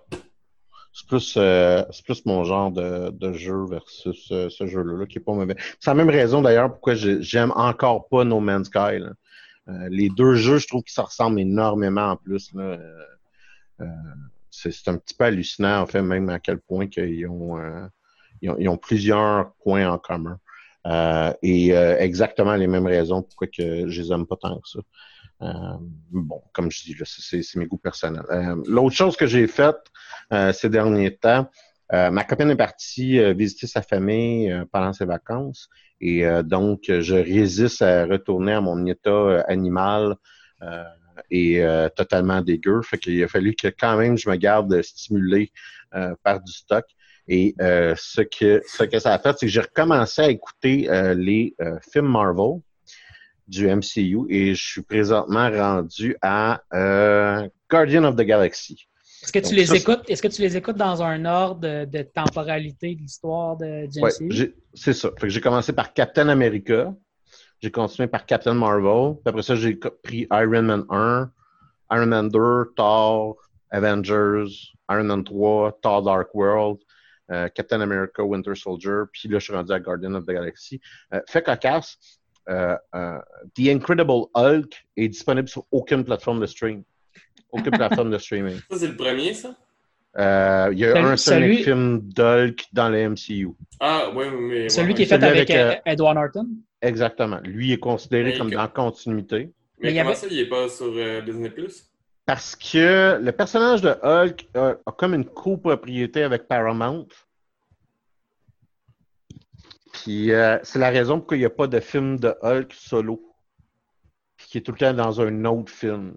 C'est 0.92 1.08
plus, 1.08 1.36
euh, 1.38 1.84
c'est 1.92 2.04
plus 2.04 2.26
mon 2.26 2.44
genre 2.44 2.72
de, 2.72 3.12
de 3.12 3.32
jeu 3.34 3.66
versus 3.70 4.28
euh, 4.32 4.50
ce 4.50 4.66
jeu-là, 4.66 4.98
là, 4.98 5.06
qui 5.06 5.20
est 5.20 5.22
pas 5.22 5.34
mauvais. 5.34 5.56
C'est 5.80 5.92
la 5.92 5.94
même 5.96 6.10
raison 6.10 6.42
d'ailleurs 6.42 6.72
pourquoi 6.72 6.96
j'ai- 6.96 7.22
j'aime 7.22 7.52
encore 7.56 8.08
pas 8.10 8.24
No 8.24 8.40
Man's 8.40 8.68
Sky. 8.68 9.00
là. 9.00 9.12
Euh, 9.68 9.88
les 9.92 10.10
deux 10.10 10.34
jeux, 10.34 10.58
je 10.58 10.68
trouve 10.68 10.82
qu'ils 10.82 10.94
se 10.94 11.02
ressemblent 11.02 11.40
énormément 11.40 12.08
en 12.12 12.16
plus. 12.16 12.52
C'est, 14.52 14.88
un 14.88 14.98
petit 14.98 15.14
peu 15.14 15.26
hallucinant, 15.26 15.82
en 15.82 15.86
fait, 15.86 16.02
même 16.02 16.28
à 16.30 16.40
quel 16.40 16.60
point 16.60 16.88
qu'ils 16.88 17.28
ont, 17.28 17.58
ils 18.42 18.50
ont, 18.50 18.56
ils 18.60 18.70
ont 18.70 18.78
plusieurs 18.78 19.54
points 19.64 19.90
en 19.90 19.98
commun. 19.98 20.40
Euh, 20.88 21.34
et 21.42 21.76
euh, 21.76 21.98
exactement 22.00 22.56
les 22.56 22.68
mêmes 22.68 22.88
raisons 22.88 23.22
pourquoi 23.22 23.48
que 23.48 23.90
je 23.90 24.02
les 24.02 24.12
aime 24.14 24.26
pas 24.26 24.38
tant 24.38 24.60
que 24.60 24.70
ça. 24.70 24.80
Euh, 25.42 25.78
bon, 26.12 26.42
comme 26.54 26.70
je 26.70 26.84
dis, 26.84 26.96
c'est, 27.06 27.56
mes 27.56 27.66
goûts 27.66 27.78
personnels. 27.78 28.26
Euh, 28.30 28.62
l'autre 28.66 28.96
chose 28.96 29.16
que 29.16 29.26
j'ai 29.26 29.48
faite 29.48 29.78
euh, 30.34 30.52
ces 30.52 30.70
derniers 30.70 31.16
temps, 31.16 31.50
euh, 31.94 32.12
ma 32.12 32.24
copine 32.24 32.50
est 32.50 32.56
partie 32.56 33.20
visiter 33.34 33.68
sa 33.68 33.82
famille 33.82 34.54
pendant 34.72 34.94
ses 34.94 35.06
vacances 35.06 35.70
et 36.02 36.24
donc 36.44 36.84
je 36.88 37.16
résiste 37.16 37.82
à 37.82 38.06
retourner 38.06 38.54
à 38.54 38.62
mon 38.62 38.86
état 38.86 39.44
animal 39.48 40.16
et 41.32 41.64
totalement 41.96 42.42
dégueu. 42.42 42.84
Fait 42.84 43.00
qu'il 43.00 43.22
a 43.24 43.28
fallu 43.28 43.56
que 43.56 43.70
quand 43.70 43.98
même 43.98 44.20
je 44.20 44.30
me 44.30 44.36
garde 44.36 44.82
stimulé 44.84 45.52
par 46.24 46.42
du 46.42 46.52
stock. 46.52 46.86
Et 47.32 47.54
euh, 47.62 47.94
ce 47.96 48.22
que 48.22 48.62
ce 48.66 48.84
que 48.84 48.98
ça 48.98 49.14
a 49.14 49.20
fait, 49.20 49.38
c'est 49.38 49.46
que 49.46 49.52
j'ai 49.52 49.62
recommencé 49.62 50.24
à 50.24 50.30
écouter 50.30 50.90
euh, 50.90 51.14
les 51.14 51.54
euh, 51.62 51.78
films 51.92 52.08
Marvel 52.08 52.60
du 53.48 53.68
MCU 53.68 54.26
et 54.30 54.56
je 54.56 54.68
suis 54.68 54.82
présentement 54.82 55.50
rendu 55.50 56.16
à 56.24 56.62
Guardian 57.70 58.04
of 58.04 58.16
the 58.16 58.22
Galaxy. 58.22 58.88
Est-ce 59.22 59.32
que 59.32 59.40
tu 59.40 59.46
Donc, 59.50 59.54
les 59.54 59.66
ça, 59.68 59.76
écoutes? 59.76 60.10
Est-ce 60.10 60.24
que 60.24 60.28
tu 60.28 60.42
les 60.42 60.58
écoutes 60.58 60.78
dans 60.78 61.04
un 61.04 61.24
ordre 61.26 61.62
de, 61.62 61.86
de 61.86 62.02
temporalité 62.04 62.96
de 62.96 63.02
l'histoire 63.02 63.58
de 63.58 63.86
du 63.86 64.02
Ouais, 64.02 64.12
MCU? 64.22 64.56
c'est 64.74 64.94
ça. 64.94 65.10
Fait 65.20 65.28
que 65.28 65.30
j'ai 65.30 65.42
commencé 65.42 65.72
par 65.72 65.94
Captain 65.94 66.30
America, 66.30 66.94
j'ai 67.62 67.70
continué 67.70 68.08
par 68.08 68.26
Captain 68.26 68.54
Marvel, 68.56 69.16
puis 69.16 69.30
après 69.30 69.44
ça, 69.44 69.56
j'ai 69.56 69.76
pris 69.76 70.26
Iron 70.32 70.64
Man 70.64 70.86
1, 70.90 71.32
Iron 71.92 72.06
Man 72.08 72.30
2, 72.30 72.74
Thor, 72.76 73.36
Avengers, 73.72 74.74
Iron 74.90 75.04
Man 75.04 75.24
3, 75.24 75.80
Thor 75.82 76.02
Dark 76.02 76.34
World, 76.34 76.80
Captain 77.56 77.82
America, 77.82 78.24
Winter 78.24 78.56
Soldier, 78.56 79.04
puis 79.12 79.30
là, 79.30 79.40
je 79.40 79.44
suis 79.46 79.54
rendu 79.54 79.72
à 79.72 79.80
Guardian 79.80 80.14
of 80.16 80.26
the 80.26 80.32
Galaxy. 80.32 80.80
Euh, 81.14 81.20
fait 81.28 81.44
cocasse, 81.44 81.98
euh, 82.50 82.76
euh, 82.96 83.20
The 83.56 83.68
Incredible 83.70 84.26
Hulk 84.34 84.74
est 84.98 85.08
disponible 85.10 85.48
sur 85.48 85.66
aucune 85.72 86.04
plateforme 86.04 86.40
de 86.40 86.46
stream. 86.48 86.84
Aucune 87.52 87.72
plateforme 87.78 88.12
de 88.12 88.18
streaming. 88.18 88.60
Ça, 88.72 88.78
c'est 88.80 88.88
le 88.88 88.96
premier, 88.96 89.34
ça? 89.34 89.56
Euh, 90.18 90.70
Il 90.72 90.80
y 90.80 90.86
a 90.86 90.94
Celui- 90.94 91.06
un 91.06 91.18
seul 91.18 91.44
celui- 91.44 91.64
film 91.64 92.00
d'Hulk 92.02 92.66
dans 92.74 92.90
le 92.90 92.98
MCU. 93.10 93.50
Ah, 93.80 94.10
oui, 94.16 94.26
oui, 94.32 94.42
mais. 94.50 94.70
Celui 94.70 94.90
ouais, 94.90 94.94
qui 94.96 95.02
est 95.04 95.06
celui 95.06 95.22
fait 95.22 95.28
avec, 95.28 95.50
avec, 95.52 95.52
euh, 95.52 95.72
euh, 95.76 95.92
Edward 95.92 96.16
Norton? 96.16 96.48
Exactement. 96.82 97.40
Lui 97.44 97.74
est 97.74 97.78
considéré 97.78 98.32
Mais 98.32 98.38
comme 98.38 98.50
que- 98.50 98.56
dans 98.56 98.62
la 98.64 98.68
continuité. 98.70 99.38
Mais 99.38 99.52
Mais 99.82 99.90
il 99.92 99.96
y 99.96 99.98
comment 100.00 100.10
avait- 100.10 100.18
ça, 100.20 100.28
il 100.32 100.40
est 100.40 100.50
pas 100.50 100.68
sur 100.68 100.92
euh, 100.96 101.22
Disney+. 101.22 101.52
Parce 102.30 102.56
que 102.56 103.18
le 103.20 103.32
personnage 103.32 103.82
de 103.82 103.90
Hulk 104.04 104.50
a, 104.54 104.76
a 104.86 104.92
comme 104.92 105.16
une 105.16 105.26
copropriété 105.26 106.22
avec 106.22 106.48
Paramount. 106.48 107.08
Puis 109.94 110.32
euh, 110.32 110.60
c'est 110.62 110.78
la 110.78 110.92
raison 110.92 111.18
pourquoi 111.18 111.38
il 111.38 111.40
n'y 111.40 111.48
a 111.48 111.50
pas 111.50 111.66
de 111.66 111.80
film 111.80 112.20
de 112.20 112.36
Hulk 112.44 112.72
solo. 112.72 113.20
Puis 114.38 114.46
qui 114.46 114.58
est 114.60 114.62
tout 114.62 114.74
le 114.74 114.78
temps 114.78 114.94
dans 114.94 115.20
un 115.20 115.44
autre 115.46 115.72
film. 115.72 116.14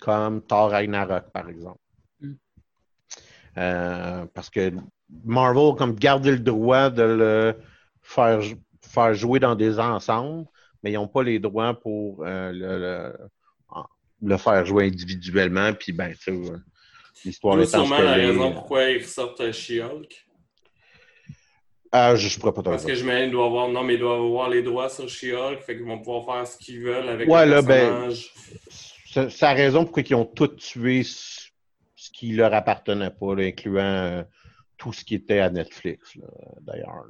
Comme 0.00 0.40
Thor 0.40 0.70
Ragnarok, 0.70 1.30
par 1.32 1.50
exemple. 1.50 1.80
Mm. 2.20 2.32
Euh, 3.58 4.24
parce 4.32 4.48
que 4.48 4.72
Marvel 5.22 5.72
a 5.72 5.76
comme 5.76 5.96
gardé 5.96 6.30
le 6.30 6.40
droit 6.40 6.88
de 6.88 7.02
le 7.02 7.56
faire, 8.00 8.40
jou- 8.40 8.62
faire 8.80 9.12
jouer 9.12 9.38
dans 9.38 9.54
des 9.54 9.78
ensembles, 9.78 10.46
mais 10.82 10.92
ils 10.92 10.94
n'ont 10.94 11.08
pas 11.08 11.24
les 11.24 11.38
droits 11.40 11.78
pour 11.78 12.24
euh, 12.24 12.52
le, 12.52 12.78
le- 12.78 13.30
le 14.22 14.36
faire 14.36 14.64
jouer 14.64 14.86
individuellement, 14.86 15.72
puis 15.72 15.92
ben, 15.92 16.12
tu 16.12 16.22
sais, 16.22 16.30
euh, 16.30 16.56
l'histoire 17.24 17.58
C'est 17.58 17.64
ce 17.66 17.70
sûrement 17.72 17.98
la 18.00 18.18
est, 18.18 18.26
raison 18.26 18.50
euh, 18.50 18.54
pourquoi 18.54 18.90
ils 18.90 19.02
ressortent 19.02 19.40
euh, 19.40 19.52
She-Hulk. 19.52 20.26
Ah, 21.92 22.14
je, 22.14 22.28
je 22.28 22.38
pourrais 22.38 22.52
pas 22.52 22.62
te 22.62 22.68
Parce 22.68 22.84
que 22.84 22.94
je 22.94 23.04
me 23.04 23.30
doit 23.30 23.46
avoir. 23.46 23.68
Non, 23.68 23.82
mais 23.82 23.94
ils 23.94 24.00
doivent 24.00 24.20
avoir 24.20 24.48
les 24.48 24.62
droits 24.62 24.88
sur 24.88 25.08
She-Hulk, 25.08 25.60
fait 25.60 25.76
qu'ils 25.76 25.84
vont 25.86 25.98
pouvoir 25.98 26.24
faire 26.24 26.46
ce 26.46 26.56
qu'ils 26.56 26.82
veulent 26.82 27.08
avec 27.08 27.28
Ouais, 27.28 27.46
le 27.46 27.52
là, 27.52 27.62
ben, 27.62 27.88
personnage. 27.88 28.32
C'est 29.12 29.28
c'est 29.28 29.44
la 29.44 29.54
raison 29.54 29.84
pourquoi 29.84 30.04
ils 30.08 30.14
ont 30.14 30.24
tout 30.24 30.46
tué 30.48 31.02
ce, 31.02 31.50
qui 32.12 32.32
leur 32.32 32.54
appartenait 32.54 33.10
pas, 33.10 33.34
là, 33.34 33.44
incluant 33.44 33.82
euh, 33.82 34.22
tout 34.76 34.92
ce 34.92 35.04
qui 35.04 35.16
était 35.16 35.40
à 35.40 35.50
Netflix, 35.50 36.16
d'ailleurs. 36.60 37.06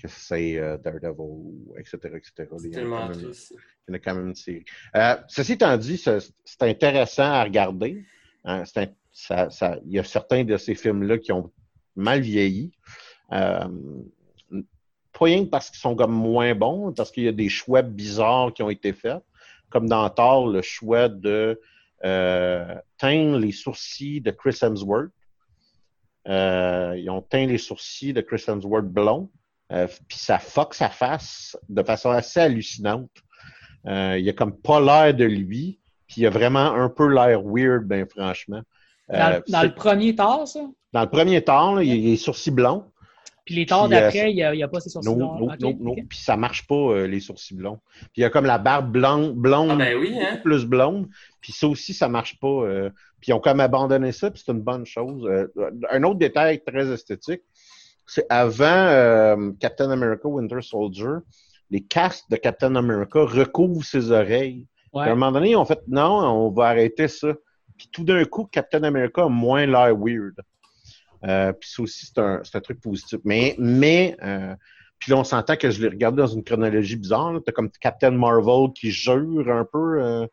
Que 0.00 0.08
c'est 0.08 0.58
euh, 0.58 0.76
Daredevil, 0.78 1.78
etc., 1.78 1.98
etc. 2.16 2.48
Tellement 2.72 3.08
triste. 3.10 3.54
Euh, 3.90 5.16
ceci 5.28 5.52
étant 5.52 5.76
dit, 5.76 5.98
c'est 5.98 6.62
intéressant 6.62 7.24
à 7.24 7.44
regarder. 7.44 8.04
Hein, 8.44 8.64
il 8.76 9.92
y 9.92 9.98
a 9.98 10.04
certains 10.04 10.44
de 10.44 10.56
ces 10.56 10.74
films-là 10.74 11.18
qui 11.18 11.32
ont 11.32 11.50
mal 11.96 12.20
vieilli. 12.20 12.72
Euh, 13.32 13.68
pas 15.12 15.24
rien 15.26 15.44
que 15.44 15.50
parce 15.50 15.70
qu'ils 15.70 15.80
sont 15.80 15.94
comme 15.94 16.12
moins 16.12 16.54
bons, 16.54 16.92
parce 16.92 17.10
qu'il 17.10 17.24
y 17.24 17.28
a 17.28 17.32
des 17.32 17.48
choix 17.48 17.82
bizarres 17.82 18.52
qui 18.52 18.62
ont 18.62 18.70
été 18.70 18.92
faits. 18.92 19.22
Comme 19.70 19.88
dans 19.88 20.08
Thor, 20.10 20.48
le 20.48 20.62
choix 20.62 21.08
de 21.08 21.60
euh, 22.04 22.74
teindre 22.98 23.38
les 23.38 23.52
sourcils 23.52 24.20
de 24.20 24.30
Chris 24.30 24.58
Hemsworth. 24.60 25.12
Euh, 26.28 26.94
ils 26.98 27.08
ont 27.10 27.22
teint 27.22 27.46
les 27.46 27.58
sourcils 27.58 28.12
de 28.12 28.20
Chris 28.20 28.44
Hemsworth 28.46 28.86
blond. 28.86 29.30
Euh, 29.70 29.86
Puis 30.08 30.18
ça 30.18 30.38
fuck 30.38 30.74
sa 30.74 30.90
face 30.90 31.56
de 31.68 31.82
façon 31.82 32.10
assez 32.10 32.40
hallucinante. 32.40 33.10
Euh, 33.86 34.18
il 34.18 34.28
a 34.28 34.32
comme 34.32 34.56
pas 34.56 34.80
l'air 34.80 35.14
de 35.14 35.24
lui, 35.24 35.78
puis 36.06 36.22
il 36.22 36.26
a 36.26 36.30
vraiment 36.30 36.72
un 36.74 36.88
peu 36.88 37.08
l'air 37.12 37.42
weird, 37.44 37.84
ben 37.84 38.06
franchement. 38.08 38.62
Dans, 39.08 39.16
Euh, 39.34 39.40
dans 39.48 39.62
le 39.62 39.74
premier 39.74 40.14
tard, 40.14 40.46
ça? 40.46 40.60
dans 40.92 41.02
le 41.02 41.08
premier 41.10 41.42
temps, 41.42 41.74
là, 41.74 41.82
il, 41.82 41.92
il 41.92 42.12
est 42.12 42.16
sourcils 42.16 42.50
blonds. 42.52 42.84
Puis 43.44 43.56
les 43.56 43.66
tards 43.66 43.88
Puis, 43.88 43.96
euh, 43.96 44.00
d'après, 44.02 44.30
il 44.30 44.36
n'y 44.36 44.42
a, 44.44 44.54
il 44.54 44.60
y 44.60 44.62
a 44.62 44.68
pas 44.68 44.78
ces 44.78 44.88
sourcils 44.88 45.10
Non, 45.10 45.16
noirs. 45.16 45.56
non, 45.60 45.70
non, 45.72 45.76
non. 45.80 45.94
Puis 46.08 46.18
ça 46.18 46.36
marche 46.36 46.64
pas, 46.68 46.74
euh, 46.76 47.06
les 47.08 47.18
sourcils 47.18 47.54
blonds. 47.56 47.80
Puis 47.98 48.08
il 48.18 48.20
y 48.20 48.24
a 48.24 48.30
comme 48.30 48.44
la 48.46 48.58
barbe 48.58 48.92
blonde, 48.92 49.34
blonde 49.34 49.70
Ah, 49.72 49.76
ben 49.76 49.96
oui, 49.98 50.16
hein? 50.20 50.38
plus 50.44 50.64
blonde. 50.64 51.08
Puis 51.40 51.52
ça 51.52 51.66
aussi, 51.66 51.92
ça 51.92 52.08
marche 52.08 52.38
pas. 52.38 52.46
euh, 52.46 52.88
puis 53.20 53.30
ils 53.30 53.34
ont 53.34 53.40
comme 53.40 53.58
abandonné 53.60 54.12
ça, 54.12 54.30
puis 54.30 54.40
c'est 54.44 54.52
une 54.52 54.60
bonne 54.62 54.86
chose. 54.86 55.26
Euh, 55.26 55.48
un 55.90 56.02
autre 56.04 56.18
détail 56.20 56.62
très 56.64 56.88
esthétique, 56.92 57.42
c'est 58.06 58.26
avant 58.30 58.64
euh, 58.66 59.50
Captain 59.58 59.90
America 59.90 60.28
Winter 60.28 60.60
Soldier, 60.62 61.18
les 61.72 61.80
casques 61.80 62.28
de 62.28 62.36
Captain 62.36 62.76
America 62.76 63.20
recouvrent 63.20 63.82
ses 63.82 64.10
oreilles. 64.10 64.68
Ouais. 64.92 65.04
À 65.04 65.06
un 65.06 65.14
moment 65.14 65.32
donné, 65.32 65.52
ils 65.52 65.56
ont 65.56 65.64
fait 65.64 65.80
non, 65.88 66.18
on 66.18 66.50
va 66.50 66.66
arrêter 66.66 67.08
ça. 67.08 67.32
Puis 67.78 67.88
tout 67.90 68.04
d'un 68.04 68.22
coup, 68.26 68.44
Captain 68.44 68.82
America 68.82 69.24
a 69.24 69.28
moins 69.28 69.64
l'air 69.64 69.96
weird. 69.96 70.34
Euh, 71.24 71.52
puis 71.54 71.70
ça 71.70 71.82
aussi, 71.82 72.06
c'est 72.06 72.18
un, 72.20 72.60
truc 72.60 72.78
positif. 72.80 73.20
Mais, 73.24 73.54
mais 73.58 74.14
euh, 74.22 74.54
puis 74.98 75.12
là, 75.12 75.18
on 75.18 75.24
s'entend 75.24 75.56
que 75.56 75.70
je 75.70 75.80
l'ai 75.80 75.88
regardé 75.88 76.18
dans 76.18 76.26
une 76.26 76.44
chronologie 76.44 76.96
bizarre. 76.96 77.40
T'as 77.44 77.52
comme 77.52 77.70
Captain 77.80 78.10
Marvel 78.10 78.70
qui 78.74 78.90
jure 78.90 79.48
un 79.48 79.64
peu 79.64 80.02
euh, 80.02 80.26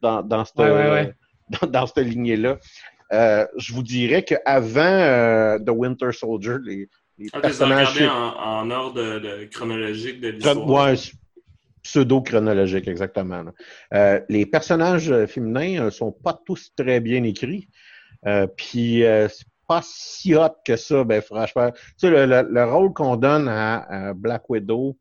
dans, 0.00 0.22
dans 0.22 0.44
cette, 0.44 0.58
Ouais, 0.58 0.70
ouais, 0.70 0.90
ouais. 0.90 1.14
dans, 1.60 1.66
dans 1.66 1.86
cette 1.88 2.06
lignée-là. 2.06 2.58
Je 3.10 3.72
vous 3.74 3.82
dirais 3.82 4.22
qu'avant 4.22 5.58
The 5.58 5.70
Winter 5.70 6.12
Soldier, 6.12 6.58
les, 6.64 6.88
les 7.18 7.28
Ah, 7.32 7.36
les 7.36 7.42
personnages... 7.42 8.02
en, 8.02 8.34
en 8.36 8.70
ordre 8.70 9.18
de, 9.18 9.44
chronologique 9.44 10.20
de 10.20 10.28
l'histoire. 10.28 10.68
Ouais, 10.68 10.94
pseudo-chronologique, 11.82 12.88
exactement. 12.88 13.44
Euh, 13.92 14.20
les 14.28 14.46
personnages 14.46 15.10
euh, 15.10 15.26
féminins 15.26 15.84
euh, 15.84 15.90
sont 15.90 16.12
pas 16.12 16.38
tous 16.46 16.72
très 16.76 17.00
bien 17.00 17.22
écrits. 17.24 17.68
Euh, 18.26 18.46
Puis 18.46 19.04
euh, 19.04 19.28
c'est 19.28 19.46
pas 19.68 19.80
si 19.84 20.34
hot 20.34 20.48
que 20.64 20.76
ça, 20.76 21.04
ben 21.04 21.20
franchement. 21.22 21.70
Tu 21.72 21.80
sais, 21.98 22.10
le, 22.10 22.26
le- 22.26 22.48
le 22.50 22.64
rôle 22.64 22.92
qu'on 22.92 23.16
donne 23.16 23.48
à, 23.48 24.08
à 24.10 24.14
Black 24.14 24.48
Widow 24.50 24.96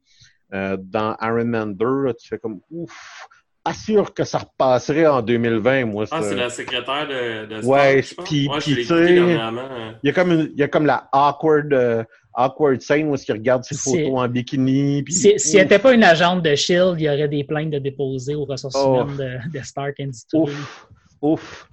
dans 0.52 1.18
Iron 1.22 1.46
Man 1.46 1.74
2, 1.76 2.04
là, 2.04 2.14
tu 2.14 2.28
fais 2.28 2.38
comme 2.38 2.60
ouf, 2.70 3.28
pas 3.64 3.74
sûr 3.74 4.14
que 4.14 4.24
ça 4.24 4.40
repasserait 4.40 5.08
en 5.08 5.22
2020, 5.22 5.86
moi. 5.86 6.06
Ah, 6.12 6.22
c'est 6.22 6.36
la 6.36 6.50
secrétaire 6.50 7.08
de, 7.08 7.46
de 7.62 7.66
Ouais, 7.66 8.02
puis- 8.26 8.50
tu 8.62 8.84
sais- 8.84 9.14
dernièrement. 9.14 9.62
Il 10.04 10.08
y 10.08 10.10
a 10.10 10.14
comme 10.14 10.32
une, 10.32 10.50
il 10.54 10.60
y 10.60 10.64
a 10.64 10.68
comme 10.68 10.86
la 10.86 11.08
awkward 11.14 11.72
euh, 11.74 12.04
awkward 12.36 12.82
scène 12.82 13.08
où 13.10 13.14
est-ce 13.16 13.26
qu'il 13.26 13.36
regarde 13.36 13.64
ses 13.64 13.76
photos 13.76 14.12
en 14.20 14.28
bikini. 14.28 15.04
puis- 15.04 15.14
Si 15.14 15.40
si 15.40 15.58
elle 15.58 15.66
Ouf. 15.66 15.72
n'était 15.72 15.80
pas 15.80 15.94
une 15.94 16.04
agente 16.04 16.42
de 16.44 16.56
Shield, 16.56 16.96
il 17.00 17.04
y 17.04 17.10
aurait 17.10 17.28
des 17.30 17.44
plaintes 17.44 17.70
de 17.72 17.80
déposer 17.80 18.36
aux 18.36 18.46
ressources 18.46 18.76
Oh. 18.78 19.04
humaines 19.04 19.18
de, 19.52 19.58
de 19.60 19.64
Stark 19.64 20.00
Industries. 20.00 20.40
Ouf, 20.42 20.88
ouf. 21.22 21.68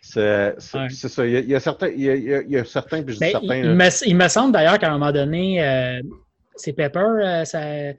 C'est 0.00 0.54
Ouais. 0.74 0.88
ça. 0.88 1.26
Il 1.26 1.32
y, 1.32 1.36
a, 1.36 1.40
il 1.40 1.48
y 1.50 1.54
a 1.54 1.60
certains, 1.60 1.88
il 1.88 2.00
y 2.00 2.08
a, 2.10 2.14
il 2.14 2.24
y 2.24 2.34
a- 2.34 2.42
il 2.42 2.50
y 2.50 2.56
a 2.58 2.64
certains, 2.64 3.02
puis 3.02 3.14
je 3.14 3.18
dis 3.18 3.24
Ben, 3.24 3.32
certains. 3.32 3.62
me, 3.74 4.08
il 4.08 4.16
me 4.16 4.28
semble 4.28 4.52
d'ailleurs 4.52 4.78
qu'à 4.78 4.88
un 4.88 4.98
moment 4.98 5.12
donné, 5.12 5.62
euh, 5.62 6.00
c'est 6.56 6.72
Pepper 6.72 6.98
euh, 7.00 7.44
ça, 7.44 7.60
ouais. 7.60 7.94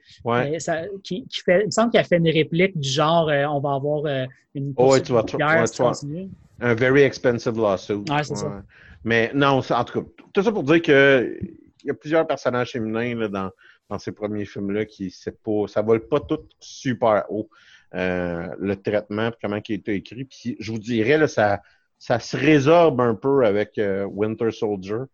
euh, 0.56 0.58
ça- 0.58 0.82
qui, 1.02 1.26
qui 1.26 1.40
fait, 1.40 1.60
il 1.62 1.66
me 1.66 1.70
semble 1.70 1.90
qu'elle 1.90 2.04
fait 2.04 2.16
une 2.18 2.28
réplique 2.30 2.78
du 2.78 2.88
genre 2.88 3.28
euh, 3.28 3.44
on 3.46 3.60
va 3.60 3.74
avoir 3.74 4.04
une 4.54 4.72
Oh, 4.76 4.92
ouais, 4.92 5.00
tu 5.00 5.12
vas-. 5.12 5.24
Un 6.60 6.74
very 6.74 7.02
expensive 7.02 7.56
lawsuit. 7.56 7.94
Ouais, 8.10 8.24
c'est 8.24 8.34
ça. 8.36 8.62
Mais 9.04 9.30
non, 9.34 9.60
en 9.70 9.84
tout 9.84 10.02
cas, 10.02 10.08
tout 10.32 10.42
ça 10.42 10.52
pour 10.52 10.64
dire 10.64 10.82
que 10.82 11.38
il 11.40 11.86
y 11.86 11.90
a 11.90 11.94
plusieurs 11.94 12.26
personnages 12.26 12.72
féminins 12.72 13.14
là, 13.14 13.28
dans, 13.28 13.50
dans 13.88 13.98
ces 13.98 14.10
premiers 14.12 14.44
films-là 14.44 14.84
qui 14.84 15.10
c'est 15.10 15.40
pas, 15.40 15.66
ça 15.68 15.80
vole 15.82 16.06
pas 16.08 16.20
tout 16.20 16.40
super 16.58 17.24
haut. 17.30 17.48
Euh, 17.94 18.48
le 18.58 18.76
traitement, 18.76 19.30
comment 19.40 19.60
il 19.66 19.72
a 19.72 19.76
été 19.76 19.94
écrit. 19.94 20.24
Puis 20.24 20.56
je 20.58 20.72
vous 20.72 20.78
dirais, 20.78 21.16
là, 21.16 21.28
ça, 21.28 21.62
ça 21.98 22.18
se 22.18 22.36
résorbe 22.36 23.00
un 23.00 23.14
peu 23.14 23.46
avec 23.46 23.78
euh, 23.78 24.04
Winter 24.04 24.50
Soldier. 24.50 25.04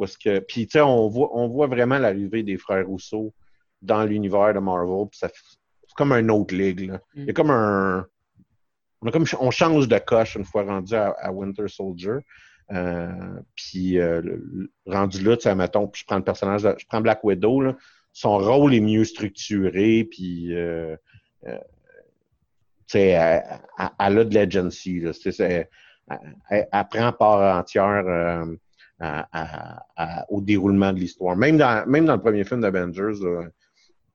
Est-ce 0.00 0.18
que, 0.18 0.38
puis 0.40 0.66
tu 0.66 0.72
sais, 0.72 0.80
on 0.80 1.08
voit, 1.08 1.30
on 1.32 1.48
voit 1.48 1.66
vraiment 1.66 1.98
l'arrivée 1.98 2.42
des 2.42 2.56
frères 2.56 2.86
Rousseau 2.86 3.32
dans 3.80 4.04
l'univers 4.04 4.54
de 4.54 4.58
Marvel. 4.60 5.08
Puis 5.10 5.18
ça, 5.18 5.28
c'est 5.28 5.94
comme 5.96 6.12
un 6.12 6.28
autre 6.28 6.54
ligue. 6.54 6.90
Là. 6.90 7.00
Il 7.14 7.26
y 7.26 7.30
a 7.30 7.32
comme 7.32 7.50
un, 7.50 8.06
on, 9.00 9.08
a 9.08 9.10
comme, 9.12 9.24
on 9.40 9.50
change 9.50 9.88
de 9.88 9.98
coche 9.98 10.36
une 10.36 10.44
fois 10.44 10.62
rendu 10.64 10.94
à, 10.94 11.10
à 11.18 11.30
Winter 11.32 11.68
Soldier. 11.68 12.18
Euh, 12.70 13.08
puis 13.54 13.98
euh, 13.98 14.22
rendu 14.86 15.22
là, 15.22 15.36
tu 15.36 15.42
sais, 15.42 15.54
mettons, 15.54 15.88
puis 15.88 16.00
je 16.00 16.06
prends 16.06 16.16
le 16.16 16.24
personnage, 16.24 16.62
je 16.62 16.86
prends 16.88 17.00
Black 17.00 17.22
Widow, 17.22 17.60
là, 17.60 17.76
son 18.12 18.38
rôle 18.38 18.72
est 18.74 18.80
mieux 18.80 19.04
structuré, 19.04 20.04
puis 20.04 20.54
euh, 20.54 20.96
euh, 21.46 21.58
tu 22.86 22.98
sais, 22.98 23.08
elle, 23.08 23.42
elle- 23.78 23.88
elle 23.98 24.18
a 24.18 24.24
de 24.24 24.34
l'agency, 24.34 25.00
là, 25.00 25.10
elle- 25.28 25.68
elle 26.50 26.88
prend 26.90 27.12
part 27.12 27.58
entière 27.58 28.04
euh, 28.06 28.46
à- 29.02 29.26
à- 29.32 29.86
à- 29.96 30.26
au 30.30 30.40
déroulement 30.40 30.92
de 30.92 31.00
l'histoire. 31.00 31.36
Même 31.36 31.56
dans, 31.58 31.84
même 31.86 32.04
dans 32.06 32.14
le 32.14 32.20
premier 32.20 32.44
film 32.44 32.60
d'Avengers, 32.60 33.18
là, 33.20 33.48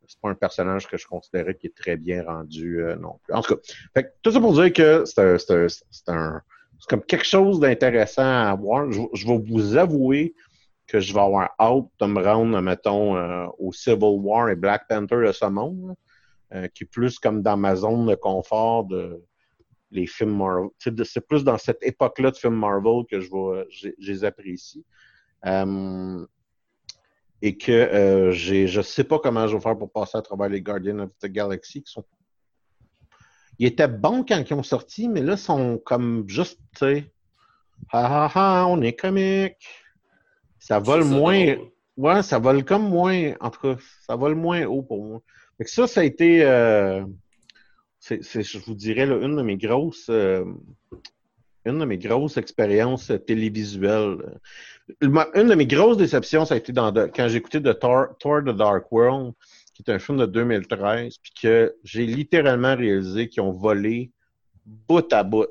c'est 0.07 0.19
pas 0.21 0.29
un 0.29 0.35
personnage 0.35 0.87
que 0.87 0.97
je 0.97 1.05
considérais 1.05 1.55
qui 1.55 1.67
est 1.67 1.75
très 1.75 1.97
bien 1.97 2.23
rendu 2.23 2.81
euh, 2.81 2.95
non 2.95 3.19
plus. 3.23 3.33
En 3.33 3.41
tout 3.41 3.55
cas, 3.55 3.61
fait 3.93 4.13
tout 4.21 4.31
ça 4.31 4.39
pour 4.39 4.53
dire 4.53 4.71
que 4.71 5.03
c'est 5.05 6.09
un, 6.09 6.41
comme 6.87 7.03
quelque 7.03 7.25
chose 7.25 7.59
d'intéressant 7.59 8.21
à 8.21 8.55
voir. 8.55 8.89
Je, 8.89 9.01
je 9.13 9.27
vais 9.27 9.37
vous 9.37 9.75
avouer 9.75 10.33
que 10.87 11.01
je 11.01 11.13
vais 11.13 11.19
avoir 11.19 11.49
hâte 11.59 11.87
de 11.99 12.05
me 12.05 12.23
rendre, 12.23 12.61
mettons, 12.61 13.17
euh, 13.17 13.45
au 13.59 13.73
Civil 13.73 14.15
War 14.21 14.47
et 14.49 14.55
Black 14.55 14.87
Panther 14.87 15.17
de 15.27 15.33
ce 15.33 15.45
monde, 15.45 15.95
euh, 16.53 16.69
qui 16.73 16.85
est 16.85 16.87
plus 16.87 17.19
comme 17.19 17.41
dans 17.41 17.57
ma 17.57 17.75
zone 17.75 18.07
de 18.07 18.15
confort 18.15 18.85
de 18.85 19.21
les 19.91 20.07
films 20.07 20.35
Marvel. 20.35 20.69
C'est 20.77 21.27
plus 21.27 21.43
dans 21.43 21.57
cette 21.57 21.81
époque-là 21.81 22.31
de 22.31 22.37
films 22.37 22.55
Marvel 22.55 23.05
que 23.09 23.19
je, 23.19 23.29
vais, 23.31 23.65
je, 23.69 23.89
je 23.99 24.11
les 24.11 24.23
apprécie. 24.23 24.85
Euh, 25.45 26.25
et 27.41 27.57
que 27.57 27.71
euh, 27.71 28.31
j'ai, 28.31 28.67
je 28.67 28.81
sais 28.81 29.03
pas 29.03 29.19
comment 29.19 29.47
je 29.47 29.55
vais 29.55 29.61
faire 29.61 29.77
pour 29.77 29.91
passer 29.91 30.17
à 30.17 30.21
travers 30.21 30.49
les 30.49 30.61
Guardians 30.61 30.99
of 30.99 31.11
the 31.21 31.27
Galaxy 31.27 31.83
qui 31.83 31.91
sont. 31.91 32.03
Ils 33.59 33.67
étaient 33.67 33.87
bons 33.87 34.23
quand 34.23 34.43
ils 34.47 34.53
ont 34.53 34.63
sorti, 34.63 35.07
mais 35.07 35.21
là, 35.21 35.33
ils 35.33 35.37
sont 35.37 35.79
comme 35.83 36.25
juste, 36.27 36.59
tu 36.73 36.79
sais, 36.79 37.11
ah 37.91 38.25
ah 38.25 38.31
ah, 38.33 38.65
on 38.67 38.81
est 38.81 38.93
comique. 38.93 39.67
Ça 40.59 40.79
vole 40.79 41.03
ça, 41.03 41.09
moins. 41.09 41.55
Ouais, 41.95 42.23
ça 42.23 42.39
vole 42.39 42.65
comme 42.65 42.89
moins. 42.89 43.33
En 43.39 43.49
tout 43.49 43.61
cas, 43.61 43.77
ça 44.05 44.15
vole 44.15 44.35
moins 44.35 44.65
haut 44.65 44.81
pour 44.81 45.03
moi. 45.03 45.21
Fait 45.57 45.63
que 45.63 45.69
ça, 45.69 45.87
ça 45.87 46.01
a 46.01 46.03
été. 46.03 46.43
euh, 46.43 47.03
c'est, 48.21 48.43
je 48.43 48.57
vous 48.59 48.75
dirais, 48.75 49.05
là, 49.05 49.17
une 49.21 49.35
de 49.35 49.41
mes 49.41 49.57
grosses. 49.57 50.07
euh, 50.09 50.43
une 51.65 51.79
de 51.79 51.85
mes 51.85 51.97
grosses 51.97 52.37
expériences 52.37 53.11
euh, 53.11 53.17
télévisuelles. 53.17 54.17
Le- 55.01 55.09
ma- 55.09 55.27
Une 55.35 55.47
de 55.49 55.55
mes 55.55 55.67
grosses 55.67 55.97
déceptions, 55.97 56.45
ça 56.45 56.53
a 56.53 56.57
été 56.57 56.71
dans 56.71 56.91
de- 56.93 57.09
quand 57.13 57.27
j'ai 57.27 57.37
écouté 57.37 57.59
de 57.59 57.73
Thor, 57.73 58.17
Thor 58.19 58.41
The 58.41 58.55
Dark 58.55 58.89
World, 58.91 59.33
qui 59.73 59.83
est 59.85 59.91
un 59.91 59.99
film 59.99 60.17
de 60.17 60.25
2013, 60.25 61.17
puis 61.17 61.33
que 61.41 61.75
j'ai 61.83 62.05
littéralement 62.05 62.75
réalisé 62.75 63.27
qu'ils 63.27 63.43
ont 63.43 63.51
volé 63.51 64.11
bout 64.65 65.11
à 65.11 65.23
bout 65.23 65.47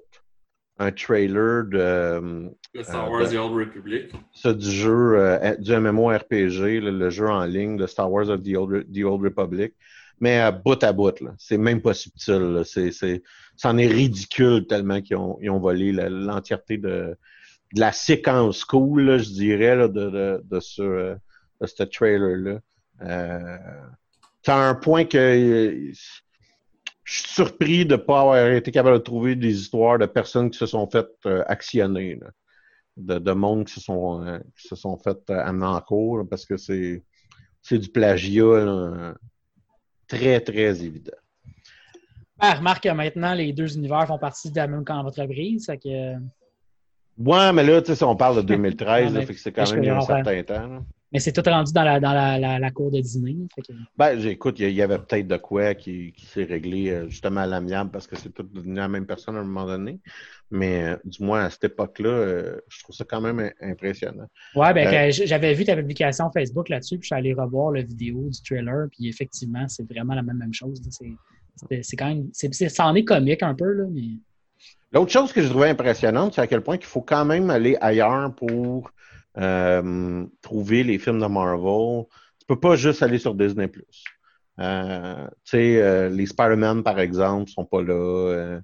un 0.78 0.90
trailer 0.90 1.64
de 1.64 1.78
euh, 1.78 2.48
Le 2.74 2.82
Star 2.82 3.06
Euh, 3.06 3.10
Wars 3.10 3.22
ben- 3.24 3.30
The 3.30 3.34
Old 3.38 3.54
Republic. 3.68 4.12
ça, 4.32 4.54
du 4.54 4.70
jeu, 4.70 5.18
euh, 5.18 5.54
du 5.56 5.70
MMORPG, 5.72 6.80
là, 6.80 6.90
le 6.92 7.10
jeu 7.10 7.28
en 7.28 7.44
ligne 7.44 7.76
de 7.76 7.86
Star 7.86 8.10
Wars 8.10 8.28
of 8.30 8.42
the 8.42 8.56
Old, 8.56 8.86
the 8.92 9.04
Old 9.04 9.22
Republic. 9.22 9.74
Mais 10.20 10.38
à 10.38 10.50
bout 10.50 10.82
à 10.82 10.92
bout. 10.92 11.14
C'est 11.38 11.58
même 11.58 11.82
pas 11.82 11.94
subtil. 11.94 12.62
C'est, 12.64 13.22
c'en 13.56 13.76
est 13.78 13.86
ridicule 13.86 14.66
tellement 14.66 15.00
qu'ils 15.00 15.16
ont, 15.16 15.38
ils 15.40 15.50
ont 15.50 15.58
volé 15.60 15.92
l'entièreté 15.92 16.78
de, 16.78 17.16
de 17.74 17.80
la 17.80 17.92
séquence 17.92 18.64
cool, 18.64 19.02
là, 19.02 19.18
je 19.18 19.30
dirais, 19.30 19.76
là, 19.76 19.88
de, 19.88 20.10
de, 20.10 20.42
de 20.44 20.60
ce, 20.60 20.82
euh, 20.82 21.14
de 21.60 21.66
ce 21.66 21.82
trailer-là. 21.82 22.60
Euh, 23.02 23.58
à 24.46 24.68
un 24.68 24.74
point 24.74 25.04
que 25.04 25.18
euh, 25.18 25.92
je 27.04 27.20
suis 27.20 27.28
surpris 27.28 27.84
de 27.84 27.96
ne 27.96 28.00
pas 28.00 28.20
avoir 28.20 28.50
été 28.52 28.70
capable 28.70 28.98
de 28.98 29.02
trouver 29.02 29.36
des 29.36 29.60
histoires 29.60 29.98
de 29.98 30.06
personnes 30.06 30.50
qui 30.50 30.58
se 30.58 30.66
sont 30.66 30.88
faites 30.88 31.10
euh, 31.26 31.42
actionner. 31.46 32.16
là 32.16 32.28
de, 32.96 33.18
de 33.18 33.32
monde 33.32 33.66
qui 33.66 33.74
se 33.74 33.80
sont, 33.80 34.24
euh, 34.24 34.38
qui 34.56 34.68
se 34.68 34.76
sont 34.76 34.96
fait 34.96 35.18
euh, 35.30 35.44
amener 35.44 35.66
en 35.66 35.80
cours 35.80 36.26
parce 36.28 36.46
que 36.46 36.56
c'est, 36.56 37.04
c'est 37.62 37.78
du 37.78 37.88
plagiat 37.88 38.64
là, 38.64 39.14
très, 40.08 40.40
très 40.40 40.82
évident. 40.84 41.12
Ben, 42.40 42.54
remarque 42.54 42.84
que 42.84 42.88
maintenant, 42.90 43.32
les 43.34 43.52
deux 43.52 43.76
univers 43.76 44.06
font 44.06 44.18
partie 44.18 44.50
de 44.50 44.56
la 44.56 44.66
même 44.66 44.84
entreprise. 44.88 45.66
Que... 45.82 46.14
Ouais, 47.18 47.52
mais 47.52 47.64
là, 47.64 47.80
tu 47.80 47.88
sais, 47.88 47.96
si 47.96 48.04
on 48.04 48.14
parle 48.16 48.36
de 48.36 48.42
2013, 48.54 48.88
Ah, 48.88 49.00
là, 49.00 49.10
mais- 49.20 49.26
fait 49.26 49.34
que 49.34 49.40
c'est 49.40 49.52
quand 49.52 49.70
même 49.72 49.82
il 49.82 49.86
y 49.86 49.90
a 49.90 49.96
un 49.96 50.00
certain 50.02 50.42
temps. 50.42 50.66
là. 50.66 50.82
Mais 51.12 51.20
c'est 51.20 51.32
tout 51.32 51.42
rendu 51.48 51.72
dans 51.72 51.84
la, 51.84 52.00
dans 52.00 52.12
la, 52.12 52.38
la, 52.38 52.58
la 52.58 52.70
cour 52.72 52.90
de 52.90 53.00
dîner. 53.00 53.36
Fait 53.54 53.62
que... 53.62 53.72
Ben, 53.96 54.18
j'écoute, 54.18 54.58
il 54.58 54.70
y 54.70 54.82
avait 54.82 54.98
peut-être 54.98 55.28
de 55.28 55.36
quoi 55.36 55.74
qui, 55.74 56.12
qui 56.12 56.26
s'est 56.26 56.44
réglé 56.44 56.90
euh, 56.90 57.08
justement 57.08 57.40
à 57.42 57.46
l'amiable 57.46 57.90
parce 57.90 58.06
que 58.08 58.16
c'est 58.16 58.30
tout 58.30 58.42
devenu 58.42 58.74
la 58.74 58.88
même 58.88 59.06
personne 59.06 59.36
à 59.36 59.40
un 59.40 59.44
moment 59.44 59.66
donné. 59.66 60.00
Mais 60.50 60.84
euh, 60.84 60.96
du 61.04 61.22
moins, 61.22 61.44
à 61.44 61.50
cette 61.50 61.64
époque-là, 61.64 62.08
euh, 62.08 62.56
je 62.68 62.82
trouve 62.82 62.94
ça 62.94 63.04
quand 63.04 63.20
même 63.20 63.38
im- 63.38 63.52
impressionnant. 63.60 64.26
Ouais, 64.54 64.74
ben, 64.74 64.86
Euh, 64.88 65.10
j'avais 65.12 65.54
vu 65.54 65.64
ta 65.64 65.76
publication 65.76 66.30
Facebook 66.32 66.68
là-dessus, 66.68 66.98
puis 66.98 67.04
je 67.04 67.14
suis 67.14 67.14
allé 67.14 67.34
revoir 67.34 67.72
la 67.72 67.82
vidéo 67.82 68.28
du 68.28 68.42
trailer, 68.42 68.88
puis 68.90 69.08
effectivement, 69.08 69.66
c'est 69.68 69.88
vraiment 69.88 70.14
la 70.14 70.22
même, 70.22 70.38
même 70.38 70.54
chose. 70.54 70.80
C'est, 71.82 71.96
quand 71.96 72.08
même. 72.08 72.28
C'est, 72.32 72.52
c'est- 72.54 72.68
ça 72.68 72.84
en 72.86 72.94
est 72.94 73.04
comique 73.04 73.42
un 73.42 73.54
peu, 73.54 73.72
là, 73.72 73.84
mais. 73.90 74.08
L'autre 74.92 75.10
chose 75.10 75.32
que 75.32 75.42
je 75.42 75.48
trouvais 75.48 75.68
impressionnante, 75.68 76.34
c'est 76.34 76.40
à 76.40 76.46
quel 76.46 76.62
point 76.62 76.76
qu'il 76.78 76.86
faut 76.86 77.02
quand 77.02 77.24
même 77.24 77.50
aller 77.50 77.76
ailleurs 77.80 78.34
pour 78.34 78.90
trouver 80.42 80.84
les 80.84 80.98
films 80.98 81.20
de 81.20 81.26
Marvel. 81.26 82.04
Tu 82.38 82.46
peux 82.46 82.58
pas 82.58 82.76
juste 82.76 83.02
aller 83.02 83.18
sur 83.18 83.34
Disney+. 83.34 83.70
Euh, 84.58 85.26
euh, 85.54 86.08
les 86.08 86.26
Spider-Man, 86.26 86.82
par 86.82 86.98
exemple, 86.98 87.50
sont 87.50 87.64
pas 87.64 87.82
là. 87.82 87.94
Euh, 87.94 88.60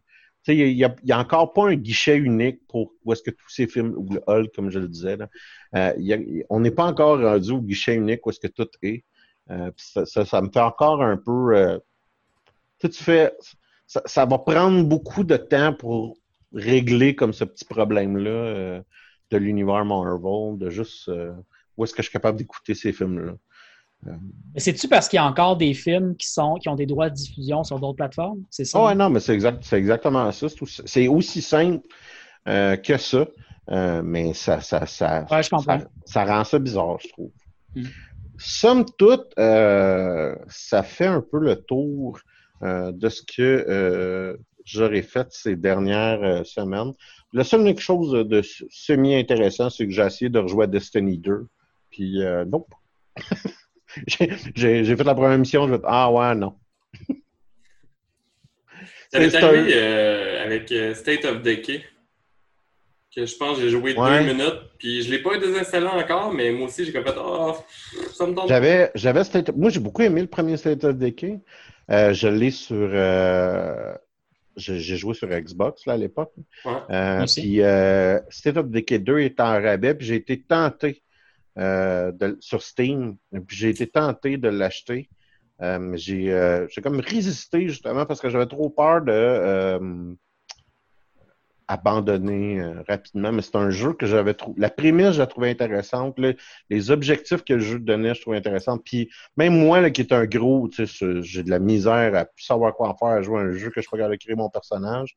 il 0.49 0.73
y 0.73 0.85
a, 0.85 1.19
encore 1.19 1.53
pas 1.53 1.69
un 1.69 1.75
guichet 1.75 2.17
unique 2.17 2.67
pour 2.67 2.93
où 3.05 3.13
est-ce 3.13 3.23
que 3.23 3.31
tous 3.31 3.49
ces 3.49 3.69
films, 3.69 3.95
ou 3.97 4.13
le 4.13 4.21
Hulk, 4.27 4.53
comme 4.55 4.71
je 4.71 4.81
le 4.81 4.89
disais, 4.89 5.17
là, 5.17 5.29
euh, 5.77 6.43
on 6.51 6.61
n'est 6.61 6.73
pas 6.73 6.87
encore 6.87 7.21
rendu 7.21 7.53
au 7.53 7.61
guichet 7.61 7.95
unique 7.95 8.27
où 8.27 8.31
est-ce 8.31 8.41
que 8.41 8.49
tout 8.49 8.69
est. 8.83 9.05
Euh, 9.51 9.71
ça, 9.77 10.41
me 10.41 10.51
fait 10.51 10.61
encore 10.61 11.03
un 11.03 11.17
peu. 11.17 11.57
Euh, 11.57 11.79
tu, 12.81 12.91
fais. 12.93 13.33
Ça, 13.87 14.25
va 14.25 14.39
prendre 14.39 14.83
beaucoup 14.85 15.23
de 15.25 15.37
temps 15.37 15.73
pour 15.75 16.17
régler 16.53 17.15
comme 17.15 17.33
ce 17.33 17.45
petit 17.45 17.65
problème-là 17.65 18.31
euh, 18.31 18.83
de 19.39 19.45
l'univers 19.45 19.85
Marvel, 19.85 20.59
de 20.59 20.71
juste 20.71 21.11
où 21.77 21.85
est-ce 21.85 21.93
que 21.93 22.03
je 22.03 22.09
suis 22.09 22.13
capable 22.13 22.39
d'écouter 22.39 22.75
ces 22.75 22.93
films-là. 22.93 23.33
C'est-tu 24.57 24.89
parce 24.89 25.09
qu'il 25.09 25.17
y 25.17 25.21
a 25.21 25.25
encore 25.25 25.57
des 25.57 25.75
films 25.75 26.17
qui 26.17 26.29
sont 26.29 26.57
qui 26.57 26.69
ont 26.69 26.75
des 26.75 26.87
droits 26.87 27.09
de 27.09 27.15
diffusion 27.15 27.63
sur 27.63 27.79
d'autres 27.79 27.97
plateformes? 27.97 28.43
C'est 28.51 28.65
ça? 28.65 28.81
Oh, 28.81 28.87
ouais, 28.87 28.97
non, 28.97 29.09
mais 29.11 29.21
c'est 29.21 29.33
exact, 29.33 29.73
exactement 29.73 30.31
ça. 30.33 30.49
C'est 30.85 31.07
aussi 31.07 31.41
simple 31.41 31.87
que 32.45 32.97
ça. 32.99 33.27
mais 34.03 34.35
ça, 34.35 34.61
ça, 34.61 34.87
ça, 34.87 35.25
ça, 36.05 36.25
rend 36.25 36.45
ça 36.45 36.59
bizarre, 36.59 36.99
je 37.01 37.09
trouve. 37.09 37.31
Hmm. 37.77 37.85
Somme 38.45 38.85
toute, 38.99 39.33
euh, 39.39 40.35
ça 40.49 40.83
fait 40.83 41.07
un 41.07 41.21
peu 41.21 41.39
le 41.39 41.57
tour 41.57 42.19
euh, 42.63 42.91
de 42.91 43.09
ce 43.09 43.23
que 43.23 43.65
euh, 43.69 44.37
j'aurais 44.65 45.03
fait 45.03 45.29
ces 45.31 45.55
dernières 45.55 46.45
semaines. 46.45 46.93
La 47.33 47.45
seule 47.45 47.63
unique 47.63 47.81
chose 47.81 48.13
de 48.13 48.43
semi-intéressant, 48.71 49.71
c'est 49.71 49.87
que 49.87 49.93
j'ai 49.93 50.05
essayé 50.05 50.29
de 50.29 50.39
rejouer 50.39 50.65
à 50.65 50.67
Destiny 50.67 51.19
2. 51.19 51.47
Puis, 51.91 52.21
non. 52.47 52.67
j'ai 54.07 54.85
fait 54.85 55.05
la 55.05 55.15
première 55.15 55.39
mission, 55.39 55.67
je 55.67 55.75
vais 55.75 55.81
Ah 55.85 56.11
ouais, 56.13 56.35
non. 56.35 56.55
Ça 59.11 59.19
m'est 59.19 59.35
arrivé 59.35 59.75
avec 60.45 60.73
State 60.95 61.25
of 61.25 61.43
Decay 61.43 61.83
que 63.15 63.27
je 63.27 63.37
pense 63.37 63.57
que 63.57 63.63
j'ai 63.63 63.71
joué 63.71 63.95
deux 63.95 64.21
minutes, 64.21 64.61
puis 64.79 65.03
je 65.03 65.11
l'ai 65.11 65.19
pas 65.19 65.39
désinstallé 65.39 65.87
encore, 65.87 66.33
mais 66.33 66.51
moi 66.51 66.69
aussi, 66.69 66.85
j'ai 66.85 66.93
comme 66.93 67.05
fait 67.05 67.15
oh, 67.19 67.55
ça 68.13 68.27
me 68.27 68.35
tente 68.35 68.49
J'avais, 68.49 68.91
j'avais 68.95 69.23
Moi, 69.55 69.71
j'ai 69.71 69.81
beaucoup 69.81 70.03
aimé 70.03 70.23
le 70.23 70.27
premier 70.27 70.57
State 70.57 70.85
of 70.85 70.97
Decay. 70.97 71.41
Euh, 71.91 72.15
je 72.15 72.29
l'ai 72.29 72.51
sur. 72.51 72.77
Euh... 72.91 73.95
J'ai 74.57 74.97
joué 74.97 75.15
sur 75.15 75.29
Xbox 75.29 75.87
là, 75.87 75.95
à 75.95 75.97
l'époque. 75.97 76.33
Ouais. 76.65 76.73
Euh, 76.91 77.25
puis 77.27 77.63
euh, 77.63 78.19
State 78.29 78.57
of 78.57 78.69
Decay 78.69 78.99
2 78.99 79.19
est 79.21 79.41
en 79.41 79.53
rabais, 79.53 79.95
puis 79.95 80.07
j'ai 80.07 80.17
été 80.17 80.43
tenté 80.43 81.03
euh, 81.59 82.13
de, 82.13 82.37
sur 82.41 82.63
Steam, 82.63 83.17
puis 83.47 83.57
j'ai 83.57 83.71
été 83.71 83.87
tenté 83.87 84.37
de 84.37 84.49
l'acheter. 84.49 85.09
j'ai, 85.95 86.67
j'ai 86.71 86.83
comme 86.83 87.01
résisté 87.01 87.69
justement 87.69 88.05
parce 88.07 88.21
que 88.21 88.29
j'avais 88.31 88.47
trop 88.47 88.71
peur 88.71 89.03
de 89.03 90.17
abandonné 91.69 92.61
euh, 92.61 92.83
rapidement, 92.89 93.33
mais 93.33 93.43
c'est 93.43 93.57
un 93.57 93.71
jeu 93.71 93.93
que 93.93 94.07
j'avais 94.07 94.35
trouvé. 94.35 94.61
La 94.61 94.71
prémisse, 94.71 95.13
je 95.13 95.19
la 95.19 95.27
trouvais 95.27 95.51
intéressante. 95.51 96.19
les 96.71 96.91
objectifs 96.91 97.45
que 97.45 97.55
le 97.55 97.61
jeu 97.61 97.79
donnait, 97.79 98.15
je 98.15 98.21
trouvais 98.21 98.37
intéressant. 98.37 98.79
Puis 98.79 99.11
même 99.37 99.59
moi, 99.59 99.81
là, 99.81 99.91
qui 99.91 100.01
est 100.01 100.13
un 100.13 100.25
gros, 100.25 100.69
j'ai 100.73 101.43
de 101.43 101.51
la 101.51 101.59
misère 101.59 102.15
à 102.15 102.25
plus 102.25 102.45
savoir 102.45 102.75
quoi 102.75 102.89
en 102.89 102.97
faire, 102.97 103.09
à 103.09 103.23
jouer 103.23 103.41
un 103.41 103.53
jeu 103.53 103.71
que 103.71 103.81
je 103.81 103.89
peux 103.89 103.97
regarder 103.97 104.19
créer 104.19 104.35
mon 104.35 104.51
personnage. 104.51 105.15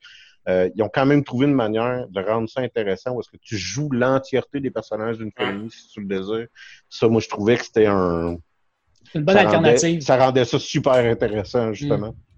Euh, 0.48 0.70
ils 0.76 0.84
ont 0.84 0.90
quand 0.94 1.06
même 1.06 1.24
trouvé 1.24 1.48
une 1.48 1.54
manière 1.54 2.08
de 2.08 2.22
rendre 2.22 2.48
ça 2.48 2.62
intéressant 2.62 3.14
où 3.14 3.20
est-ce 3.20 3.30
que 3.30 3.38
tu 3.42 3.58
joues 3.58 3.90
l'entièreté 3.92 4.60
des 4.60 4.70
personnages 4.70 5.18
d'une 5.18 5.32
famille 5.32 5.72
si 5.72 5.90
tu 5.90 6.02
le 6.02 6.08
désires. 6.08 6.48
Ça, 6.90 7.08
moi, 7.08 7.20
je 7.20 7.30
trouvais 7.30 7.58
que 7.58 7.66
c'était 7.66 7.88
un. 7.88 8.38
Une 9.14 9.24
bonne 9.24 9.38
alternative. 9.38 10.02
ça 10.02 10.18
rendait 10.18 10.46
ça 10.46 10.60
super 10.60 10.94
intéressant, 10.94 11.74
justement. 11.74 12.12
Mm. 12.12 12.35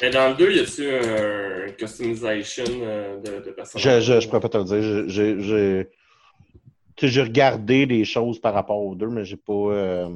Mais 0.00 0.10
dans 0.10 0.30
le 0.30 0.34
2, 0.36 0.52
y 0.52 0.60
a-tu 0.60 0.88
un 0.90 1.72
customization 1.72 2.64
euh, 2.82 3.18
de, 3.18 3.44
de 3.44 3.50
personnages? 3.50 4.02
Je, 4.02 4.14
je, 4.14 4.20
je 4.20 4.28
pourrais 4.28 4.40
pas 4.40 4.48
te 4.48 4.58
le 4.58 4.64
dire. 4.64 5.08
J'ai, 5.08 5.86
j'ai 7.08 7.22
regardé 7.22 7.86
des 7.86 8.04
choses 8.04 8.40
par 8.40 8.54
rapport 8.54 8.80
aux 8.80 8.94
deux, 8.94 9.08
mais 9.08 9.24
j'ai 9.24 9.36
pas. 9.36 9.52
Euh, 9.52 10.08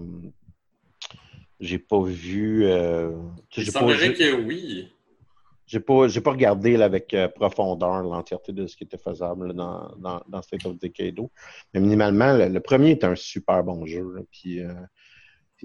j'ai 1.61 1.79
pas 1.79 2.03
vu. 2.03 2.65
Euh, 2.67 3.13
Il 3.57 3.71
semblerait 3.71 4.15
que 4.15 4.43
oui. 4.43 4.91
J'ai 5.67 5.81
pas, 5.81 6.09
j'ai 6.09 6.21
pas 6.21 6.33
regardé 6.33 6.77
là, 6.77 6.85
avec 6.85 7.15
euh, 7.15 7.27
profondeur 7.27 8.03
l'entièreté 8.03 8.53
de 8.53 8.67
ce 8.67 8.77
qui 8.77 8.85
était 8.85 8.99
faisable 8.99 9.55
dans, 9.55 9.95
dans, 9.97 10.23
dans 10.29 10.43
State 10.43 10.67
of 10.67 10.79
Decay 10.79 11.11
2. 11.11 11.23
Mais 11.73 11.81
minimalement, 11.81 12.37
le, 12.37 12.61
premier 12.61 12.91
est 12.91 13.05
un 13.05 13.17
super 13.17 13.65
bon 13.65 13.87
jeu. 13.87 14.05
puis, 14.31 14.61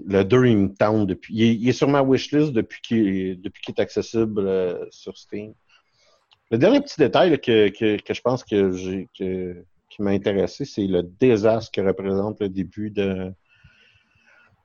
le 0.06 0.24
2, 0.24 0.46
il 0.46 0.56
me 0.56 0.74
tente 0.74 1.06
depuis. 1.06 1.34
Il 1.34 1.68
est, 1.68 1.72
sur 1.72 1.88
ma 1.88 2.02
wishlist 2.02 2.52
depuis 2.52 2.80
qu'il 2.82 3.08
est, 3.08 3.34
depuis 3.36 3.62
est 3.68 3.80
accessible 3.80 4.46
euh, 4.46 4.86
sur 4.90 5.16
Steam. 5.16 5.54
Le 6.50 6.58
dernier 6.58 6.80
petit 6.80 6.98
détail 6.98 7.40
que, 7.40 7.68
que, 7.68 8.00
que, 8.00 8.14
je 8.14 8.20
pense 8.20 8.44
que 8.44 8.72
j'ai 8.72 9.08
que, 9.16 9.64
qui 9.88 10.02
m'a 10.02 10.10
intéressé, 10.10 10.64
c'est 10.64 10.86
le 10.86 11.02
désastre 11.02 11.70
que 11.70 11.80
représente 11.80 12.40
le 12.40 12.48
début 12.48 12.90
de 12.90 13.32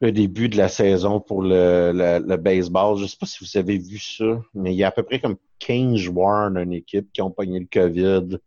le 0.02 0.12
début 0.12 0.50
de 0.50 0.58
la 0.58 0.68
saison 0.68 1.22
pour 1.22 1.42
le, 1.42 1.92
le, 1.94 2.36
baseball. 2.36 2.98
Je 2.98 3.04
ne 3.04 3.08
sais 3.08 3.18
pas 3.18 3.26
si 3.26 3.38
vous 3.44 3.58
avez 3.58 3.78
vu 3.78 3.98
ça, 3.98 4.42
mais 4.54 4.74
il 4.74 4.78
y 4.78 4.84
a 4.84 4.88
à 4.88 4.92
peu 4.92 5.04
près 5.04 5.20
comme 5.20 5.38
15 5.60 5.96
joueurs 5.96 6.52
d'une 6.52 6.74
équipe 6.74 7.12
qui 7.14 7.22
ont 7.22 7.32
pogné 7.32 7.60
le 7.60 7.68
COVID. 7.72 8.38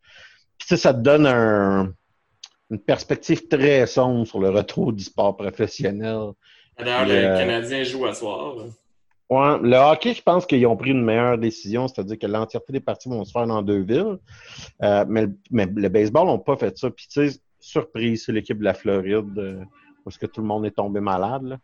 Puis 0.58 0.68
ça, 0.68 0.76
ça 0.76 0.92
te 0.92 1.00
donne 1.00 1.26
un, 1.26 1.94
une 2.70 2.78
perspective 2.78 3.48
très 3.48 3.86
sombre 3.86 4.26
sur 4.26 4.40
le 4.40 4.50
retour 4.50 4.92
du 4.92 5.02
sport 5.02 5.36
professionnel. 5.36 6.32
D'ailleurs, 6.78 7.06
le 7.06 7.14
euh, 7.14 7.38
Canadien 7.38 7.82
joue 7.82 8.06
à 8.06 8.14
soir. 8.14 8.54
Ouais, 9.30 9.58
le 9.62 9.76
hockey, 9.76 10.14
je 10.14 10.22
pense 10.22 10.46
qu'ils 10.46 10.66
ont 10.66 10.76
pris 10.76 10.90
une 10.90 11.04
meilleure 11.04 11.36
décision, 11.36 11.86
c'est-à-dire 11.88 12.18
que 12.18 12.26
l'entièreté 12.26 12.72
des 12.72 12.80
parties 12.80 13.08
vont 13.08 13.24
se 13.24 13.32
faire 13.32 13.46
dans 13.46 13.62
deux 13.62 13.80
villes. 13.80 14.18
Euh, 14.82 15.04
mais, 15.08 15.26
mais, 15.50 15.66
le 15.66 15.88
baseball 15.88 16.26
n'ont 16.26 16.38
pas 16.38 16.56
fait 16.56 16.76
ça. 16.78 16.90
Puis, 16.90 17.06
tu 17.12 17.28
sais, 17.28 17.38
surprise, 17.60 18.24
c'est 18.24 18.32
l'équipe 18.32 18.58
de 18.58 18.64
la 18.64 18.74
Floride, 18.74 19.36
euh, 19.36 19.62
parce 20.04 20.16
que 20.16 20.26
tout 20.26 20.40
le 20.40 20.46
monde 20.46 20.64
est 20.64 20.70
tombé 20.70 21.00
malade. 21.00 21.42
Là. 21.42 21.58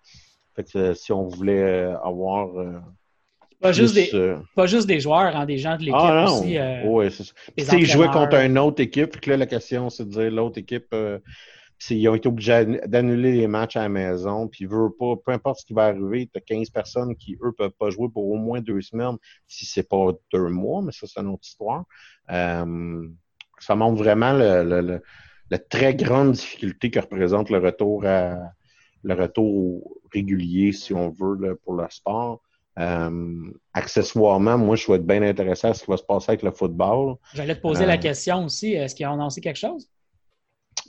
Fait 0.55 0.65
que 0.65 0.95
si 0.95 1.13
on 1.13 1.27
voulait 1.27 1.95
avoir. 2.05 2.51
pas, 3.61 3.73
juste 3.73 3.95
des, 3.95 4.37
pas 4.55 4.67
juste 4.67 4.87
des 4.87 5.01
joueurs, 5.01 5.35
hein, 5.35 5.47
des 5.47 5.59
gens 5.59 5.77
de 5.77 5.83
l'équipe 5.83 5.95
ah, 5.97 6.27
aussi. 6.27 6.59
oui, 6.85 7.11
c'est 7.11 7.25
ça. 7.65 7.77
Ils 7.77 7.87
jouaient 7.87 8.09
contre 8.09 8.37
une 8.37 8.59
autre 8.59 8.83
équipe, 8.83 9.13
puis 9.13 9.21
que 9.21 9.31
là, 9.31 9.37
la 9.37 9.47
question, 9.47 9.91
c'est 9.91 10.05
de 10.05 10.11
dire 10.11 10.31
l'autre 10.31 10.59
équipe 10.59 10.95
ils 11.91 12.09
ont 12.09 12.15
été 12.15 12.29
obligés 12.29 12.81
d'annuler 12.87 13.33
les 13.33 13.47
matchs 13.47 13.77
à 13.77 13.83
la 13.83 13.89
maison, 13.89 14.49
puis 14.49 14.67
veut 14.67 14.91
pas, 14.99 15.15
peu 15.25 15.33
importe 15.33 15.61
ce 15.61 15.67
qui 15.67 15.75
va 15.75 15.87
arriver, 15.87 16.29
tu 16.33 16.39
as 16.39 16.41
15 16.41 16.71
personnes 16.71 17.17
qui, 17.17 17.37
eux, 17.43 17.53
peuvent 17.53 17.75
pas 17.79 17.91
jouer 17.91 18.09
pour 18.09 18.27
au 18.27 18.37
moins 18.37 18.61
deux 18.61 18.81
semaines, 18.81 19.17
si 19.47 19.67
c'est 19.67 19.89
pas 19.89 20.13
deux 20.33 20.49
mois, 20.49 20.83
mais 20.83 20.93
ça, 20.93 21.07
c'est 21.07 21.21
une 21.21 21.29
autre 21.29 21.47
histoire. 21.47 21.85
Euh, 22.31 23.09
ça 23.59 23.75
montre 23.75 24.03
vraiment 24.03 24.33
le, 24.33 25.03
la 25.51 25.59
très 25.59 25.95
grande 25.95 26.33
difficulté 26.33 26.91
que 26.91 27.01
représente 27.01 27.51
le 27.51 27.59
retour 27.59 28.05
à 28.07 28.39
le 29.05 29.15
retour 29.15 29.99
régulier, 30.13 30.73
si 30.73 30.93
on 30.95 31.11
veut, 31.11 31.61
pour 31.63 31.75
le 31.75 31.87
sport. 31.91 32.41
Euh, 32.79 33.53
accessoirement, 33.73 34.59
moi, 34.59 34.75
je 34.75 34.83
suis 34.83 34.93
être 34.93 35.07
bien 35.07 35.23
intéressé 35.23 35.69
à 35.69 35.75
ce 35.75 35.85
qui 35.85 35.91
va 35.91 35.97
se 35.97 36.03
passer 36.03 36.31
avec 36.31 36.43
le 36.43 36.51
football. 36.51 37.17
J'allais 37.35 37.55
te 37.55 37.61
poser 37.61 37.87
la 37.87 37.95
euh, 37.95 37.99
question 37.99 38.47
aussi. 38.47 38.73
Est-ce 38.73 38.95
qu'ils 38.95 39.07
ont 39.07 39.13
annoncé 39.13 39.41
quelque 39.41 39.59
chose? 39.59 39.89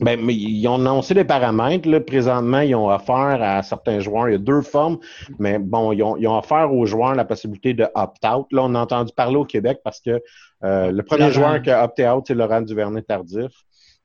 Ben, 0.02 0.20
mais 0.22 0.36
ils 0.36 0.68
ont 0.68 0.76
annoncé 0.76 1.14
les 1.14 1.24
paramètres. 1.24 1.88
Là. 1.88 2.02
Présentement, 2.02 2.60
ils 2.60 2.76
ont 2.76 2.90
offert 2.90 3.42
à 3.42 3.64
certains 3.64 4.00
joueurs, 4.00 4.28
il 4.30 4.34
y 4.34 4.36
a 4.36 4.40
deux 4.40 4.62
formes, 4.62 4.98
mais 5.40 5.58
bon, 5.58 5.92
ils 5.94 6.04
ont, 6.04 6.18
ils 6.18 6.28
ont 6.28 6.38
offert 6.38 6.74
aux 6.74 6.86
joueurs 6.86 7.16
la 7.16 7.26
possibilité 7.26 7.74
de 7.74 7.88
opt-out. 7.96 8.48
Là, 8.52 8.64
on 8.64 8.76
a 8.76 8.80
entendu 8.80 9.14
parler 9.16 9.38
au 9.38 9.46
Québec 9.46 9.80
parce 9.84 10.02
que 10.02 10.22
euh, 10.64 10.92
le 10.92 11.04
premier 11.04 11.32
joueur 11.32 11.62
qui 11.62 11.72
a 11.72 11.84
opté-out, 11.84 12.26
c'est 12.28 12.34
Laurent 12.34 12.62
Duvernay-Tardif, 12.62 13.52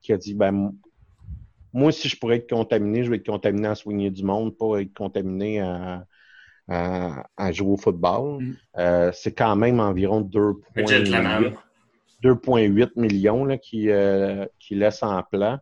qui 0.01 0.13
a 0.13 0.17
dit, 0.17 0.35
ben, 0.35 0.73
moi, 1.73 1.91
si 1.93 2.09
je 2.09 2.17
pourrais 2.17 2.37
être 2.37 2.51
contaminé, 2.51 3.03
je 3.03 3.11
vais 3.11 3.17
être 3.17 3.27
contaminé 3.27 3.69
à 3.69 3.75
soigner 3.75 4.11
du 4.11 4.23
monde, 4.23 4.57
pas 4.57 4.81
être 4.81 4.95
contaminé 4.95 5.61
à, 5.61 6.05
à, 6.69 7.53
jouer 7.53 7.73
au 7.73 7.77
football. 7.77 8.43
Mm. 8.43 8.57
Euh, 8.79 9.11
c'est 9.13 9.33
quand 9.33 9.57
même 9.57 9.81
environ 9.81 10.21
2,8 10.21 11.55
2,8 12.23 12.91
millions 12.97 13.45
là, 13.45 13.59
qui, 13.59 13.91
euh, 13.91 14.47
qui 14.59 14.75
laisse 14.75 15.03
en 15.03 15.23
plan. 15.23 15.59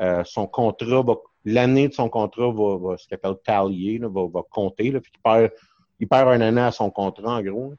Euh, 0.00 0.22
son 0.24 0.46
contrat 0.46 1.04
l'année 1.44 1.88
de 1.88 1.94
son 1.94 2.08
contrat 2.08 2.50
va, 2.52 2.78
va 2.78 2.96
ce 2.96 3.06
qu'il 3.06 3.14
appelle 3.14 3.36
tallier, 3.44 3.98
va, 3.98 4.26
va 4.32 4.42
compter. 4.50 4.90
Là, 4.90 5.00
puis 5.00 5.12
il 5.14 5.20
perd, 5.20 5.50
il 6.02 6.08
perd 6.08 6.28
un 6.28 6.40
année 6.40 6.60
à 6.60 6.72
son 6.72 6.90
contrat, 6.90 7.36
en 7.36 7.42
gros. 7.42 7.74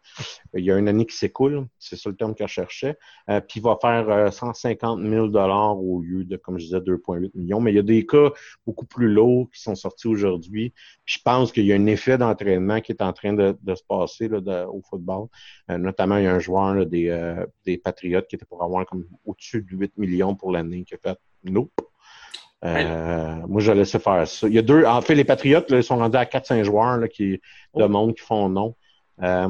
Il 0.54 0.64
y 0.64 0.72
a 0.72 0.78
une 0.78 0.88
année 0.88 1.06
qui 1.06 1.16
s'écoule, 1.16 1.68
c'est 1.78 1.98
ça 1.98 2.10
le 2.10 2.16
terme 2.16 2.36
qu'il 2.36 2.48
cherchait. 2.48 2.98
Euh, 3.30 3.42
puis 3.42 3.60
il 3.60 3.64
va 3.64 3.78
faire 3.82 4.32
150 4.32 5.02
000 5.02 5.28
au 5.28 6.02
lieu 6.02 6.24
de, 6.24 6.38
comme 6.38 6.58
je 6.58 6.66
disais, 6.66 6.80
2,8 6.80 7.32
millions. 7.36 7.60
Mais 7.60 7.72
il 7.72 7.76
y 7.76 7.80
a 7.80 7.84
des 7.84 8.06
cas 8.06 8.32
beaucoup 8.66 8.86
plus 8.86 9.10
lourds 9.10 9.50
qui 9.54 9.62
sont 9.62 9.76
sortis 9.76 10.08
aujourd'hui. 10.08 10.74
Je 11.06 11.18
pense 11.24 11.52
qu'il 11.52 11.66
y 11.66 11.74
a 11.74 11.76
un 11.76 11.86
effet 11.86 12.18
d'entraînement 12.18 12.80
qui 12.80 12.94
est 12.94 13.02
en 13.02 13.14
train 13.14 13.34
de, 13.34 13.58
de 13.62 13.76
se 13.76 13.84
passer 13.84 14.30
là, 14.30 14.70
au 14.70 14.82
football. 14.82 15.28
notamment, 15.70 16.18
il 16.18 16.24
y 16.24 16.28
a 16.28 16.34
un 16.34 16.40
joueur 16.40 16.86
des, 16.86 17.36
des 17.66 17.78
Patriotes 17.78 18.28
qui 18.28 18.36
était 18.36 18.46
pour 18.46 18.64
avoir 18.64 18.86
comme 18.86 19.06
au-dessus 19.26 19.64
de 19.64 19.76
8 19.76 19.98
millions 19.98 20.36
pour 20.36 20.52
l'année 20.52 20.84
qui 20.86 20.96
a 20.96 20.98
fait 20.98 21.18
Nope. 21.44 21.93
Euh, 22.64 23.36
moi, 23.48 23.62
je 23.62 23.72
laissé 23.72 24.00
faire 24.00 24.28
ça. 24.28 24.48
Il 24.48 24.54
y 24.54 24.60
a 24.60 24.62
deux. 24.62 24.86
En 24.86 25.02
fait, 25.02 25.16
les 25.16 25.26
Patriotes 25.26 25.70
là, 25.70 25.78
ils 25.78 25.84
sont 25.84 25.98
rendus 25.98 26.18
à 26.18 26.26
4-5 26.26 26.64
joueurs 26.64 26.98
là, 26.98 27.08
qui, 27.08 27.32
de 27.34 27.40
oh. 27.74 27.88
monde 27.90 28.16
qui 28.16 28.22
font 28.24 28.48
non. 28.50 28.76
Euh, 29.22 29.48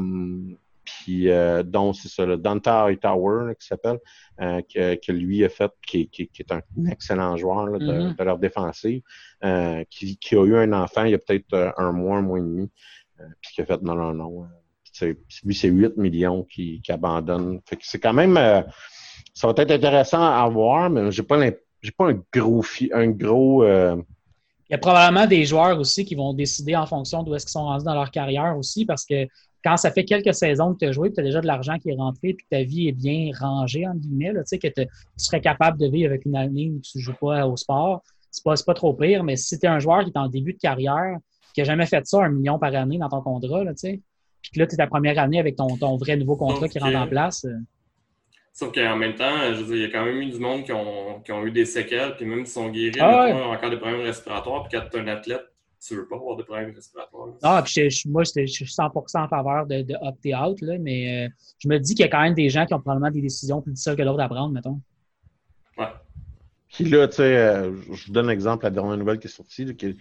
puis 0.83 1.29
euh, 1.29 1.63
dont 1.63 1.93
c'est 1.93 2.09
ça, 2.09 2.25
le 2.25 2.37
Dante 2.37 2.63
Tower 3.01 3.53
qui 3.59 3.67
s'appelle, 3.67 3.99
euh, 4.41 4.61
que, 4.73 4.95
que, 4.95 5.11
lui 5.13 5.45
a 5.45 5.49
fait, 5.49 5.71
qui, 5.87 6.09
qui, 6.09 6.27
qui 6.27 6.41
est 6.41 6.51
un 6.51 6.61
excellent 6.89 7.37
joueur 7.37 7.67
là, 7.67 7.79
de, 7.79 7.85
Mhm. 7.85 8.15
de 8.15 8.23
leur 8.23 8.37
défensive, 8.37 9.01
euh, 9.45 9.83
qui, 9.89 10.17
qui 10.17 10.35
a 10.35 10.43
eu 10.45 10.57
un 10.57 10.73
enfant 10.73 11.03
il 11.05 11.11
y 11.11 11.13
a 11.13 11.19
peut-être 11.19 11.53
euh, 11.53 11.71
un 11.77 11.91
mois, 11.93 12.17
un 12.17 12.21
mois 12.21 12.39
et 12.39 12.41
demi, 12.41 12.69
euh, 13.21 13.23
puis 13.41 13.53
qui 13.53 13.61
a 13.61 13.65
fait 13.65 13.81
non, 13.81 13.95
non, 13.95 14.13
non. 14.13 14.45
lui, 15.43 15.55
c'est 15.55 15.69
8 15.69 15.97
millions 15.97 16.43
qui, 16.43 16.81
qui 16.81 16.91
abandonne. 16.91 17.61
Fait 17.65 17.77
que 17.77 17.83
c'est 17.85 17.99
quand 17.99 18.13
même. 18.13 18.35
euh, 18.37 18.61
ça 19.33 19.47
va 19.47 19.53
être 19.57 19.71
intéressant 19.71 20.21
à 20.21 20.47
voir, 20.49 20.89
mais 20.89 21.11
j'ai 21.11 21.23
pas 21.23 21.37
l'imp- 21.37 21.57
j'ai 21.83 21.91
pas 21.91 22.09
un 22.09 22.19
gros 22.33 22.61
fi- 22.63 22.89
un 22.93 23.09
gros 23.09 23.63
euh, 23.63 23.95
Il 24.69 24.73
y 24.73 24.75
a 24.75 24.77
probablement 24.79 25.27
des 25.27 25.45
joueurs 25.45 25.77
aussi 25.79 26.05
qui 26.05 26.15
vont 26.15 26.33
décider 26.33 26.75
en 26.75 26.85
fonction 26.85 27.21
d'où 27.21 27.35
est-ce 27.35 27.45
qu'ils 27.45 27.51
sont 27.51 27.65
rendus 27.65 27.85
dans 27.85 27.93
leur 27.93 28.09
carrière 28.09 28.57
aussi, 28.57 28.85
parce 28.85 29.05
que 29.05 29.27
quand 29.63 29.77
ça 29.77 29.91
fait 29.91 30.03
quelques 30.03 30.33
saisons 30.33 30.73
que 30.73 30.79
tu 30.79 30.85
as 30.85 30.91
joué, 30.91 31.13
tu 31.13 31.19
as 31.19 31.23
déjà 31.23 31.39
de 31.39 31.47
l'argent 31.47 31.77
qui 31.79 31.89
est 31.89 31.95
rentré, 31.95 32.33
puis 32.33 32.45
que 32.49 32.49
ta 32.49 32.63
vie 32.63 32.87
est 32.87 32.91
bien 32.93 33.31
rangée, 33.39 33.87
entre 33.87 33.99
guillemets, 33.99 34.33
là, 34.33 34.41
tu 34.43 34.47
sais, 34.47 34.57
que 34.59 34.67
tu 34.67 34.87
serais 35.17 35.39
capable 35.41 35.77
de 35.79 35.87
vivre 35.87 36.09
avec 36.09 36.25
une 36.25 36.35
année 36.35 36.69
où 36.69 36.79
tu 36.79 36.99
joues 36.99 37.13
pas 37.19 37.45
au 37.47 37.55
sport, 37.55 38.01
c'est 38.31 38.43
pas, 38.43 38.55
c'est 38.55 38.65
pas 38.65 38.73
trop 38.73 38.93
pire, 38.93 39.23
mais 39.23 39.35
si 39.35 39.59
tu 39.59 39.65
es 39.65 39.69
un 39.69 39.79
joueur 39.79 40.03
qui 40.03 40.09
est 40.09 40.17
en 40.17 40.27
début 40.27 40.53
de 40.53 40.57
carrière, 40.59 41.17
qui 41.53 41.61
a 41.61 41.63
jamais 41.65 41.85
fait 41.85 42.05
ça, 42.07 42.23
un 42.23 42.29
million 42.29 42.57
par 42.59 42.73
année 42.75 42.97
dans 42.97 43.09
ton 43.09 43.21
contrat, 43.21 43.63
là, 43.63 43.71
tu 43.73 43.79
sais, 43.79 44.01
puis 44.41 44.51
que 44.51 44.59
là, 44.59 44.67
tu 44.67 44.73
es 44.73 44.77
ta 44.77 44.87
première 44.87 45.17
année 45.19 45.39
avec 45.39 45.55
ton, 45.55 45.77
ton 45.77 45.95
vrai 45.97 46.17
nouveau 46.17 46.35
contrat 46.35 46.67
qui 46.67 46.79
rentre 46.79 46.97
en 46.97 47.07
place. 47.07 47.45
Sauf 48.55 48.71
qu'en 48.71 48.95
même 48.95 49.15
temps, 49.15 49.51
je 49.53 49.61
veux 49.63 49.65
dire, 49.65 49.75
il 49.75 49.81
y 49.81 49.85
a 49.85 49.89
quand 49.89 50.05
même 50.05 50.21
eu 50.21 50.29
du 50.29 50.37
monde 50.39 50.63
qui 50.63 50.71
ont, 50.71 51.21
qui 51.21 51.31
ont 51.31 51.43
eu 51.43 51.51
des 51.51 51.65
séquelles, 51.65 52.15
puis 52.15 52.25
même 52.25 52.45
s'ils 52.45 52.53
sont 52.53 52.69
guéris, 52.69 52.99
Ah 52.99 53.23
ouais. 53.23 53.29
ils 53.31 53.33
ont 53.33 53.51
encore 53.51 53.69
des 53.71 53.77
problèmes 53.77 54.01
respiratoires, 54.01 54.67
puis 54.67 54.77
quand 54.77 54.85
tu 54.91 54.97
es 54.97 54.99
un 55.01 55.07
athlète, 55.07 55.41
tu 55.85 55.95
veux 55.95 56.07
pas 56.07 56.15
avoir 56.17 56.37
des 56.37 56.43
problèmes 56.43 56.73
respiratoires. 56.73 57.27
là. 57.27 57.33
Ah, 57.41 57.61
puis 57.65 57.73
je- 57.75 57.89
je- 57.89 58.07
moi, 58.09 58.23
je 58.23 58.45
je 58.45 58.51
suis 58.51 58.65
100% 58.67 59.23
en 59.23 59.27
faveur 59.27 59.65
de, 59.65 59.81
de 59.81 59.95
opter 60.01 60.35
out, 60.35 60.61
là, 60.61 60.77
mais 60.79 61.25
euh, 61.25 61.29
je 61.57 61.67
me 61.67 61.79
dis 61.79 61.95
qu'il 61.95 62.05
y 62.05 62.07
a 62.07 62.11
quand 62.11 62.21
même 62.21 62.35
des 62.35 62.49
gens 62.49 62.65
qui 62.67 62.73
ont 62.75 62.79
probablement 62.79 63.09
des 63.11 63.21
décisions 63.21 63.59
plus 63.61 63.71
difficiles 63.73 63.95
que 63.95 64.03
d'autres 64.03 64.21
à 64.21 64.29
prendre, 64.29 64.53
mettons. 64.53 64.79
Ouais. 65.77 65.87
Puis 66.69 66.85
là, 66.85 67.07
tu 67.07 67.15
sais, 67.15 67.35
euh, 67.37 67.71
je 67.91 68.05
vous 68.07 68.13
donne 68.13 68.27
un 68.27 68.33
exemple, 68.33 68.63
la 68.65 68.69
dernière 68.69 68.97
nouvelle 68.97 69.17
qui 69.19 69.27
est 69.27 69.31
sortie, 69.31 69.65
là, 69.65 69.73
qui 69.73 69.87
est 69.87 69.97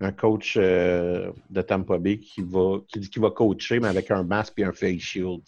un 0.00 0.12
coach 0.12 0.56
euh, 0.60 1.32
de 1.50 1.60
Tampa 1.62 1.98
Bay 1.98 2.18
qui 2.18 2.40
va 2.42 2.78
qui 2.88 3.00
dit 3.00 3.10
qu'il 3.10 3.22
va 3.22 3.30
coacher, 3.30 3.80
mais 3.80 3.88
avec 3.88 4.10
un 4.12 4.22
masque 4.22 4.54
et 4.58 4.64
un 4.64 4.72
face 4.72 4.98
shield. 5.00 5.42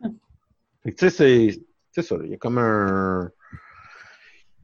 Fait 0.82 0.92
que 0.92 0.96
tu 0.96 1.08
sais, 1.08 1.10
c'est 1.10 1.60
c'est 1.92 2.02
ça. 2.02 2.16
Il 2.24 2.30
y 2.30 2.34
a 2.34 2.36
comme 2.36 2.58
un. 2.58 3.30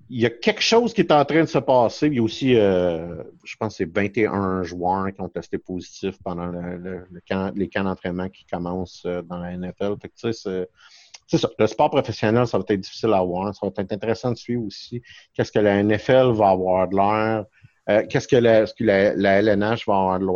Il 0.09 0.21
y 0.21 0.27
a 0.27 0.31
quelque 0.31 0.63
chose 0.63 0.95
qui 0.95 1.01
est 1.01 1.11
en 1.11 1.25
train 1.25 1.41
de 1.41 1.47
se 1.49 1.59
passer. 1.59 2.07
Il 2.07 2.15
y 2.15 2.19
a 2.21 2.23
aussi, 2.23 2.55
euh, 2.57 3.25
je 3.45 3.57
pense, 3.57 3.77
c'est 3.77 3.93
21 3.93 4.63
joueurs 4.63 5.13
qui 5.13 5.21
ont 5.21 5.29
testé 5.29 5.59
positif 5.59 6.17
pendant 6.23 6.47
le, 6.47 7.05
camp- 7.29 7.53
les 7.57 7.69
camps 7.69 7.83
d'entraînement 7.83 8.29
qui 8.29 8.47
commencent 8.47 9.03
euh, 9.05 9.23
dans 9.23 9.39
la 9.39 9.57
NFL. 9.57 9.95
C'est- 10.15 10.33
ça. 10.33 11.49
Le 11.59 11.67
sport 11.67 11.91
professionnel, 11.91 12.47
ça 12.47 12.57
va 12.57 12.65
être 12.69 12.81
difficile 12.81 13.13
à 13.15 13.21
voir. 13.23 13.53
Ça 13.53 13.67
va 13.67 13.73
être 13.83 13.93
intéressant 13.93 14.31
de 14.31 14.37
suivre 14.37 14.63
aussi. 14.65 15.03
Qu'est-ce 15.35 15.51
que 15.51 15.59
la 15.59 15.83
NFL 15.83 16.33
va 16.35 16.51
avoir 16.51 16.87
de 16.87 16.95
l'air? 16.95 17.45
Euh, 17.89 18.07
Qu'est-ce 18.09 18.29
que, 18.29 18.37
la, 18.37 19.41
LNH 19.41 19.87
va 19.89 19.95
avoir 19.99 20.19
de 20.21 20.27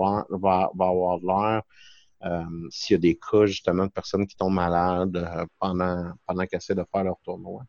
va 0.40 0.68
avoir 0.88 1.20
de 1.20 1.26
l'air? 1.26 1.62
Euh, 2.24 2.44
S'il 2.70 2.94
y 2.94 2.96
a 2.96 3.00
des 3.00 3.16
cas, 3.18 3.46
justement, 3.46 3.86
de 3.86 3.90
personnes 3.90 4.26
qui 4.26 4.36
tombent 4.36 4.54
malades 4.54 5.16
euh, 5.16 5.46
pendant, 5.58 6.12
pendant 6.26 6.44
qu'ils 6.46 6.58
essaient 6.58 6.74
de 6.74 6.84
faire 6.92 7.04
leur 7.04 7.18
tournoi. 7.24 7.62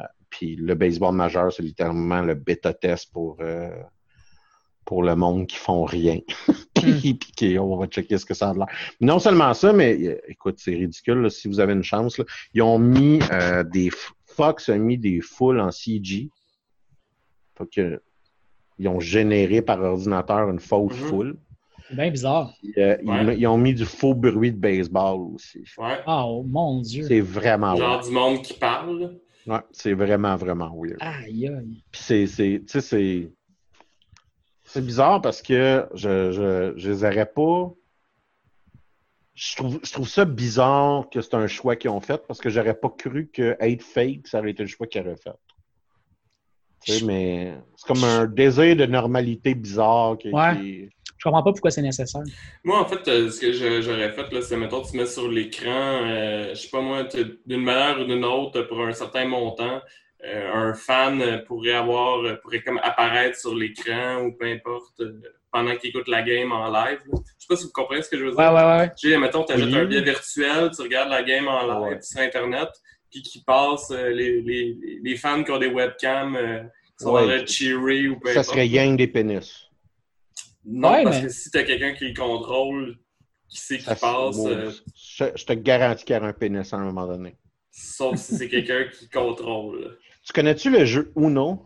Euh, 0.00 0.04
puis 0.30 0.56
le 0.56 0.74
baseball 0.74 1.14
majeur, 1.14 1.52
c'est 1.52 1.62
littéralement 1.62 2.20
le 2.22 2.34
bêta-test 2.34 3.12
pour, 3.12 3.38
pour 4.84 5.02
le 5.04 5.14
monde 5.14 5.46
qui 5.46 5.56
font 5.56 5.84
rien. 5.84 6.18
puis, 6.74 7.14
puis 7.14 7.32
qui- 7.36 7.58
on 7.58 7.76
va 7.76 7.86
checker 7.86 8.18
ce 8.18 8.24
que 8.26 8.34
ça 8.34 8.50
a 8.50 8.54
de 8.54 8.58
l'air. 8.58 8.66
Non 9.00 9.18
seulement 9.20 9.54
ça, 9.54 9.72
mais 9.72 10.20
écoute, 10.26 10.56
c'est 10.58 10.74
ridicule. 10.74 11.18
là, 11.22 11.30
si 11.30 11.46
vous 11.48 11.60
avez 11.60 11.72
une 11.74 11.84
chance, 11.84 12.18
là, 12.18 12.24
ils 12.54 12.62
ont 12.62 12.78
mis 12.78 13.20
euh, 13.32 13.62
des. 13.62 13.90
Fox 14.26 14.68
a 14.70 14.78
mis 14.78 14.96
des 14.98 15.20
foules 15.20 15.60
en 15.60 15.70
CG. 15.70 16.30
Fait 17.58 17.66
que, 17.70 18.02
ils 18.78 18.88
ont 18.88 18.98
généré 18.98 19.60
par 19.62 19.80
ordinateur 19.82 20.48
une 20.48 20.58
fausse 20.58 20.98
Mhm. 20.98 21.06
foule. 21.08 21.36
C'est 21.92 21.96
bien 21.96 22.10
bizarre. 22.10 22.54
Puis, 22.58 22.72
euh, 22.78 22.96
ils- 23.02 23.08
Ouais. 23.08 23.38
ils, 23.38 23.46
ont 23.46 23.58
mis 23.58 23.74
du 23.74 23.84
faux 23.84 24.14
bruit 24.14 24.50
de 24.50 24.56
baseball 24.56 25.20
aussi. 25.34 25.58
Ouais. 25.76 25.98
Ah, 26.06 26.24
oh, 26.26 26.42
mon 26.42 26.80
Dieu. 26.80 27.04
C'est 27.06 27.20
vraiment 27.20 27.76
Genre 27.76 27.90
weird. 27.96 28.04
du 28.06 28.10
monde 28.12 28.42
qui 28.42 28.54
parle. 28.54 29.18
Ouais, 29.46 29.58
c'est 29.72 29.92
vraiment, 29.92 30.36
vraiment 30.36 30.72
weird. 30.74 30.96
Aïe, 31.00 31.48
aïe. 31.48 31.82
Puis 31.90 32.00
c'est, 32.02 32.26
c'est, 32.26 32.62
tu 32.66 32.72
sais, 32.72 32.80
c'est, 32.80 33.32
c'est 34.64 34.84
bizarre 34.86 35.20
parce 35.20 35.42
que 35.42 35.86
je, 35.94 36.32
je, 36.32 36.72
je 36.76 36.90
les 36.90 37.04
aurais 37.04 37.26
pas. 37.26 37.72
Je 39.34 39.56
trouve, 39.56 39.80
je 39.82 39.92
trouve 39.92 40.08
ça 40.08 40.24
bizarre 40.24 41.08
que 41.10 41.20
c'est 41.20 41.34
un 41.34 41.46
choix 41.46 41.74
qu'ils 41.76 41.90
ont 41.90 42.00
fait 42.00 42.22
parce 42.26 42.38
que 42.40 42.48
j'aurais 42.50 42.74
pas 42.74 42.90
cru 42.90 43.28
que 43.32 43.56
être 43.60 43.82
fake, 43.82 44.28
ça 44.28 44.38
aurait 44.38 44.50
été 44.50 44.62
le 44.62 44.68
choix 44.68 44.86
qu'ils 44.86 45.00
auraient 45.02 45.16
fait. 45.16 45.32
Tu 46.84 46.92
sais, 46.92 47.04
mais 47.04 47.54
c'est 47.76 47.86
comme 47.86 48.04
un 48.04 48.26
désir 48.26 48.76
de 48.76 48.86
normalité 48.86 49.54
bizarre 49.54 50.18
qui, 50.18 50.30
Ouais. 50.30 50.56
qui- 50.56 50.88
Je 51.22 51.28
comprends 51.28 51.44
pas 51.44 51.52
pourquoi 51.52 51.70
c'est 51.70 51.82
nécessaire. 51.82 52.22
Moi, 52.64 52.80
en 52.80 52.84
fait, 52.84 53.06
euh, 53.06 53.30
ce 53.30 53.38
que 53.40 53.52
j'aurais 53.80 54.10
fait, 54.10 54.32
là, 54.32 54.42
c'est, 54.42 54.56
mettons, 54.56 54.82
tu 54.82 54.96
mets 54.96 55.06
sur 55.06 55.28
l'écran, 55.30 55.70
euh, 55.70 56.48
je 56.52 56.54
sais 56.62 56.68
pas 56.68 56.80
moi, 56.80 57.04
tu- 57.04 57.38
d'une 57.46 57.62
manière 57.62 58.00
ou 58.00 58.04
d'une 58.04 58.24
autre, 58.24 58.62
pour 58.62 58.80
un 58.80 58.92
certain 58.92 59.24
montant, 59.26 59.80
euh, 60.24 60.52
un 60.52 60.74
fan 60.74 61.44
pourrait 61.46 61.74
avoir, 61.74 62.40
pourrait 62.40 62.60
comme 62.62 62.80
apparaître 62.82 63.38
sur 63.38 63.54
l'écran 63.54 64.22
ou 64.24 64.32
peu 64.32 64.46
importe, 64.46 64.98
euh, 65.00 65.20
pendant 65.52 65.76
qu'il 65.76 65.90
écoute 65.90 66.08
la 66.08 66.22
game 66.22 66.50
en 66.50 66.66
live. 66.72 66.98
là. 67.06 67.18
Je 67.38 67.44
sais 67.44 67.46
pas 67.48 67.54
si 67.56 67.64
vous 67.66 67.72
comprenez 67.72 68.02
ce 68.02 68.08
que 68.10 68.18
je 68.18 68.24
veux 68.24 68.30
dire. 68.32 68.38
Ouais, 68.40 68.48
ouais, 68.48 68.64
ouais. 68.78 68.90
Tu 68.98 69.10
sais, 69.10 69.18
mettons, 69.18 69.44
tu 69.44 69.52
achètes 69.52 69.66
Oui. 69.66 69.76
un 69.76 69.84
billet 69.84 70.00
virtuel, 70.02 70.70
tu 70.74 70.82
regardes 70.82 71.10
la 71.10 71.22
game 71.22 71.46
en 71.46 71.62
live 71.62 71.92
Ouais. 71.98 72.02
sur 72.02 72.20
Internet, 72.20 72.68
puis 73.12 73.22
qui 73.22 73.44
passe 73.44 73.92
euh, 73.92 74.08
les, 74.10 74.40
les, 74.40 74.76
les 75.04 75.16
fans 75.16 75.44
qui 75.44 75.52
ont 75.52 75.58
des 75.58 75.68
webcams, 75.68 76.34
euh, 76.34 76.62
qui 76.98 77.04
sont 77.04 77.12
Ouais. 77.14 77.26
train 77.26 77.42
de 77.42 77.46
cheery 77.46 78.08
ou 78.08 78.18
peu 78.18 78.32
ça 78.32 78.40
importe. 78.40 78.46
serait 78.56 78.66
yang 78.66 78.96
des 78.96 79.06
pénis. 79.06 79.68
Non, 80.64 80.90
Ouais, 80.92 81.04
parce 81.04 81.16
mais- 81.20 81.26
que 81.26 81.32
si 81.32 81.50
t'as 81.50 81.62
quelqu'un 81.64 81.92
qui 81.94 82.08
le 82.08 82.14
contrôle, 82.14 82.96
qui 83.48 83.60
sait 83.60 83.78
qui 83.78 83.84
passe, 83.84 84.38
euh, 84.46 84.70
je, 84.94 85.24
je 85.34 85.44
te 85.44 85.52
garantis 85.54 86.04
qu'il 86.04 86.14
y 86.14 86.18
aura 86.18 86.28
un 86.28 86.32
pénis 86.32 86.72
à 86.72 86.76
un 86.76 86.84
moment 86.84 87.06
donné. 87.06 87.36
sauf 87.70 88.16
si 88.18 88.36
c'est 88.36 88.48
quelqu'un 88.48 88.84
qui 88.92 89.08
contrôle 89.08 89.98
Tu 90.24 90.32
connais-tu 90.32 90.70
le 90.70 90.84
jeu 90.84 91.12
Uno? 91.16 91.64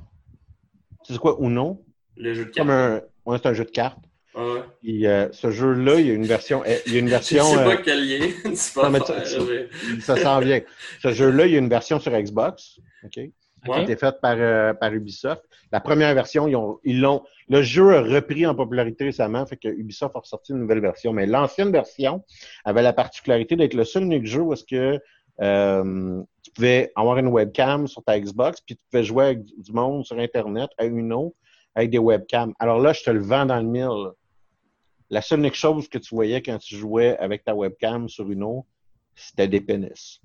Tu 1.04 1.12
sais 1.12 1.18
quoi 1.18 1.36
Uno? 1.40 1.84
le 2.16 2.32
jeu 2.32 2.46
de 2.46 2.50
Comme 2.50 2.68
cartes. 2.68 3.04
un, 3.26 3.30
ouais, 3.30 3.38
c'est 3.42 3.48
un 3.48 3.52
jeu 3.54 3.64
de 3.64 3.70
cartes. 3.70 3.98
Ouais. 4.34 5.06
Euh, 5.06 5.28
ce 5.32 5.50
jeu-là, 5.50 6.00
il 6.00 6.06
y 6.06 6.10
a 6.10 6.14
une 6.14 6.26
version. 6.26 6.62
euh, 6.66 6.76
Il 6.86 6.92
y 6.94 6.96
a 6.96 7.00
une 7.00 7.06
Je 7.08 7.10
version. 7.10 7.44
sais 7.44 7.56
pas 7.56 7.74
euh, 7.74 7.76
quel 7.84 8.06
lien 8.08 8.26
non, 8.46 8.90
mais 8.90 9.00
faire. 9.00 9.22
tu- 9.24 9.36
tu- 9.38 9.42
mais- 9.94 10.00
ça 10.00 10.16
s'en 10.16 10.40
vient. 10.40 10.60
Ce 11.02 11.12
jeu-là, 11.12 11.46
il 11.46 11.52
y 11.52 11.56
a 11.56 11.58
une 11.58 11.68
version 11.68 12.00
sur 12.00 12.12
Xbox. 12.12 12.78
OK? 13.04 13.20
Qui 13.74 13.80
a 13.80 13.82
été 13.82 13.96
faite 13.96 14.20
par, 14.20 14.36
euh, 14.38 14.74
par 14.74 14.92
Ubisoft. 14.92 15.42
La 15.72 15.80
première 15.80 16.14
version, 16.14 16.46
ils 16.46 16.56
ont, 16.56 16.78
ils 16.84 17.00
l'ont. 17.00 17.22
Le 17.48 17.62
jeu 17.62 17.96
a 17.96 18.02
repris 18.02 18.46
en 18.46 18.54
popularité 18.54 19.04
récemment, 19.04 19.44
fait 19.46 19.56
que 19.56 19.68
Ubisoft 19.68 20.16
a 20.16 20.20
ressorti 20.20 20.52
une 20.52 20.58
nouvelle 20.58 20.80
version. 20.80 21.12
Mais 21.12 21.26
l'ancienne 21.26 21.70
version 21.70 22.24
avait 22.64 22.82
la 22.82 22.92
particularité 22.92 23.56
d'être 23.56 23.74
le 23.74 23.84
seul 23.84 24.04
unique 24.04 24.26
jeu 24.26 24.42
où 24.42 24.52
est-ce 24.52 24.64
que 24.64 25.00
euh, 25.42 26.22
tu 26.42 26.50
pouvais 26.52 26.92
avoir 26.96 27.18
une 27.18 27.28
webcam 27.28 27.86
sur 27.86 28.02
ta 28.02 28.18
Xbox, 28.18 28.60
puis 28.60 28.76
tu 28.76 28.82
pouvais 28.90 29.04
jouer 29.04 29.24
avec 29.26 29.44
du 29.44 29.72
monde 29.72 30.04
sur 30.04 30.18
Internet 30.18 30.70
à 30.78 30.86
Uno 30.86 31.34
avec 31.74 31.90
des 31.90 31.98
webcams. 31.98 32.54
Alors 32.58 32.80
là, 32.80 32.92
je 32.92 33.02
te 33.02 33.10
le 33.10 33.20
vends 33.20 33.46
dans 33.46 33.56
le 33.56 33.66
mille. 33.66 34.12
La 35.10 35.22
seule 35.22 35.40
unique 35.40 35.54
chose 35.54 35.88
que 35.88 35.98
tu 35.98 36.14
voyais 36.14 36.42
quand 36.42 36.58
tu 36.58 36.74
jouais 36.74 37.16
avec 37.18 37.44
ta 37.44 37.54
webcam 37.54 38.08
sur 38.08 38.28
Uno, 38.28 38.66
c'était 39.14 39.46
des 39.46 39.60
pénis. 39.60 40.20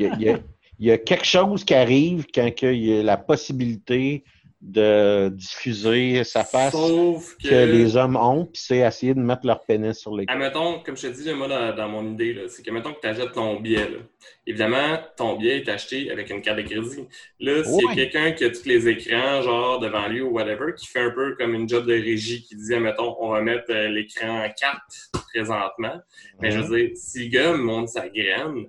Il 0.00 0.20
y 0.20 0.30
a, 0.30 0.38
il 0.82 0.88
y 0.88 0.90
a- 0.90 0.98
quelque 0.98 1.24
chose 1.24 1.64
qui 1.64 1.74
arrive 1.74 2.26
quand 2.34 2.50
il 2.62 2.84
y 2.84 2.98
a 2.98 3.02
la 3.02 3.16
possibilité 3.16 4.24
de 4.60 5.28
diffuser 5.34 6.22
sa 6.22 6.44
face 6.44 6.72
Sauf 6.72 7.36
que, 7.42 7.48
que 7.48 7.54
les 7.72 7.96
hommes 7.96 8.14
ont, 8.16 8.44
puis 8.46 8.62
c'est 8.64 8.78
essayer 8.78 9.12
de 9.12 9.18
mettre 9.20 9.44
leur 9.44 9.60
pénis 9.64 9.98
sur 9.98 10.14
l'écran. 10.16 10.34
admettons, 10.34 10.78
comme 10.84 10.96
je 10.96 11.08
te 11.08 11.12
dis, 11.12 11.32
moi, 11.34 11.48
dans, 11.48 11.74
dans 11.74 11.88
mon 11.88 12.12
idée, 12.12 12.32
là, 12.32 12.42
c'est 12.48 12.62
que, 12.64 12.70
mettons 12.70 12.92
que 12.94 13.00
tu 13.00 13.08
achètes 13.08 13.32
ton 13.32 13.58
billet, 13.58 13.88
là. 13.90 13.98
évidemment, 14.46 14.98
ton 15.16 15.36
billet 15.36 15.56
est 15.58 15.68
acheté 15.68 16.12
avec 16.12 16.30
une 16.30 16.40
carte 16.42 16.58
de 16.58 16.62
crédit. 16.62 17.08
Là, 17.40 17.64
s'il 17.64 17.72
y 17.74 17.84
a 17.84 17.88
Ouais. 17.88 17.94
quelqu'un 17.96 18.30
qui 18.32 18.44
a 18.44 18.50
tous 18.50 18.64
les 18.66 18.86
écrans, 18.88 19.42
genre, 19.42 19.80
devant 19.80 20.06
lui 20.06 20.20
ou 20.20 20.28
whatever, 20.30 20.74
qui 20.76 20.86
fait 20.86 21.00
un 21.00 21.10
peu 21.10 21.34
comme 21.34 21.54
une 21.54 21.68
job 21.68 21.84
de 21.86 21.94
régie, 21.94 22.42
qui 22.44 22.54
dit, 22.54 22.76
mettons, 22.76 23.16
on 23.20 23.30
va 23.30 23.40
mettre 23.40 23.64
euh, 23.70 23.88
l'écran 23.88 24.48
4 24.60 24.80
présentement, 25.32 26.00
mais 26.40 26.52
je 26.52 26.58
Mhm. 26.58 26.64
veux 26.68 26.78
dire, 26.86 26.90
si 26.96 27.24
le 27.24 27.30
gars 27.30 27.52
monte 27.56 27.88
sa 27.88 28.08
graine, 28.08 28.66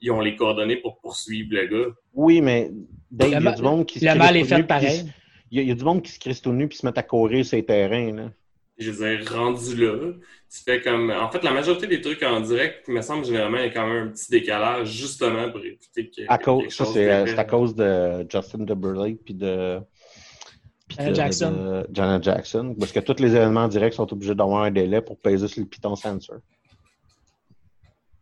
ils 0.00 0.10
ont 0.10 0.20
les 0.20 0.36
coordonnées 0.36 0.76
pour 0.76 0.98
poursuivre 1.00 1.48
le 1.52 1.66
gars. 1.66 1.92
Oui, 2.14 2.40
mais 2.40 2.70
Dave, 3.10 3.28
il 3.28 3.42
y 3.44 3.46
a 3.48 3.52
du 3.52 3.62
monde 3.62 3.86
qui 3.86 3.98
se 4.00 4.04
Le 4.04 4.10
crisse 4.12 4.22
mal 4.22 4.36
est 4.36 4.42
tout 4.42 4.46
fait 4.48 4.62
pareil. 4.64 4.98
se- 4.98 5.04
Il 5.50 5.56
y, 5.56 5.60
a, 5.60 5.62
il 5.62 5.68
y 5.68 5.72
a 5.72 5.74
du 5.74 5.84
monde 5.84 6.02
qui 6.02 6.12
se 6.12 6.18
crisse 6.20 6.40
tout 6.40 6.52
nu 6.52 6.68
puis 6.68 6.78
se 6.78 6.86
met 6.86 6.96
à 6.98 7.02
courir 7.02 7.44
sur 7.44 7.56
les 7.56 7.64
terrains. 7.64 8.12
Là. 8.14 8.30
Je 8.78 8.90
veux 8.92 9.16
dire, 9.18 9.32
rendu 9.32 9.76
là, 9.76 10.12
tu 10.50 10.62
fais 10.64 10.80
comme. 10.80 11.10
En 11.10 11.30
fait, 11.30 11.42
la 11.44 11.52
majorité 11.52 11.86
des 11.86 12.00
trucs 12.00 12.22
en 12.22 12.40
direct, 12.40 12.84
il 12.88 12.94
me 12.94 13.02
semble 13.02 13.24
généralement, 13.26 13.58
il 13.58 13.64
y 13.64 13.66
a 13.66 13.70
quand 13.70 13.86
même 13.86 14.06
un 14.06 14.10
petit 14.10 14.30
décalage, 14.30 14.88
justement, 14.90 15.50
pour 15.50 15.60
éviter 15.62 16.08
que. 16.08 16.22
À 16.28 16.38
cause, 16.38 16.68
ça, 16.72 16.84
c'est, 16.86 17.10
euh, 17.10 17.26
c'est 17.26 17.38
à 17.38 17.44
cause 17.44 17.74
de 17.74 18.26
Justin 18.30 18.64
Timberlake 18.64 19.18
puis 19.24 19.34
de, 19.34 19.80
puis 20.88 20.96
Janet 20.96 21.10
de- 21.10 21.16
Jackson. 21.16 21.50
de 21.52 21.86
Janet 21.92 22.22
Jackson. 22.24 22.74
Parce 22.78 22.92
que 22.92 23.00
tous 23.00 23.20
les 23.20 23.34
événements 23.36 23.64
en 23.64 23.68
direct 23.68 23.94
sont 23.96 24.10
obligés 24.12 24.34
d'avoir 24.34 24.62
un 24.62 24.70
délai 24.70 25.02
pour 25.02 25.18
peser 25.18 25.46
sur 25.48 25.60
le 25.62 25.68
piton 25.68 25.94
sensor. 25.94 26.36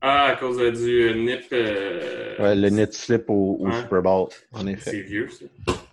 Ah, 0.01 0.26
à 0.26 0.36
cause 0.36 0.59
du 0.59 1.12
NIP. 1.14 1.53
euh, 1.53 2.36
Ouais, 2.38 2.55
le 2.55 2.70
net 2.70 2.94
slip 2.94 3.24
au. 3.28 3.59
Super 3.82 4.03
Bowl, 4.03 4.28
en 4.53 4.61
C'est 4.64 4.70
effet. 4.72 5.01
vieux, 5.03 5.28
ça. 5.28 5.46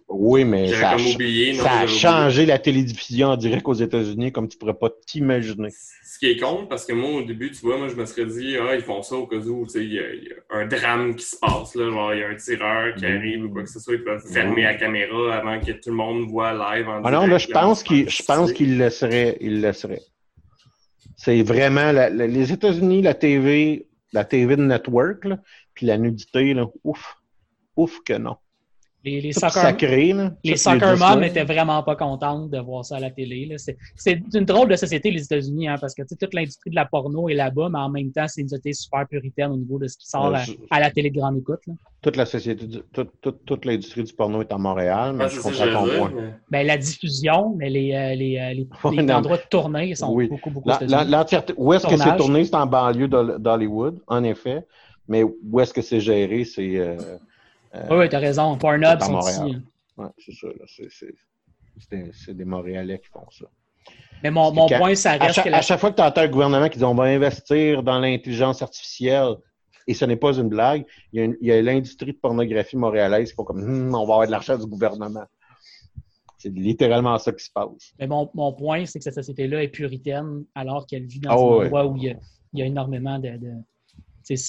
Oui, 0.08 0.46
mais 0.46 0.68
ça 0.72 0.90
a, 0.90 0.96
comme 0.96 1.00
ch- 1.04 1.16
oublié. 1.16 1.54
non, 1.54 1.64
ça 1.64 1.72
a 1.72 1.86
j'avais 1.86 1.88
changé 2.00 2.46
la 2.46 2.60
télédiffusion 2.60 3.30
en 3.30 3.38
direct 3.38 3.68
aux 3.68 3.74
États-Unis 3.74 4.32
comme 4.32 4.48
tu 4.48 4.58
pourrais 4.58 4.76
pas 4.76 4.90
t'imaginer. 5.08 5.70
Ce 5.72 6.20
qui 6.20 6.28
est 6.28 6.38
con, 6.38 6.68
parce 6.70 6.86
que 6.86 6.94
moi, 6.94 7.10
au 7.20 7.24
début, 7.24 7.50
tu 7.52 7.60
vois, 7.62 7.78
moi, 7.78 7.88
je 7.90 7.96
me 7.96 8.06
serais 8.06 8.26
dit, 8.28 8.56
ah, 8.58 8.76
ils 8.76 8.82
font 8.82 9.02
ça 9.02 9.16
au 9.16 9.26
cas 9.28 9.38
où, 9.38 9.66
tu 9.66 9.72
sais, 9.72 9.84
il 9.84 9.94
y, 9.94 10.00
a- 10.00 10.14
il 10.14 10.24
y 10.24 10.30
a 10.32 10.58
un 10.58 10.68
drame 10.68 11.16
qui 11.16 11.26
se 11.26 11.36
passe, 11.38 11.76
là, 11.76 11.90
genre, 11.90 12.14
il 12.14 12.20
y 12.20 12.24
a 12.24 12.30
un 12.30 12.36
tireur 12.36 12.94
qui 12.96 13.06
Mhm. 13.06 13.18
arrive 13.18 13.44
ou 13.46 13.50
quoi 13.50 13.64
que 13.64 13.70
ce 13.70 13.80
soit, 13.80 13.96
ils 13.96 14.04
peuvent 14.04 14.24
fermer 14.32 14.62
la 14.64 14.76
caméra 14.76 15.36
avant 15.38 15.60
que 15.60 15.72
tout 15.72 15.90
le 15.90 15.96
monde 15.96 16.30
voit 16.30 16.54
live 16.54 16.88
en 16.88 17.02
Ah 17.04 17.12
non, 17.12 17.26
là, 17.26 17.38
je 17.40 17.48
direct, 17.48 17.54
pense 17.54 17.82
on 17.82 17.84
qu'il, 17.84 18.10
se 18.12 18.18
je 18.18 18.24
pense 18.24 18.38
passe. 18.38 18.54
qu'il 18.54 18.78
le 18.78 18.86
laisserait, 18.86 19.38
il 19.42 19.56
le 19.56 19.62
laisserait. 19.68 20.02
C'est 21.18 21.42
vraiment 21.42 21.92
la- 21.92 22.10
la- 22.12 22.28
les 22.28 22.52
États-Unis, 22.54 23.02
la 23.02 23.16
TV, 23.16 23.88
la 24.14 24.26
TV 24.26 24.56
de 24.58 24.64
network, 24.64 25.26
là, 25.26 25.40
puis 25.74 25.86
la 25.86 25.98
nudité, 25.98 26.54
là, 26.54 26.66
ouf, 26.84 27.18
ouf 27.76 28.02
que 28.04 28.14
non. 28.14 28.38
Les, 29.06 29.22
les 29.22 29.34
soccer, 29.34 29.52
sacré, 29.52 30.14
là. 30.14 30.34
les 30.44 30.58
soccer 30.58 30.98
moms 30.98 31.20
là. 31.20 31.28
étaient 31.28 31.44
vraiment 31.44 31.84
pas 31.84 31.96
contentes 31.96 32.50
de 32.50 32.58
voir 32.58 32.84
ça 32.84 32.96
à 32.96 33.00
la 33.00 33.12
télé. 33.12 33.54
C'est 33.58 33.78
c'est 33.96 34.20
une 34.34 34.46
drôle 34.46 34.68
de 34.68 34.76
société, 34.76 35.12
les 35.12 35.24
États-Unis, 35.24 35.68
hein, 35.68 35.76
parce 35.80 35.94
que 35.94 36.02
toute 36.02 36.34
l'industrie 36.34 36.72
de 36.72 36.76
la 36.76 36.86
porno 36.86 37.30
est 37.30 37.36
là-bas, 37.36 37.70
mais 37.72 37.78
en 37.78 37.90
même 37.90 38.12
temps, 38.12 38.28
c'est 38.28 38.42
une 38.42 38.50
société 38.50 38.74
super 38.74 39.08
puritaine 39.08 39.52
au 39.52 39.58
niveau 39.58 39.78
de 39.78 39.88
ce 39.88 39.96
qui 39.96 40.08
sort 40.08 40.26
Euh, 40.28 40.34
à, 40.34 40.40
je- 40.44 40.54
à 40.72 40.80
la 40.80 40.90
télé 40.90 41.12
de 41.12 41.20
grande 41.20 41.38
écoute. 41.38 41.60
là. 41.68 41.74
Toute 42.02 42.16
la 42.18 42.26
société, 42.26 42.66
du- 42.66 42.82
toute, 42.92 43.12
toute, 43.22 43.46
toute 43.46 43.66
l'industrie 43.66 44.04
du 44.04 44.14
porno 44.14 44.42
est 44.42 44.52
à 44.52 44.58
Montréal, 44.58 45.14
mais 45.16 45.30
je 45.30 45.40
comprends 45.40 45.66
ton 45.66 45.86
point. 45.86 46.10
dire, 46.10 46.12
mais- 46.16 46.34
Ben, 46.62 46.66
la 46.68 46.78
diffusion, 46.78 47.54
mais 47.58 47.70
les, 47.70 47.94
euh, 47.94 48.16
les, 48.16 48.38
euh, 48.40 48.54
les, 48.54 49.04
les 49.04 49.14
endroits 49.14 49.38
de 49.38 49.44
tournée 49.50 49.94
sont 49.94 50.12
Oui. 50.14 50.28
beaucoup, 50.28 50.50
beaucoup 50.50 50.68
La- 50.70 51.04
la- 51.04 51.26
où 51.58 51.74
est-ce 51.74 51.86
que 51.86 51.96
c'est 51.98 52.18
tourné? 52.18 52.44
C'est 52.44 52.56
en 52.56 52.66
banlieue 52.66 53.08
d'Hol- 53.08 53.38
d'Hollywood, 53.40 54.00
en 54.08 54.24
effet. 54.24 54.66
Mais 55.08 55.24
où 55.24 55.60
est-ce 55.60 55.72
que 55.74 55.84
c'est 55.84 56.00
géré? 56.00 56.44
C'est 56.46 56.78
euh, 56.78 56.96
Oui, 57.90 57.98
oui, 57.98 58.10
t'as 58.10 58.20
raison. 58.20 58.58
Pornhub 58.58 58.98
c'est 59.00 59.06
à 59.06 59.10
Montréal. 59.10 59.48
ici. 59.48 59.56
hein. 59.98 60.04
ouais, 60.04 60.10
c'est 60.18 60.34
ça. 60.34 60.48
là. 60.48 60.66
C'est- 60.68 62.34
des, 62.34 62.46
Montréalais 62.46 63.00
qui 63.00 63.08
font 63.10 63.26
ça. 63.32 63.46
Mais 64.24 64.32
mon, 64.32 64.52
mon 64.54 64.68
point, 64.68 64.96
ça 64.96 65.12
À 65.12 65.18
reste 65.18 65.36
chaque, 65.36 65.46
que 65.46 65.50
la- 65.50 65.58
à 65.58 65.62
chaque 65.62 65.80
fois 65.80 65.92
que 65.92 65.98
tu 65.98 66.02
entends 66.02 66.22
un 66.22 66.28
gouvernement 66.30 66.70
qui 66.70 66.78
dit 66.78 66.84
on 66.86 66.96
va 66.96 67.04
investir 67.04 67.84
dans 67.84 68.00
l'intelligence 68.00 68.62
artificielle, 68.62 69.36
et 69.88 69.94
ce 69.94 70.06
n'est 70.06 70.16
pas 70.16 70.34
une 70.34 70.48
blague, 70.50 70.86
il 71.14 71.36
y 71.42 71.52
a, 71.52 71.62
l'industrie 71.62 72.14
de 72.14 72.18
pornographie 72.18 72.78
montréalaise 72.78 73.30
qui 73.30 73.36
font 73.36 73.44
comme 73.44 73.62
Hum, 73.62 73.94
on 73.94 74.06
va 74.06 74.14
avoir 74.14 74.26
de 74.26 74.32
l'argent 74.32 74.58
du 74.58 74.66
gouvernement. 74.66 75.26
C'est 76.38 76.50
littéralement 76.50 77.18
ça 77.18 77.32
qui 77.34 77.44
se 77.44 77.52
passe. 77.52 77.94
Mais 78.00 78.08
mon, 78.08 78.30
mon 78.34 78.54
point, 78.54 78.86
c'est 78.86 79.00
que 79.00 79.04
cette 79.04 79.16
société-là 79.16 79.64
est 79.64 79.68
puritaine 79.68 80.46
alors 80.56 80.86
qu'elle 80.88 81.06
vit 81.06 81.20
dans 81.20 81.32
Ah 81.32 81.34
un 81.34 81.38
ouais. 81.58 81.66
endroit 81.66 81.86
où 81.88 81.98
il 81.98 82.04
y 82.04 82.10
a, 82.12 82.16
il 82.54 82.60
y 82.60 82.64
a 82.64 82.66
énormément 82.66 83.20
de. 83.20 83.32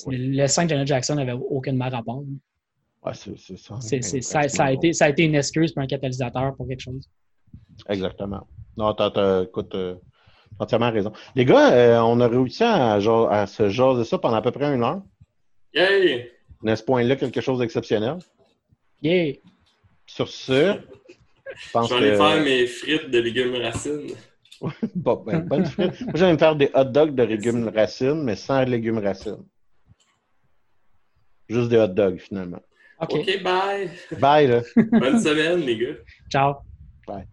Le 0.06 0.46
5 0.46 0.64
de 0.64 0.70
Janet 0.70 0.86
Jackson 0.86 1.16
n'avait 1.16 1.32
aucunement 1.32 1.88
rapport. 1.90 2.22
Ouais, 3.06 3.12
c'est 3.14 3.38
c'est 3.38 3.56
ça. 3.56 3.78
C'est- 3.80 4.02
c'est- 4.02 4.20
ça, 4.20 4.48
ça 4.48 4.64
a 4.64 4.72
été, 4.72 4.92
ça 4.92 5.04
a 5.06 5.08
été 5.10 5.22
une 5.24 5.34
excuse 5.36 5.72
pour 5.72 5.82
un 5.82 5.86
catalyseur 5.86 6.30
pour 6.56 6.66
quelque 6.66 6.80
chose. 6.80 7.08
Exactement. 7.88 8.46
Non, 8.76 8.92
t'as, 8.94 9.10
t'as- 9.10 9.42
écoute, 9.44 9.74
euh, 9.74 9.94
t'as 10.58 10.64
entièrement 10.64 10.90
raison. 10.90 11.12
Les 11.34 11.44
gars, 11.44 11.72
euh, 11.72 12.00
on 12.00 12.18
a 12.20 12.26
réussi 12.28 12.64
à, 12.64 12.94
à 12.94 13.46
se 13.46 13.68
jaser 13.68 14.04
ça 14.04 14.18
pendant 14.18 14.36
à 14.36 14.42
peu 14.42 14.50
près 14.50 14.74
une 14.74 14.82
heure. 14.82 15.02
Yay! 15.72 16.32
À 16.66 16.74
ce 16.74 16.82
point-là, 16.82 17.16
quelque 17.16 17.40
chose 17.40 17.60
d'exceptionnel? 17.60 18.18
Yeah! 19.02 19.34
Sur 20.06 20.28
ce, 20.28 20.78
je 21.54 21.70
pense 21.72 21.88
Je 21.90 21.94
vais 21.94 22.00
aller 22.00 22.10
que... 22.10 22.16
faire 22.16 22.42
mes 22.44 22.66
frites 22.66 23.10
de 23.10 23.18
légumes 23.18 23.54
racines. 23.56 24.10
Bon, 24.94 25.16
ben, 25.16 25.40
bonne 25.40 25.66
frite. 25.66 26.00
Moi, 26.00 26.12
j'aime 26.14 26.38
faire 26.38 26.56
des 26.56 26.70
hot 26.74 26.84
dogs 26.84 27.14
de 27.14 27.22
légumes 27.22 27.68
racines, 27.68 28.22
mais 28.22 28.36
sans 28.36 28.62
légumes 28.64 28.98
racines. 28.98 29.44
Juste 31.48 31.68
des 31.68 31.76
hot 31.76 31.88
dogs, 31.88 32.18
finalement. 32.18 32.62
OK. 32.98 33.14
OK, 33.14 33.42
bye! 33.42 33.90
Bye, 34.18 34.46
là. 34.46 34.62
Bonne 34.76 35.20
semaine, 35.20 35.60
les 35.60 35.76
gars! 35.76 35.94
Ciao. 36.30 36.54
Bye. 37.06 37.26